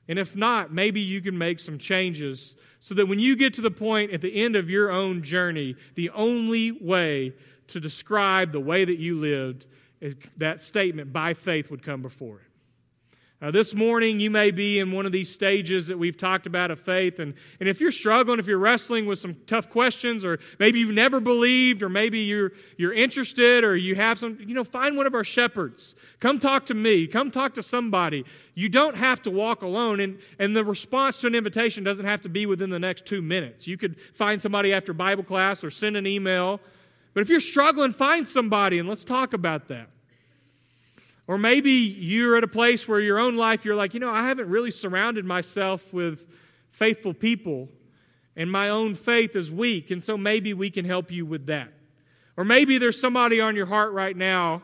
And 0.09 0.19
if 0.19 0.37
not, 0.37 0.73
maybe 0.73 1.01
you 1.01 1.21
can 1.23 1.39
make 1.39 1.61
some 1.61 1.79
changes 1.79 2.55
so 2.81 2.95
that 2.95 3.07
when 3.07 3.21
you 3.21 3.37
get 3.37 3.55
to 3.55 3.61
the 3.61 3.71
point 3.71 4.13
at 4.13 4.21
the 4.21 4.43
end 4.43 4.57
of 4.57 4.69
your 4.69 4.91
own 4.91 5.23
journey, 5.23 5.77
the 5.95 6.11
only 6.11 6.73
way 6.73 7.33
to 7.69 7.79
describe 7.79 8.53
the 8.53 8.61
way 8.61 8.85
that 8.85 8.99
you 8.99 9.21
lived 9.21 9.67
is 10.01 10.17
that 10.39 10.61
statement 10.61 11.13
by 11.13 11.35
faith 11.35 11.71
would 11.71 11.83
come 11.83 12.03
before 12.03 12.37
it. 12.37 12.50
Uh, 13.43 13.51
this 13.51 13.75
morning, 13.75 14.21
you 14.21 14.31
may 14.31 14.51
be 14.51 14.81
in 14.81 14.93
one 14.93 15.07
of 15.07 15.13
these 15.13 15.33
stages 15.33 15.87
that 15.87 15.99
we've 15.99 16.19
talked 16.19 16.45
about 16.45 16.71
of 16.71 16.79
faith. 16.79 17.21
And, 17.21 17.33
and 17.59 17.71
if 17.71 17.81
you're 17.81 17.91
struggling, 17.91 18.39
if 18.39 18.47
you're 18.47 18.59
wrestling 18.59 19.07
with 19.07 19.19
some 19.19 19.35
tough 19.47 19.71
questions, 19.71 20.27
or 20.27 20.39
maybe 20.59 20.79
you've 20.79 20.91
never 20.91 21.21
believed, 21.21 21.83
or 21.83 21.89
maybe 21.89 22.19
you're, 22.19 22.53
you're 22.77 22.93
interested, 22.93 23.65
or 23.65 23.77
you 23.77 23.95
have 23.95 24.19
some, 24.19 24.37
you 24.47 24.55
know, 24.55 24.63
find 24.63 24.95
one 24.95 25.07
of 25.07 25.15
our 25.15 25.25
shepherds. 25.25 25.95
Come 26.21 26.39
talk 26.39 26.67
to 26.67 26.75
me. 26.75 27.07
Come 27.07 27.31
talk 27.31 27.55
to 27.55 27.63
somebody. 27.63 28.27
You 28.55 28.69
don't 28.69 28.95
have 28.95 29.23
to 29.23 29.31
walk 29.31 29.63
alone. 29.63 30.01
And, 30.01 30.19
and 30.39 30.55
the 30.55 30.63
response 30.63 31.19
to 31.23 31.27
an 31.27 31.35
invitation 31.35 31.83
doesn't 31.83 32.05
have 32.05 32.21
to 32.23 32.29
be 32.29 32.45
within 32.45 32.69
the 32.69 32.79
next 32.79 33.07
two 33.07 33.23
minutes. 33.23 33.67
You 33.67 33.79
could 33.79 33.97
find 34.13 34.43
somebody 34.43 34.75
after 34.75 34.93
Bible 34.93 35.25
class 35.25 35.65
or 35.65 35.71
send 35.71 35.97
an 35.97 36.07
email. 36.07 36.61
But 37.15 37.23
if 37.23 37.31
you're 37.31 37.41
struggling, 37.41 37.95
find 37.95 38.29
somebody 38.29 38.79
and 38.79 38.87
let's 38.87 39.03
talk 39.03 39.33
about 39.33 39.69
that. 39.69 39.89
Or 41.27 41.39
maybe 41.39 41.71
you're 41.71 42.37
at 42.37 42.45
a 42.45 42.49
place 42.49 42.89
where 42.89 43.01
your 43.01 43.19
own 43.19 43.37
life, 43.37 43.65
you're 43.65 43.77
like, 43.77 43.95
you 43.95 44.01
know, 44.01 44.11
I 44.11 44.27
haven't 44.27 44.49
really 44.49 44.71
surrounded 44.71 45.25
myself 45.25 45.93
with 45.93 46.27
faithful 46.71 47.15
people, 47.15 47.69
and 48.37 48.51
my 48.51 48.69
own 48.69 48.95
faith 48.95 49.37
is 49.37 49.51
weak, 49.51 49.91
and 49.91 50.03
so 50.03 50.17
maybe 50.17 50.55
we 50.55 50.71
can 50.71 50.85
help 50.85 51.11
you 51.11 51.25
with 51.27 51.47
that. 51.47 51.73
Or 52.37 52.45
maybe 52.45 52.79
there's 52.79 53.01
somebody 53.01 53.41
on 53.41 53.55
your 53.55 53.67
heart 53.67 53.93
right 53.93 54.17
now 54.17 54.63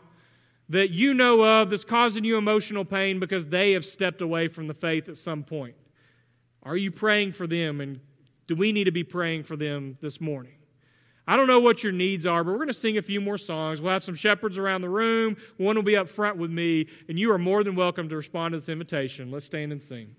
that 0.68 0.90
you 0.90 1.14
know 1.14 1.44
of 1.44 1.70
that's 1.70 1.84
causing 1.84 2.24
you 2.24 2.36
emotional 2.36 2.84
pain 2.84 3.20
because 3.20 3.46
they 3.46 3.72
have 3.72 3.84
stepped 3.84 4.20
away 4.20 4.48
from 4.48 4.66
the 4.66 4.74
faith 4.74 5.09
at 5.09 5.16
some 5.16 5.44
point. 5.44 5.76
Are 6.62 6.76
you 6.76 6.90
praying 6.90 7.32
for 7.32 7.46
them? 7.46 7.80
And 7.80 8.00
do 8.48 8.57
we 8.57 8.72
need 8.72 8.84
to 8.84 8.90
be 8.90 9.04
praying 9.04 9.44
for 9.44 9.57
them 9.57 9.96
this 10.00 10.20
morning? 10.20 10.55
I 11.27 11.37
don't 11.37 11.49
know 11.49 11.61
what 11.61 11.83
your 11.83 11.93
needs 11.93 12.24
are, 12.24 12.45
but 12.45 12.53
we're 12.53 12.59
going 12.59 12.68
to 12.68 12.74
sing 12.74 12.99
a 12.99 13.03
few 13.03 13.20
more 13.20 13.39
songs. 13.39 13.81
We'll 13.81 13.93
have 13.93 14.05
some 14.05 14.14
shepherds 14.14 14.59
around 14.59 14.83
the 14.83 14.89
room. 14.89 15.37
One 15.57 15.74
will 15.74 15.83
be 15.83 15.97
up 15.97 16.09
front 16.09 16.37
with 16.37 16.51
me, 16.51 16.87
and 17.09 17.18
you 17.18 17.33
are 17.33 17.39
more 17.39 17.64
than 17.64 17.74
welcome 17.74 18.09
to 18.09 18.16
respond 18.16 18.53
to 18.53 18.61
this 18.61 18.68
invitation. 18.68 19.31
Let's 19.31 19.47
stand 19.47 19.72
and 19.72 19.83
sing. 19.83 20.14